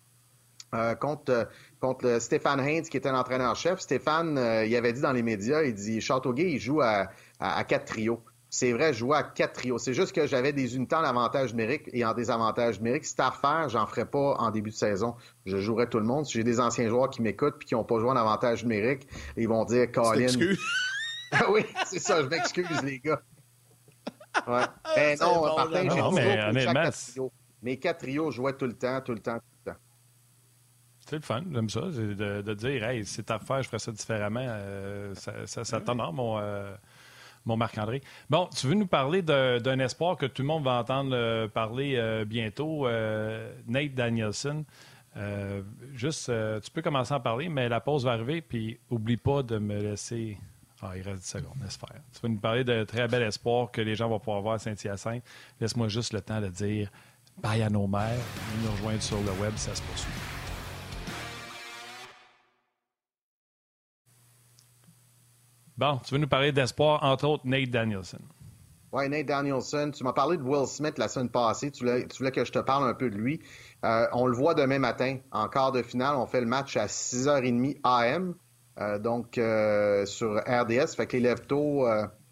contre, 1.00 1.48
Stéphane 2.20 2.60
Haynes, 2.60 2.84
qui 2.84 2.96
était 2.96 3.10
l'entraîneur-chef. 3.10 3.80
Stéphane, 3.80 4.38
il 4.64 4.76
avait 4.76 4.92
dit 4.92 5.00
dans 5.00 5.12
les 5.12 5.24
médias, 5.24 5.64
il 5.64 5.74
dit 5.74 6.00
Châteauguay, 6.00 6.52
il 6.52 6.60
joue 6.60 6.80
à, 6.80 7.08
à 7.40 7.64
quatre 7.64 7.86
trios. 7.86 8.22
C'est 8.48 8.72
vrai, 8.72 8.92
je 8.92 8.98
jouais 9.00 9.16
à 9.16 9.22
quatre 9.22 9.54
trios. 9.54 9.78
C'est 9.78 9.92
juste 9.92 10.12
que 10.14 10.26
j'avais 10.26 10.52
des 10.52 10.76
unités 10.76 10.94
en 10.94 11.02
avantage 11.02 11.52
numérique 11.52 11.90
et 11.92 12.04
en 12.04 12.14
désavantage 12.14 12.78
numérique. 12.78 13.04
Si 13.04 13.14
à 13.18 13.30
refaire, 13.30 13.68
j'en 13.68 13.86
ferais 13.86 14.06
pas 14.06 14.34
en 14.38 14.50
début 14.50 14.70
de 14.70 14.76
saison. 14.76 15.16
Je 15.44 15.58
jouerais 15.58 15.88
tout 15.88 15.98
le 15.98 16.04
monde. 16.04 16.26
Si 16.26 16.34
j'ai 16.34 16.44
des 16.44 16.60
anciens 16.60 16.88
joueurs 16.88 17.10
qui 17.10 17.22
m'écoutent 17.22 17.58
puis 17.58 17.68
qui 17.68 17.74
n'ont 17.74 17.84
pas 17.84 17.98
joué 17.98 18.08
en 18.08 18.16
avantage 18.16 18.62
numérique, 18.62 19.08
ils 19.36 19.48
vont 19.48 19.64
dire 19.64 19.90
Colin. 19.90 20.26
ah 21.32 21.50
oui, 21.50 21.66
c'est 21.86 21.98
ça, 21.98 22.22
je 22.22 22.28
m'excuse, 22.28 22.82
les 22.82 23.00
gars. 23.00 23.20
Ouais. 24.46 24.62
Ben 24.96 25.18
non, 25.20 25.56
Martin, 25.56 25.88
j'ai 25.90 26.52
mais 26.52 26.64
quatre 26.64 26.92
trios. 26.92 27.32
Mes 27.62 27.78
quatre 27.78 27.98
trios 27.98 28.30
jouaient 28.30 28.56
tout 28.56 28.66
le 28.66 28.74
temps, 28.74 29.00
tout 29.00 29.12
le 29.12 29.18
temps, 29.18 29.38
tout 29.38 29.44
le 29.66 29.72
temps. 29.72 29.78
C'est 31.00 31.16
le 31.16 31.22
fun, 31.22 31.42
j'aime 31.52 31.68
ça, 31.68 31.80
de, 31.80 32.42
de, 32.42 32.54
dire, 32.54 32.84
hey, 32.84 33.04
c'est 33.04 33.30
à 33.30 33.38
faire, 33.38 33.62
je 33.62 33.68
ferais 33.68 33.78
ça 33.78 33.92
différemment. 33.92 34.40
Euh, 34.42 35.14
ça, 35.14 35.46
ça, 35.46 35.64
ça 35.64 35.80
t'honore, 35.80 36.12
mon. 36.12 36.38
Euh, 36.38 36.74
mon 37.46 37.56
Marc-André. 37.56 38.02
Bon, 38.28 38.48
tu 38.54 38.66
veux 38.66 38.74
nous 38.74 38.86
parler 38.86 39.22
d'un 39.22 39.78
espoir 39.78 40.16
que 40.16 40.26
tout 40.26 40.42
le 40.42 40.48
monde 40.48 40.64
va 40.64 40.80
entendre 40.80 41.10
euh, 41.14 41.48
parler 41.48 41.94
euh, 41.96 42.24
bientôt, 42.24 42.86
euh, 42.86 43.52
Nate 43.66 43.94
Danielson. 43.94 44.64
juste, 45.94 46.30
tu 46.62 46.70
peux 46.70 46.82
commencer 46.82 47.14
à 47.14 47.20
parler, 47.20 47.48
mais 47.48 47.68
la 47.68 47.80
pause 47.80 48.04
va 48.04 48.12
arriver, 48.12 48.42
puis 48.42 48.78
oublie 48.90 49.16
pas 49.16 49.42
de 49.42 49.58
me 49.58 49.80
laisser. 49.80 50.36
Ah, 50.82 50.92
il 50.94 51.02
reste 51.02 51.22
10 51.22 51.28
secondes, 51.28 51.56
laisse 51.62 51.78
faire. 51.78 52.02
Tu 52.12 52.20
vas 52.20 52.28
nous 52.28 52.38
parler 52.38 52.62
de 52.62 52.84
très 52.84 53.08
bel 53.08 53.22
espoir 53.22 53.70
que 53.70 53.80
les 53.80 53.94
gens 53.94 54.10
vont 54.10 54.18
pouvoir 54.18 54.42
voir 54.42 54.54
à 54.56 54.58
Saint-Hyacinthe. 54.58 55.24
Laisse-moi 55.58 55.88
juste 55.88 56.12
le 56.12 56.20
temps 56.20 56.40
de 56.42 56.48
dire 56.48 56.90
bye 57.38 57.62
à 57.62 57.70
nos 57.70 57.86
mères. 57.86 58.12
Nous 58.62 58.70
rejoindre 58.72 59.02
sur 59.02 59.20
le 59.20 59.32
web, 59.40 59.52
ça 59.56 59.74
se 59.74 59.80
poursuit. 59.80 60.45
Bon, 65.78 65.98
tu 66.04 66.14
veux 66.14 66.20
nous 66.20 66.28
parler 66.28 66.52
d'espoir, 66.52 67.02
entre 67.02 67.26
autres 67.26 67.46
Nate 67.46 67.70
Danielson. 67.70 68.18
Oui, 68.92 69.08
Nate 69.10 69.26
Danielson. 69.26 69.90
Tu 69.94 70.04
m'as 70.04 70.14
parlé 70.14 70.38
de 70.38 70.42
Will 70.42 70.66
Smith 70.66 70.96
la 70.96 71.08
semaine 71.08 71.28
passée. 71.28 71.70
Tu 71.70 71.84
voulais, 71.84 72.30
que 72.30 72.44
je 72.44 72.52
te 72.52 72.58
parle 72.60 72.88
un 72.88 72.94
peu 72.94 73.10
de 73.10 73.16
lui. 73.16 73.42
Euh, 73.84 74.06
on 74.12 74.26
le 74.26 74.34
voit 74.34 74.54
demain 74.54 74.78
matin, 74.78 75.18
en 75.32 75.48
quart 75.48 75.72
de 75.72 75.82
finale. 75.82 76.16
On 76.16 76.26
fait 76.26 76.40
le 76.40 76.46
match 76.46 76.78
à 76.78 76.86
6h30 76.86 77.78
AM, 77.84 78.34
euh, 78.78 78.98
donc 78.98 79.36
euh, 79.36 80.06
sur 80.06 80.36
RDS. 80.38 80.94
Fait 80.96 81.06
que 81.06 81.18
les 81.18 81.24
lève 81.24 81.46
tôt 81.46 81.86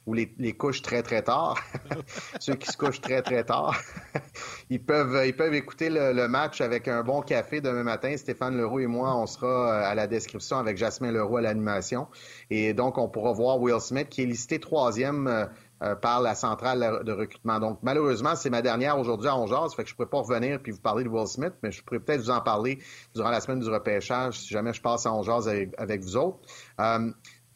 ou 0.07 0.13
les, 0.15 0.53
couches 0.53 0.83
très, 0.83 1.03
très 1.03 1.23
tard. 1.23 1.59
Ceux 2.41 2.55
qui 2.55 2.71
se 2.71 2.77
couchent 2.77 3.01
très, 3.01 3.23
très 3.23 3.45
tard. 3.45 3.75
ils, 4.71 4.83
peuvent, 4.83 5.27
ils 5.27 5.35
peuvent 5.35 5.55
écouter 5.55 5.89
le, 5.91 6.29
match 6.29 6.61
avec 6.61 6.89
un 6.89 7.03
bon 7.03 7.23
café 7.23 7.61
demain 7.61 7.83
matin. 7.83 8.17
Stéphane 8.17 8.57
Leroux 8.57 8.81
et 8.81 8.87
moi, 8.87 9.17
on 9.17 9.27
sera 9.27 9.81
à 9.81 9.95
la 9.95 10.07
description 10.07 10.59
avec 10.59 10.77
Jasmin 10.77 11.13
Leroux 11.13 11.39
à 11.39 11.43
l'animation. 11.43 12.07
Et 12.51 12.75
donc, 12.75 12.99
on 12.99 13.09
pourra 13.09 13.33
voir 13.33 13.61
Will 13.61 13.81
Smith 13.81 14.09
qui 14.11 14.23
est 14.23 14.27
listé 14.27 14.61
troisième 14.61 15.27
euh, 15.27 15.47
euh, 15.83 15.95
par 15.97 16.23
la 16.23 16.35
centrale 16.35 17.03
de 17.05 17.13
recrutement. 17.13 17.59
Donc, 17.59 17.81
malheureusement, 17.83 18.37
c'est 18.37 18.49
ma 18.49 18.63
dernière 18.63 18.97
aujourd'hui 18.99 19.29
à 19.29 19.37
11 19.37 19.51
Ça 19.51 19.77
fait 19.77 19.83
que 19.83 19.89
je 19.89 19.95
ne 19.95 19.97
pourrais 19.97 20.09
pas 20.09 20.19
revenir 20.19 20.61
puis 20.63 20.73
vous 20.73 20.81
parler 20.81 21.05
de 21.05 21.09
Will 21.09 21.27
Smith, 21.27 21.53
mais 21.63 21.73
je 21.73 21.83
pourrais 21.83 21.99
peut-être 21.99 22.21
vous 22.21 22.31
en 22.31 22.41
parler 22.41 22.79
durant 23.15 23.31
la 23.31 23.41
semaine 23.41 23.59
du 23.59 23.69
repêchage 23.69 24.39
si 24.39 24.49
jamais 24.49 24.73
je 24.73 24.81
passe 24.81 25.05
à 25.05 25.13
11 25.13 25.49
avec, 25.77 26.03
vous 26.03 26.17
autres. 26.17 26.39
Euh, 26.81 27.11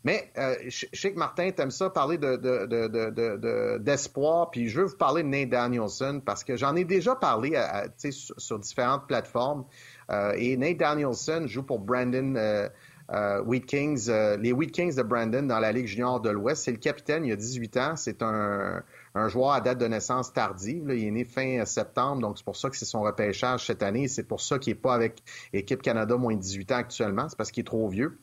mais 0.05 0.33
je, 0.67 0.87
sais 0.93 1.13
que 1.13 1.19
Martin, 1.19 1.51
t'aimes 1.51 1.71
ça 1.71 1.91
parler 1.91 2.19
d'espoir, 3.81 4.51
puis 4.51 4.69
je 4.69 4.81
veux 4.81 4.87
vous 4.87 4.97
parler 4.97 5.23
de 5.23 5.29
Nate 5.29 5.51
Danielson 5.51 6.23
parce 6.25 6.45
que 6.45 6.57
j'en 6.57 6.77
ai 6.77 6.85
déjà 6.85 7.15
parlé 7.17 7.61
sur, 8.11 8.59
différentes 8.59 9.07
plateformes. 9.07 9.65
et 10.37 10.57
Nate 10.57 10.79
Danielson 10.79 11.47
joue 11.47 11.63
pour 11.63 11.81
Brandon 11.81 12.69
euh, 13.11 13.61
Kings, 13.67 14.09
euh, 14.09 14.37
les 14.37 14.53
Wheat 14.53 14.71
Kings 14.71 14.95
de 14.95 15.03
Brandon 15.03 15.43
dans 15.43 15.59
la 15.59 15.73
Ligue 15.73 15.87
junior 15.87 16.21
de 16.21 16.31
l'Ouest. 16.31 16.65
C'est 16.65 16.73
le 16.73 16.79
capitaine, 16.79 17.25
il 17.25 17.33
a 17.33 17.37
18 17.37 17.77
ans. 17.79 17.97
C'est 17.97 18.23
un, 18.23 18.83
joueur 19.29 19.53
à 19.53 19.61
date 19.61 19.79
de 19.79 19.87
naissance 19.87 20.33
tardive. 20.33 20.85
Il 20.91 21.05
est 21.05 21.11
né 21.11 21.25
fin 21.25 21.65
septembre, 21.65 22.21
donc 22.23 22.39
c'est 22.39 22.45
pour 22.45 22.57
ça 22.57 22.71
que 22.71 22.77
c'est 22.77 22.85
son 22.85 23.03
repêchage 23.03 23.67
cette 23.67 23.83
année. 23.83 24.09
C'est 24.09 24.25
pour 24.25 24.41
ça 24.41 24.59
qu'il 24.59 24.73
n'est 24.73 24.79
pas 24.79 24.95
avec 24.95 25.23
Équipe 25.53 25.83
Canada 25.83 26.17
moins 26.17 26.35
de 26.35 26.41
18 26.41 26.73
ans 26.73 26.77
actuellement. 26.77 27.29
C'est 27.29 27.37
parce 27.37 27.51
qu'il 27.51 27.63
est 27.63 27.65
trop 27.65 27.89
vieux. 27.89 28.19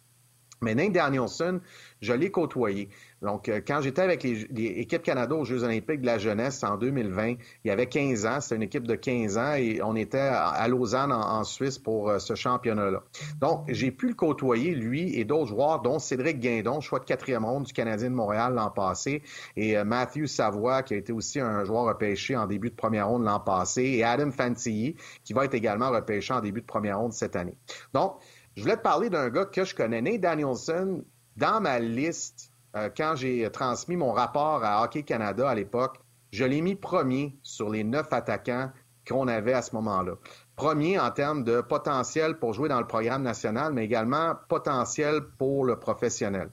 Mais 0.61 0.75
Nate 0.75 0.93
Danielson, 0.93 1.59
je 2.01 2.13
l'ai 2.13 2.31
côtoyé. 2.31 2.89
Donc, 3.21 3.49
euh, 3.49 3.59
quand 3.65 3.81
j'étais 3.81 4.01
avec 4.01 4.23
l'équipe 4.23 5.01
Canada 5.01 5.35
aux 5.35 5.45
Jeux 5.45 5.63
olympiques 5.63 6.01
de 6.01 6.05
la 6.05 6.17
jeunesse 6.17 6.63
en 6.63 6.77
2020, 6.77 7.29
il 7.29 7.37
y 7.65 7.71
avait 7.71 7.87
15 7.87 8.25
ans, 8.25 8.41
c'était 8.41 8.55
une 8.55 8.63
équipe 8.63 8.85
de 8.85 8.95
15 8.95 9.37
ans 9.37 9.53
et 9.53 9.81
on 9.81 9.95
était 9.95 10.17
à 10.19 10.67
Lausanne, 10.67 11.11
en, 11.11 11.43
Suisse, 11.43 11.79
pour 11.79 12.09
euh, 12.09 12.19
ce 12.19 12.35
championnat-là. 12.35 13.03
Donc, 13.41 13.63
j'ai 13.67 13.91
pu 13.91 14.09
le 14.09 14.13
côtoyer, 14.13 14.75
lui 14.75 15.17
et 15.17 15.25
d'autres 15.25 15.47
joueurs, 15.47 15.81
dont 15.81 15.99
Cédric 15.99 16.39
Guindon, 16.39 16.81
choix 16.81 16.99
de 16.99 17.05
quatrième 17.05 17.45
ronde 17.45 17.63
du 17.63 17.73
Canadien 17.73 18.09
de 18.09 18.15
Montréal 18.15 18.53
l'an 18.53 18.69
passé, 18.69 19.23
et 19.55 19.77
euh, 19.77 19.83
Matthew 19.83 20.25
Savoie, 20.25 20.83
qui 20.83 20.93
a 20.93 20.97
été 20.97 21.11
aussi 21.11 21.39
un 21.39 21.63
joueur 21.63 21.85
repêché 21.85 22.35
en 22.35 22.45
début 22.45 22.69
de 22.69 22.75
première 22.75 23.07
ronde 23.07 23.23
l'an 23.23 23.39
passé, 23.39 23.83
et 23.83 24.03
Adam 24.03 24.31
Fantilly, 24.31 24.95
qui 25.23 25.33
va 25.33 25.45
être 25.45 25.53
également 25.53 25.89
repêché 25.89 26.33
en 26.33 26.41
début 26.41 26.61
de 26.61 26.65
première 26.65 26.99
ronde 26.99 27.13
cette 27.13 27.35
année. 27.35 27.55
Donc, 27.93 28.17
je 28.55 28.61
voulais 28.61 28.77
te 28.77 28.81
parler 28.81 29.09
d'un 29.09 29.29
gars 29.29 29.45
que 29.45 29.63
je 29.63 29.75
connais, 29.75 30.01
Nate 30.01 30.21
Danielson, 30.21 31.03
dans 31.35 31.59
ma 31.59 31.79
liste, 31.79 32.51
euh, 32.75 32.89
quand 32.95 33.15
j'ai 33.15 33.49
transmis 33.51 33.97
mon 33.97 34.11
rapport 34.11 34.63
à 34.63 34.83
Hockey 34.83 35.03
Canada 35.03 35.49
à 35.49 35.55
l'époque, 35.55 35.97
je 36.31 36.45
l'ai 36.45 36.61
mis 36.61 36.75
premier 36.75 37.37
sur 37.43 37.69
les 37.69 37.83
neuf 37.83 38.11
attaquants 38.11 38.71
qu'on 39.07 39.27
avait 39.27 39.53
à 39.53 39.61
ce 39.61 39.75
moment-là. 39.75 40.15
Premier 40.55 40.99
en 40.99 41.11
termes 41.11 41.43
de 41.43 41.61
potentiel 41.61 42.39
pour 42.39 42.53
jouer 42.53 42.69
dans 42.69 42.79
le 42.79 42.87
programme 42.87 43.23
national, 43.23 43.73
mais 43.73 43.85
également 43.85 44.35
potentiel 44.49 45.21
pour 45.37 45.65
le 45.65 45.77
professionnel. 45.77 46.49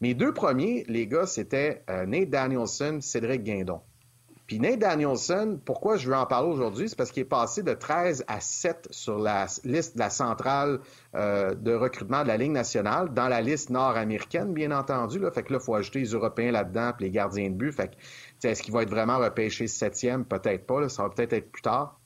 Mes 0.00 0.14
deux 0.14 0.32
premiers, 0.32 0.84
les 0.88 1.06
gars, 1.06 1.26
c'était 1.26 1.84
euh, 1.88 2.06
Nate 2.06 2.30
Danielson, 2.30 2.98
Cédric 3.00 3.44
Guindon. 3.44 3.82
Puis 4.52 4.60
Nate 4.60 4.80
Danielson, 4.80 5.58
pourquoi 5.64 5.96
je 5.96 6.06
veux 6.10 6.14
en 6.14 6.26
parler 6.26 6.50
aujourd'hui, 6.50 6.86
c'est 6.86 6.94
parce 6.94 7.10
qu'il 7.10 7.22
est 7.22 7.24
passé 7.24 7.62
de 7.62 7.72
13 7.72 8.26
à 8.28 8.38
7 8.38 8.86
sur 8.90 9.18
la 9.18 9.46
liste 9.64 9.94
de 9.94 9.98
la 9.98 10.10
centrale 10.10 10.80
euh, 11.14 11.54
de 11.54 11.72
recrutement 11.72 12.22
de 12.22 12.28
la 12.28 12.36
Ligue 12.36 12.50
nationale, 12.50 13.14
dans 13.14 13.28
la 13.28 13.40
liste 13.40 13.70
nord-américaine, 13.70 14.52
bien 14.52 14.70
entendu. 14.70 15.18
Là. 15.18 15.30
Fait 15.30 15.42
que 15.42 15.54
là, 15.54 15.58
il 15.58 15.64
faut 15.64 15.74
ajouter 15.74 16.00
les 16.00 16.10
Européens 16.10 16.52
là-dedans, 16.52 16.92
puis 16.94 17.06
les 17.06 17.10
gardiens 17.10 17.48
de 17.48 17.54
but. 17.54 17.72
Fait 17.72 17.96
que, 17.96 18.46
est-ce 18.46 18.62
qu'il 18.62 18.74
va 18.74 18.82
être 18.82 18.90
vraiment 18.90 19.16
repêché 19.16 19.66
septième? 19.68 20.26
Peut-être 20.26 20.66
pas. 20.66 20.86
Ça 20.90 21.04
va 21.04 21.08
peut-être 21.08 21.32
être 21.32 21.50
plus 21.50 21.62
tard. 21.62 21.98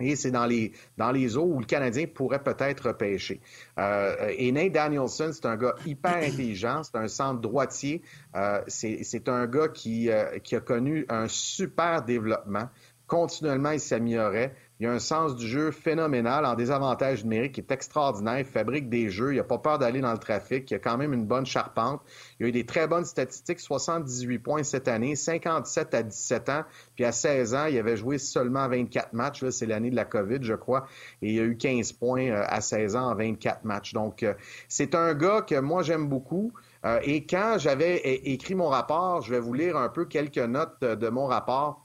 Et 0.00 0.16
c'est 0.16 0.30
dans 0.30 0.46
les, 0.46 0.72
dans 0.96 1.12
les 1.12 1.36
eaux 1.36 1.44
où 1.44 1.58
le 1.60 1.66
Canadien 1.66 2.06
pourrait 2.06 2.42
peut-être 2.42 2.88
repêcher. 2.88 3.40
Euh, 3.78 4.32
et 4.36 4.50
Nate 4.50 4.72
Danielson, 4.72 5.30
c'est 5.32 5.46
un 5.46 5.56
gars 5.56 5.74
hyper 5.84 6.16
intelligent, 6.22 6.82
c'est 6.82 6.96
un 6.96 7.08
centre 7.08 7.40
droitier, 7.40 8.02
euh, 8.34 8.62
c'est 8.68 9.28
un 9.28 9.46
gars 9.46 9.68
qui, 9.68 10.10
euh, 10.10 10.38
qui 10.38 10.56
a 10.56 10.60
connu 10.60 11.04
un 11.08 11.28
super 11.28 12.02
développement. 12.02 12.68
Continuellement, 13.12 13.72
il 13.72 13.78
s'améliorait. 13.78 14.54
Il 14.80 14.86
a 14.86 14.92
un 14.92 14.98
sens 14.98 15.36
du 15.36 15.46
jeu 15.46 15.70
phénoménal 15.70 16.46
en 16.46 16.54
désavantage 16.54 17.24
numérique 17.24 17.52
qui 17.52 17.60
est 17.60 17.70
extraordinaire. 17.70 18.38
Il 18.38 18.46
fabrique 18.46 18.88
des 18.88 19.10
jeux. 19.10 19.34
Il 19.34 19.36
n'a 19.36 19.44
pas 19.44 19.58
peur 19.58 19.78
d'aller 19.78 20.00
dans 20.00 20.12
le 20.12 20.18
trafic. 20.18 20.70
Il 20.70 20.76
a 20.76 20.78
quand 20.78 20.96
même 20.96 21.12
une 21.12 21.26
bonne 21.26 21.44
charpente. 21.44 22.00
Il 22.40 22.46
a 22.46 22.48
eu 22.48 22.52
des 22.52 22.64
très 22.64 22.86
bonnes 22.86 23.04
statistiques. 23.04 23.60
78 23.60 24.38
points 24.38 24.62
cette 24.62 24.88
année, 24.88 25.14
57 25.14 25.92
à 25.92 26.02
17 26.02 26.48
ans. 26.48 26.64
Puis 26.94 27.04
à 27.04 27.12
16 27.12 27.54
ans, 27.54 27.66
il 27.66 27.76
avait 27.76 27.98
joué 27.98 28.16
seulement 28.16 28.66
24 28.66 29.12
matchs. 29.12 29.44
C'est 29.50 29.66
l'année 29.66 29.90
de 29.90 29.96
la 29.96 30.06
COVID, 30.06 30.38
je 30.40 30.54
crois. 30.54 30.86
Et 31.20 31.34
il 31.34 31.38
a 31.38 31.42
eu 31.42 31.58
15 31.58 31.92
points 31.92 32.30
euh, 32.30 32.46
à 32.48 32.62
16 32.62 32.96
ans 32.96 33.10
en 33.10 33.14
24 33.14 33.66
matchs. 33.66 33.92
Donc, 33.92 34.22
euh, 34.22 34.32
c'est 34.68 34.94
un 34.94 35.12
gars 35.12 35.42
que 35.42 35.60
moi, 35.60 35.82
j'aime 35.82 36.08
beaucoup. 36.08 36.54
Euh, 36.86 36.98
et 37.02 37.26
quand 37.26 37.56
j'avais 37.58 37.98
écrit 37.98 38.54
mon 38.54 38.68
rapport, 38.68 39.20
je 39.20 39.34
vais 39.34 39.40
vous 39.40 39.52
lire 39.52 39.76
un 39.76 39.90
peu 39.90 40.06
quelques 40.06 40.38
notes 40.38 40.80
de 40.80 41.08
mon 41.10 41.26
rapport. 41.26 41.84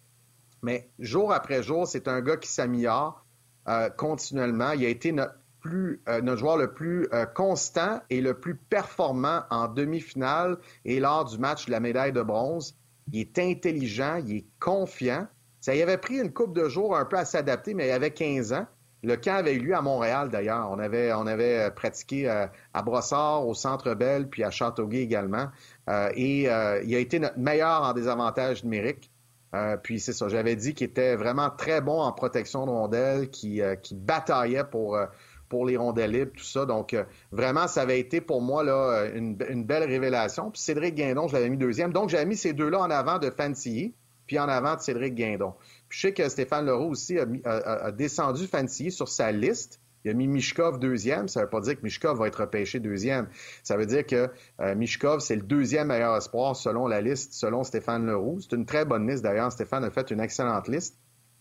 Mais 0.63 0.89
jour 0.99 1.31
après 1.31 1.63
jour, 1.63 1.87
c'est 1.87 2.07
un 2.07 2.21
gars 2.21 2.37
qui 2.37 2.49
s'améliore 2.49 3.25
euh, 3.67 3.89
continuellement. 3.89 4.71
Il 4.71 4.85
a 4.85 4.89
été 4.89 5.11
notre, 5.11 5.35
plus, 5.59 6.01
euh, 6.07 6.21
notre 6.21 6.39
joueur 6.39 6.57
le 6.57 6.73
plus 6.73 7.07
euh, 7.13 7.25
constant 7.25 8.01
et 8.09 8.21
le 8.21 8.33
plus 8.33 8.55
performant 8.55 9.41
en 9.49 9.67
demi-finale 9.67 10.57
et 10.85 10.99
lors 10.99 11.25
du 11.25 11.37
match 11.37 11.65
de 11.65 11.71
la 11.71 11.79
médaille 11.79 12.13
de 12.13 12.21
bronze. 12.21 12.77
Il 13.11 13.19
est 13.19 13.39
intelligent, 13.39 14.21
il 14.25 14.37
est 14.37 14.45
confiant. 14.59 15.27
Ça 15.59 15.75
y 15.75 15.81
avait 15.81 15.97
pris 15.97 16.17
une 16.17 16.31
coupe 16.31 16.55
de 16.55 16.69
jours 16.69 16.95
un 16.95 17.05
peu 17.05 17.17
à 17.17 17.25
s'adapter, 17.25 17.73
mais 17.73 17.87
il 17.87 17.91
avait 17.91 18.11
15 18.11 18.53
ans. 18.53 18.67
Le 19.03 19.15
camp 19.15 19.35
avait 19.35 19.53
eu 19.53 19.59
lieu 19.59 19.75
à 19.75 19.81
Montréal, 19.81 20.29
d'ailleurs. 20.29 20.69
On 20.71 20.79
avait, 20.79 21.13
on 21.13 21.27
avait 21.27 21.69
pratiqué 21.71 22.27
à 22.27 22.81
Brossard, 22.81 23.47
au 23.47 23.53
Centre 23.53 23.93
Bell, 23.93 24.27
puis 24.27 24.43
à 24.43 24.49
Châteauguay 24.49 25.01
également. 25.01 25.49
et 26.15 26.41
il 26.41 26.49
a 26.49 26.81
été 26.81 27.19
notre 27.19 27.37
meilleur 27.37 27.83
en 27.83 27.93
désavantage 27.93 28.63
numérique. 28.63 29.11
Euh, 29.55 29.77
puis 29.77 29.99
c'est 29.99 30.13
ça, 30.13 30.27
j'avais 30.27 30.55
dit 30.55 30.73
qu'il 30.73 30.87
était 30.87 31.15
vraiment 31.15 31.49
très 31.49 31.81
bon 31.81 32.01
en 32.01 32.11
protection 32.11 32.65
de 32.65 32.71
rondelles, 32.71 33.29
qui, 33.29 33.61
euh, 33.61 33.75
qui 33.75 33.95
bataillait 33.95 34.65
pour, 34.65 34.97
euh, 34.97 35.05
pour 35.47 35.65
les 35.65 35.77
rondelles 35.77 36.11
libres, 36.11 36.33
tout 36.35 36.43
ça. 36.43 36.65
Donc 36.65 36.95
vraiment, 37.31 37.67
ça 37.67 37.81
avait 37.81 37.99
été 37.99 38.19
pour 38.19 38.41
moi 38.41 38.63
là, 38.63 39.05
une, 39.13 39.35
belle 39.35 39.83
révélation. 39.83 40.51
Puis 40.51 40.61
Cédric 40.61 40.95
Guindon, 40.95 41.27
je 41.27 41.33
l'avais 41.33 41.49
mis 41.49 41.57
deuxième. 41.57 41.93
Donc 41.93 42.09
j'avais 42.09 42.25
mis 42.25 42.35
ces 42.35 42.53
deux-là 42.53 42.79
en 42.79 42.91
avant 42.91 43.19
de 43.19 43.29
Fancy, 43.29 43.95
puis 44.25 44.37
en 44.39 44.49
avant 44.49 44.75
de 44.75 44.81
Cédric 44.81 45.15
Guindon. 45.15 45.53
Puis 45.87 45.99
je 45.99 46.07
sais 46.07 46.13
que 46.13 46.27
Stéphane 46.27 46.65
Leroux 46.65 46.91
aussi 46.91 47.17
a, 47.17 47.25
a 47.45 47.91
descendu 47.93 48.45
Fancy 48.47 48.91
sur 48.91 49.07
sa 49.07 49.31
liste. 49.31 49.79
Il 50.03 50.11
a 50.11 50.13
mis 50.13 50.27
Mishkov 50.27 50.79
deuxième. 50.79 51.27
Ça 51.27 51.41
ne 51.41 51.45
veut 51.45 51.49
pas 51.49 51.61
dire 51.61 51.75
que 51.75 51.83
Mishkov 51.83 52.17
va 52.17 52.27
être 52.27 52.41
repêché 52.41 52.79
deuxième. 52.79 53.27
Ça 53.63 53.77
veut 53.77 53.85
dire 53.85 54.05
que 54.05 54.29
euh, 54.61 54.75
Mishkov, 54.75 55.19
c'est 55.19 55.35
le 55.35 55.41
deuxième 55.41 55.87
meilleur 55.87 56.15
espoir 56.15 56.55
selon 56.55 56.87
la 56.87 57.01
liste, 57.01 57.33
selon 57.33 57.63
Stéphane 57.63 58.05
Leroux. 58.05 58.39
C'est 58.39 58.55
une 58.55 58.65
très 58.65 58.85
bonne 58.85 59.07
liste 59.09 59.23
d'ailleurs. 59.23 59.51
Stéphane 59.51 59.83
a 59.83 59.91
fait 59.91 60.09
une 60.11 60.19
excellente 60.19 60.67
liste. 60.67 60.97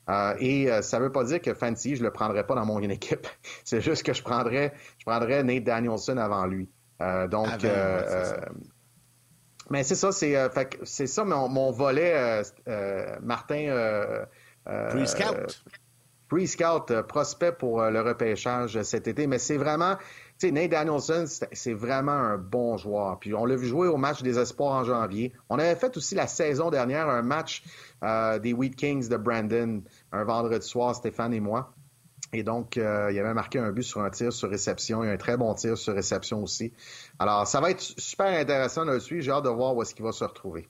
Euh, 0.08 0.34
et 0.38 0.70
euh, 0.70 0.82
ça 0.82 0.98
ne 0.98 1.04
veut 1.04 1.12
pas 1.12 1.24
dire 1.24 1.40
que 1.40 1.52
Fancy, 1.52 1.96
je 1.96 2.00
ne 2.00 2.06
le 2.06 2.12
prendrais 2.12 2.46
pas 2.46 2.54
dans 2.54 2.64
mon 2.64 2.80
équipe. 2.90 3.26
c'est 3.64 3.80
juste 3.80 4.04
que 4.04 4.12
je 4.12 4.22
prendrais, 4.22 4.72
je 4.98 5.04
prendrais 5.04 5.42
Nate 5.42 5.64
Danielson 5.64 6.16
avant 6.16 6.46
lui. 6.46 6.68
donc, 7.30 7.48
mais 9.68 9.82
c'est 9.82 9.96
ça, 9.96 10.12
c'est 10.12 10.36
c'est 10.84 11.08
ça 11.08 11.24
mon, 11.24 11.48
mon 11.48 11.72
volet, 11.72 12.42
Martin. 13.20 14.26
Pre-scout. 14.64 15.62
Pre-scout, 16.28 16.90
euh, 16.90 17.02
prospect 17.02 17.52
pour 17.52 17.80
euh, 17.80 17.90
le 17.90 18.00
repêchage 18.00 18.80
cet 18.82 19.06
été, 19.06 19.26
mais 19.26 19.38
c'est 19.38 19.56
vraiment, 19.56 19.96
tu 20.38 20.48
sais, 20.48 20.50
Nate 20.50 20.70
Danielson, 20.70 21.24
c'est 21.26 21.72
vraiment 21.72 22.12
un 22.12 22.36
bon 22.36 22.76
joueur. 22.76 23.18
Puis 23.20 23.32
on 23.34 23.44
l'a 23.44 23.54
vu 23.54 23.66
jouer 23.66 23.86
au 23.86 23.96
match 23.96 24.22
des 24.22 24.38
espoirs 24.38 24.72
en 24.72 24.84
janvier. 24.84 25.32
On 25.48 25.58
avait 25.58 25.76
fait 25.76 25.96
aussi 25.96 26.16
la 26.16 26.26
saison 26.26 26.70
dernière 26.70 27.08
un 27.08 27.22
match 27.22 27.62
euh, 28.02 28.40
des 28.40 28.52
Wheat 28.52 28.74
Kings 28.74 29.08
de 29.08 29.16
Brandon, 29.16 29.82
un 30.10 30.24
vendredi 30.24 30.66
soir, 30.66 30.94
Stéphane 30.96 31.32
et 31.32 31.40
moi. 31.40 31.72
Et 32.32 32.42
donc, 32.42 32.74
il 32.76 32.82
avait 32.82 33.34
marqué 33.34 33.60
un 33.60 33.70
but 33.70 33.84
sur 33.84 34.02
un 34.02 34.10
tir 34.10 34.32
sur 34.32 34.50
réception 34.50 35.04
et 35.04 35.10
un 35.10 35.16
très 35.16 35.36
bon 35.36 35.54
tir 35.54 35.78
sur 35.78 35.94
réception 35.94 36.42
aussi. 36.42 36.72
Alors, 37.20 37.46
ça 37.46 37.60
va 37.60 37.70
être 37.70 37.80
super 37.80 38.26
intéressant 38.26 38.84
de 38.84 38.90
le 38.90 39.00
suivre. 39.00 39.22
J'ai 39.22 39.30
hâte 39.30 39.44
de 39.44 39.48
voir 39.48 39.76
où 39.76 39.82
est-ce 39.82 39.94
qu'il 39.94 40.04
va 40.04 40.10
se 40.10 40.24
retrouver. 40.24 40.68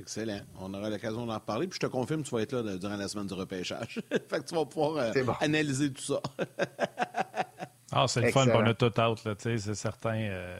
Excellent. 0.00 0.40
On 0.58 0.72
aura 0.72 0.88
l'occasion 0.88 1.26
d'en 1.26 1.34
reparler. 1.34 1.66
Puis 1.66 1.78
je 1.80 1.86
te 1.86 1.90
confirme, 1.90 2.22
tu 2.22 2.34
vas 2.34 2.40
être 2.40 2.54
là 2.54 2.78
durant 2.78 2.96
la 2.96 3.06
semaine 3.06 3.26
du 3.26 3.34
repêchage. 3.34 4.00
fait 4.10 4.40
que 4.40 4.48
tu 4.48 4.54
vas 4.54 4.64
pouvoir 4.64 4.96
euh, 4.96 5.12
analyser 5.40 5.92
tout 5.92 6.02
ça. 6.02 6.20
ah, 7.92 8.06
c'est 8.08 8.22
le 8.22 8.30
fun 8.30 8.46
pour 8.46 8.62
notre 8.62 8.88
tout 8.88 9.00
out, 9.00 9.24
là, 9.24 9.34
c'est 9.38 9.74
certain. 9.74 10.16
Euh, 10.16 10.58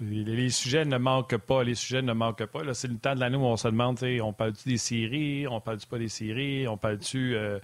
les 0.00 0.50
sujets 0.50 0.84
ne 0.84 0.98
manquent 0.98 1.38
pas, 1.38 1.62
les 1.62 1.76
sujets 1.76 2.02
ne 2.02 2.12
manquent 2.12 2.46
pas. 2.46 2.64
Là, 2.64 2.74
c'est 2.74 2.88
le 2.88 2.98
temps 2.98 3.14
de 3.14 3.20
l'année 3.20 3.36
où 3.36 3.44
on 3.44 3.56
se 3.56 3.68
demande, 3.68 3.98
on 4.22 4.32
parle-tu 4.32 4.68
des 4.68 4.78
séries, 4.78 5.46
on 5.46 5.60
parle-tu 5.60 5.86
pas 5.86 5.98
des 5.98 6.08
séries, 6.08 6.66
on 6.66 6.76
parle-tu 6.76 7.36
euh, 7.36 7.60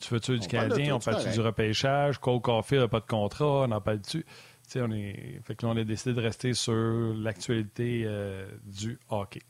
du 0.00 0.06
futur 0.06 0.38
du 0.38 0.46
Canadien, 0.46 0.94
on 0.94 1.00
parle-tu 1.00 1.30
du 1.30 1.40
repêchage, 1.40 2.18
Cole 2.18 2.40
Caulfield 2.40 2.82
n'a 2.82 2.88
pas 2.88 3.00
de 3.00 3.06
contrat, 3.06 3.66
on 3.66 3.72
en 3.72 3.80
parle-tu? 3.80 4.24
On 4.76 4.92
est, 4.92 5.40
fait 5.44 5.54
que 5.54 5.66
on 5.66 5.76
a 5.76 5.84
décidé 5.84 6.14
de 6.14 6.20
rester 6.20 6.54
sur 6.54 7.14
l'actualité 7.14 8.02
euh, 8.04 8.48
du 8.64 8.98
hockey. 9.08 9.42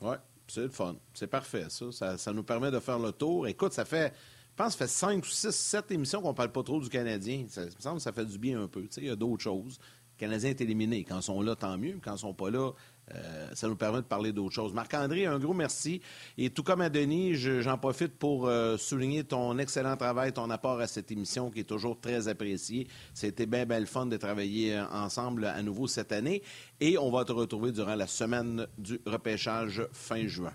Oui, 0.00 0.16
c'est 0.48 0.62
le 0.62 0.68
fun. 0.68 0.96
C'est 1.14 1.28
parfait, 1.28 1.66
ça. 1.68 2.18
ça. 2.18 2.32
nous 2.32 2.42
permet 2.42 2.70
de 2.70 2.80
faire 2.80 2.98
le 2.98 3.12
tour. 3.12 3.46
Écoute, 3.46 3.72
ça 3.72 3.84
fait, 3.84 4.12
je 4.50 4.56
pense, 4.56 4.72
ça 4.72 4.78
fait 4.78 4.90
5 4.90 5.24
ou 5.24 5.28
6, 5.28 5.50
7 5.50 5.90
émissions 5.92 6.22
qu'on 6.22 6.34
parle 6.34 6.52
pas 6.52 6.62
trop 6.62 6.80
du 6.80 6.88
Canadien. 6.88 7.46
Ça 7.48 7.64
me 7.64 7.70
semble 7.78 7.96
que 7.96 8.02
ça 8.02 8.12
fait 8.12 8.26
du 8.26 8.38
bien 8.38 8.60
un 8.60 8.68
peu. 8.68 8.86
Il 8.96 9.04
y 9.04 9.10
a 9.10 9.16
d'autres 9.16 9.42
choses. 9.42 9.78
Le 10.16 10.20
Canadien 10.20 10.50
est 10.50 10.60
éliminé. 10.60 11.04
Quand 11.04 11.18
ils 11.18 11.22
sont 11.22 11.40
là, 11.40 11.54
tant 11.56 11.78
mieux. 11.78 11.98
Quand 12.02 12.14
ils 12.14 12.18
sont 12.18 12.34
pas 12.34 12.50
là, 12.50 12.72
euh, 13.14 13.48
ça 13.54 13.68
nous 13.68 13.76
permet 13.76 13.98
de 13.98 14.06
parler 14.06 14.32
d'autres 14.32 14.54
choses. 14.54 14.72
Marc-André, 14.72 15.26
un 15.26 15.38
gros 15.38 15.54
merci. 15.54 16.00
Et 16.38 16.50
tout 16.50 16.62
comme 16.62 16.80
à 16.80 16.88
Denis, 16.88 17.34
j'en 17.34 17.78
profite 17.78 18.16
pour 18.18 18.46
euh, 18.46 18.76
souligner 18.76 19.24
ton 19.24 19.58
excellent 19.58 19.96
travail, 19.96 20.32
ton 20.32 20.50
apport 20.50 20.80
à 20.80 20.86
cette 20.86 21.10
émission 21.10 21.50
qui 21.50 21.60
est 21.60 21.64
toujours 21.64 22.00
très 22.00 22.28
apprécié. 22.28 22.86
C'était 23.14 23.46
bien, 23.46 23.66
bien 23.66 23.80
le 23.80 23.86
fun 23.86 24.06
de 24.06 24.16
travailler 24.16 24.74
euh, 24.74 24.84
ensemble 24.90 25.44
à 25.44 25.62
nouveau 25.62 25.86
cette 25.86 26.12
année. 26.12 26.42
Et 26.80 26.98
on 26.98 27.10
va 27.10 27.24
te 27.24 27.32
retrouver 27.32 27.72
durant 27.72 27.94
la 27.94 28.06
semaine 28.06 28.66
du 28.78 29.00
repêchage 29.06 29.86
fin 29.92 30.26
juin. 30.26 30.52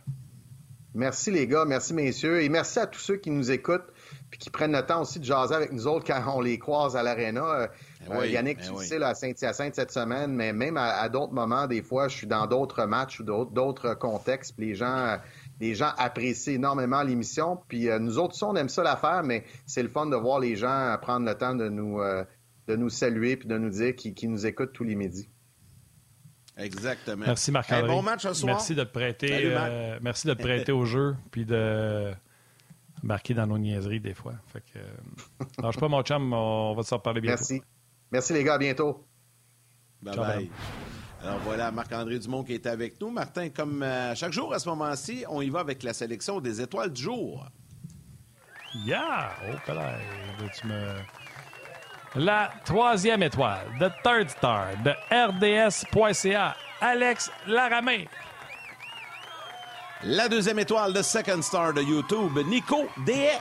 Merci 0.93 1.29
les 1.29 1.45
gars, 1.45 1.63
merci 1.65 1.93
messieurs 1.93 2.41
et 2.41 2.49
merci 2.49 2.79
à 2.79 2.87
tous 2.87 2.99
ceux 2.99 3.17
qui 3.17 3.29
nous 3.29 3.51
écoutent 3.51 3.93
puis 4.31 4.39
qui 4.39 4.49
prennent 4.49 4.71
le 4.71 4.83
temps 4.83 5.01
aussi 5.01 5.19
de 5.19 5.25
jaser 5.25 5.53
avec 5.53 5.71
nous 5.71 5.85
autres 5.85 6.05
quand 6.05 6.23
on 6.35 6.41
les 6.41 6.57
croise 6.57 6.95
à 6.95 7.03
l'aréna. 7.03 7.69
Ben 8.07 8.17
euh, 8.17 8.27
Yannick, 8.27 8.59
ben 8.59 8.77
tu 8.77 8.85
sais, 8.85 9.01
à 9.01 9.13
Saint-Hyacinthe 9.15 9.75
cette 9.75 9.91
semaine, 9.91 10.33
mais 10.33 10.53
même 10.53 10.77
à, 10.77 11.07
d'autres 11.09 11.33
moments, 11.33 11.67
des 11.67 11.81
fois, 11.81 12.07
je 12.07 12.15
suis 12.17 12.27
dans 12.27 12.47
d'autres 12.47 12.85
matchs 12.85 13.19
ou 13.19 13.23
d'autres 13.23 13.93
contextes, 13.95 14.55
puis 14.55 14.67
les 14.67 14.75
gens 14.75 15.17
les 15.59 15.73
gens 15.73 15.91
apprécient 15.97 16.53
énormément 16.53 17.01
l'émission. 17.01 17.59
Puis 17.67 17.87
nous 17.99 18.19
autres, 18.19 18.35
on 18.43 18.55
aime 18.55 18.69
ça 18.69 18.83
la 18.83 18.95
faire, 18.95 19.23
mais 19.23 19.43
c'est 19.65 19.81
le 19.81 19.89
fun 19.89 20.05
de 20.05 20.15
voir 20.15 20.39
les 20.39 20.55
gens 20.55 20.95
prendre 21.01 21.25
le 21.25 21.33
temps 21.33 21.55
de 21.55 21.69
nous, 21.69 21.99
de 22.67 22.75
nous 22.75 22.89
saluer 22.89 23.37
puis 23.37 23.47
de 23.47 23.57
nous 23.57 23.69
dire 23.69 23.95
qu'ils 23.95 24.29
nous 24.29 24.45
écoutent 24.45 24.73
tous 24.73 24.83
les 24.83 24.95
midis. 24.95 25.29
Exactement. 26.57 27.25
Merci 27.27 27.51
Marc-André. 27.51 27.87
bon 27.87 28.01
match 28.01 28.23
ce 28.23 28.33
soir. 28.33 28.55
Merci 28.55 28.73
de 28.73 28.83
te 28.83 28.91
prêter, 28.91 29.29
euh, 29.55 29.99
merci 30.01 30.27
de 30.27 30.33
te 30.33 30.41
prêter 30.41 30.71
au 30.71 30.85
jeu 30.85 31.15
puis 31.31 31.45
de 31.45 32.11
marquer 33.03 33.35
dans 33.35 33.45
nos 33.45 33.59
niaiseries 33.59 33.99
des 33.99 34.15
fois. 34.15 34.33
Fait 34.47 34.61
que, 34.61 34.79
euh, 34.79 35.45
lâche 35.61 35.77
pas 35.77 35.87
mon 35.87 36.01
chum, 36.01 36.33
on 36.33 36.73
va 36.73 36.83
se 36.83 36.95
reparler 36.95 37.21
bientôt. 37.21 37.43
Merci. 37.49 37.61
Merci 38.11 38.33
les 38.33 38.43
gars, 38.43 38.55
à 38.55 38.57
bientôt. 38.57 39.05
Bye 40.01 40.15
bye. 40.15 40.49
Alors 41.23 41.39
voilà, 41.39 41.71
Marc-André 41.71 42.19
Dumont 42.19 42.43
qui 42.43 42.53
est 42.53 42.67
avec 42.67 43.01
nous. 43.01 43.09
Martin, 43.09 43.49
comme 43.49 43.81
euh, 43.81 44.13
chaque 44.15 44.31
jour 44.31 44.53
à 44.53 44.59
ce 44.59 44.69
moment-ci, 44.69 45.25
on 45.29 45.41
y 45.41 45.49
va 45.49 45.61
avec 45.61 45.83
la 45.83 45.93
sélection 45.93 46.39
des 46.39 46.61
étoiles 46.61 46.91
du 46.91 47.01
jour. 47.01 47.45
Yeah! 48.85 49.31
Oh, 49.49 49.73
là, 49.73 49.95
tu 50.55 50.67
me... 50.67 50.93
La 52.15 52.51
troisième 52.63 53.23
étoile, 53.23 53.65
The 53.79 53.91
Third 54.03 54.29
Star, 54.29 54.67
de 54.83 54.91
RDS.ca, 55.11 56.55
Alex 56.81 57.31
Laramé. 57.47 58.07
La 60.03 60.29
deuxième 60.29 60.59
étoile, 60.59 60.93
The 60.93 61.01
Second 61.01 61.41
Star 61.41 61.73
de 61.73 61.81
YouTube, 61.81 62.37
Nico 62.45 62.87
Dehaye. 63.05 63.39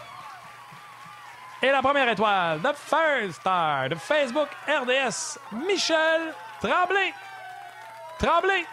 Et 1.63 1.71
la 1.71 1.81
première 1.81 2.09
étoile, 2.09 2.61
The 2.61 2.75
First 2.75 3.41
Star 3.41 3.89
de 3.89 3.95
Facebook 3.95 4.49
RDS, 4.69 5.39
Michel 5.67 6.35
Tremblay. 6.61 7.15
Tremblay. 8.19 8.65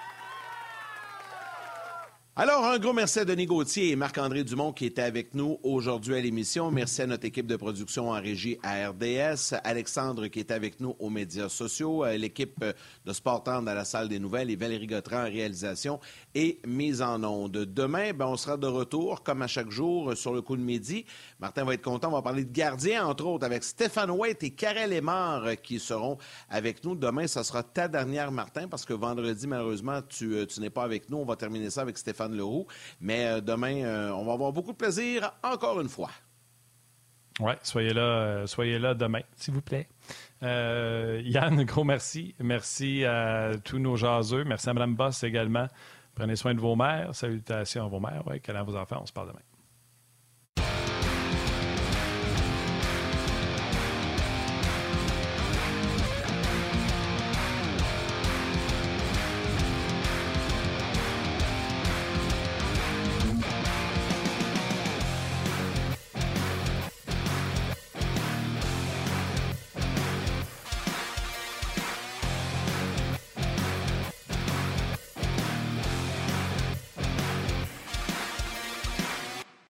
Alors, 2.35 2.65
un 2.65 2.79
gros 2.79 2.93
merci 2.93 3.19
à 3.19 3.25
Denis 3.25 3.45
Gauthier 3.45 3.91
et 3.91 3.95
Marc-André 3.95 4.43
Dumont 4.43 4.73
qui 4.73 4.87
étaient 4.87 5.03
avec 5.03 5.35
nous 5.35 5.59
aujourd'hui 5.61 6.15
à 6.15 6.19
l'émission. 6.19 6.71
Merci 6.71 7.03
à 7.03 7.05
notre 7.05 7.25
équipe 7.25 7.45
de 7.45 7.55
production 7.55 8.09
en 8.09 8.19
régie 8.19 8.57
à 8.63 8.89
RDS, 8.89 9.53
Alexandre 9.63 10.25
qui 10.25 10.39
est 10.39 10.49
avec 10.49 10.79
nous 10.79 10.95
aux 10.97 11.11
médias 11.11 11.47
sociaux, 11.47 12.03
l'équipe 12.17 12.65
de 13.05 13.13
Sport 13.13 13.43
à 13.45 13.61
la 13.61 13.85
salle 13.85 14.09
des 14.09 14.17
nouvelles 14.17 14.49
et 14.49 14.55
Valérie 14.55 14.87
Gautran 14.87 15.17
en 15.17 15.23
réalisation 15.25 15.99
et 16.33 16.59
mise 16.65 17.03
en 17.03 17.23
onde. 17.23 17.51
Demain, 17.51 18.13
ben, 18.13 18.25
on 18.25 18.35
sera 18.35 18.57
de 18.57 18.65
retour, 18.65 19.21
comme 19.21 19.43
à 19.43 19.47
chaque 19.47 19.69
jour, 19.69 20.17
sur 20.17 20.33
le 20.33 20.41
coup 20.41 20.57
de 20.57 20.63
midi. 20.63 21.05
Martin 21.39 21.65
va 21.65 21.75
être 21.75 21.83
content. 21.83 22.07
On 22.07 22.13
va 22.13 22.23
parler 22.23 22.45
de 22.45 22.51
gardiens, 22.51 23.05
entre 23.05 23.27
autres, 23.27 23.45
avec 23.45 23.63
Stéphane 23.63 24.09
White 24.09 24.41
et 24.41 24.49
Karel 24.49 24.89
Lemar 24.89 25.61
qui 25.61 25.79
seront 25.79 26.17
avec 26.49 26.83
nous. 26.83 26.95
Demain, 26.95 27.27
ça 27.27 27.43
sera 27.43 27.61
ta 27.61 27.87
dernière, 27.87 28.31
Martin, 28.31 28.67
parce 28.67 28.85
que 28.85 28.93
vendredi, 28.93 29.45
malheureusement, 29.45 30.01
tu, 30.01 30.33
euh, 30.33 30.47
tu 30.47 30.61
n'es 30.61 30.71
pas 30.71 30.83
avec 30.83 31.11
nous. 31.11 31.17
On 31.17 31.25
va 31.25 31.35
terminer 31.35 31.69
ça 31.69 31.81
avec 31.81 31.95
Stéphane 31.95 32.22
Mais 33.01 33.25
euh, 33.27 33.41
demain, 33.41 33.83
euh, 33.83 34.11
on 34.11 34.25
va 34.25 34.33
avoir 34.33 34.51
beaucoup 34.51 34.71
de 34.71 34.77
plaisir 34.77 35.31
encore 35.43 35.79
une 35.81 35.89
fois. 35.89 36.09
Oui, 37.39 37.53
soyez 37.63 37.93
là, 37.93 38.01
euh, 38.01 38.47
soyez 38.47 38.77
là 38.77 38.93
demain, 38.93 39.21
s'il 39.35 39.53
vous 39.53 39.61
plaît. 39.61 39.87
Yann, 40.41 41.63
gros 41.65 41.83
merci. 41.83 42.35
Merci 42.39 43.05
à 43.05 43.51
tous 43.63 43.79
nos 43.79 43.95
jaseux. 43.95 44.43
Merci 44.43 44.69
à 44.69 44.73
Mme 44.73 44.95
Boss 44.95 45.23
également. 45.23 45.67
Prenez 46.15 46.35
soin 46.35 46.53
de 46.53 46.59
vos 46.59 46.75
mères. 46.75 47.15
Salutations 47.15 47.85
à 47.85 47.87
vos 47.87 47.99
mères. 47.99 48.25
Ouais, 48.27 48.39
câlin 48.39 48.59
à 48.59 48.63
vos 48.63 48.75
enfants. 48.75 48.99
On 49.01 49.05
se 49.05 49.13
parle 49.13 49.29
demain. 49.29 49.52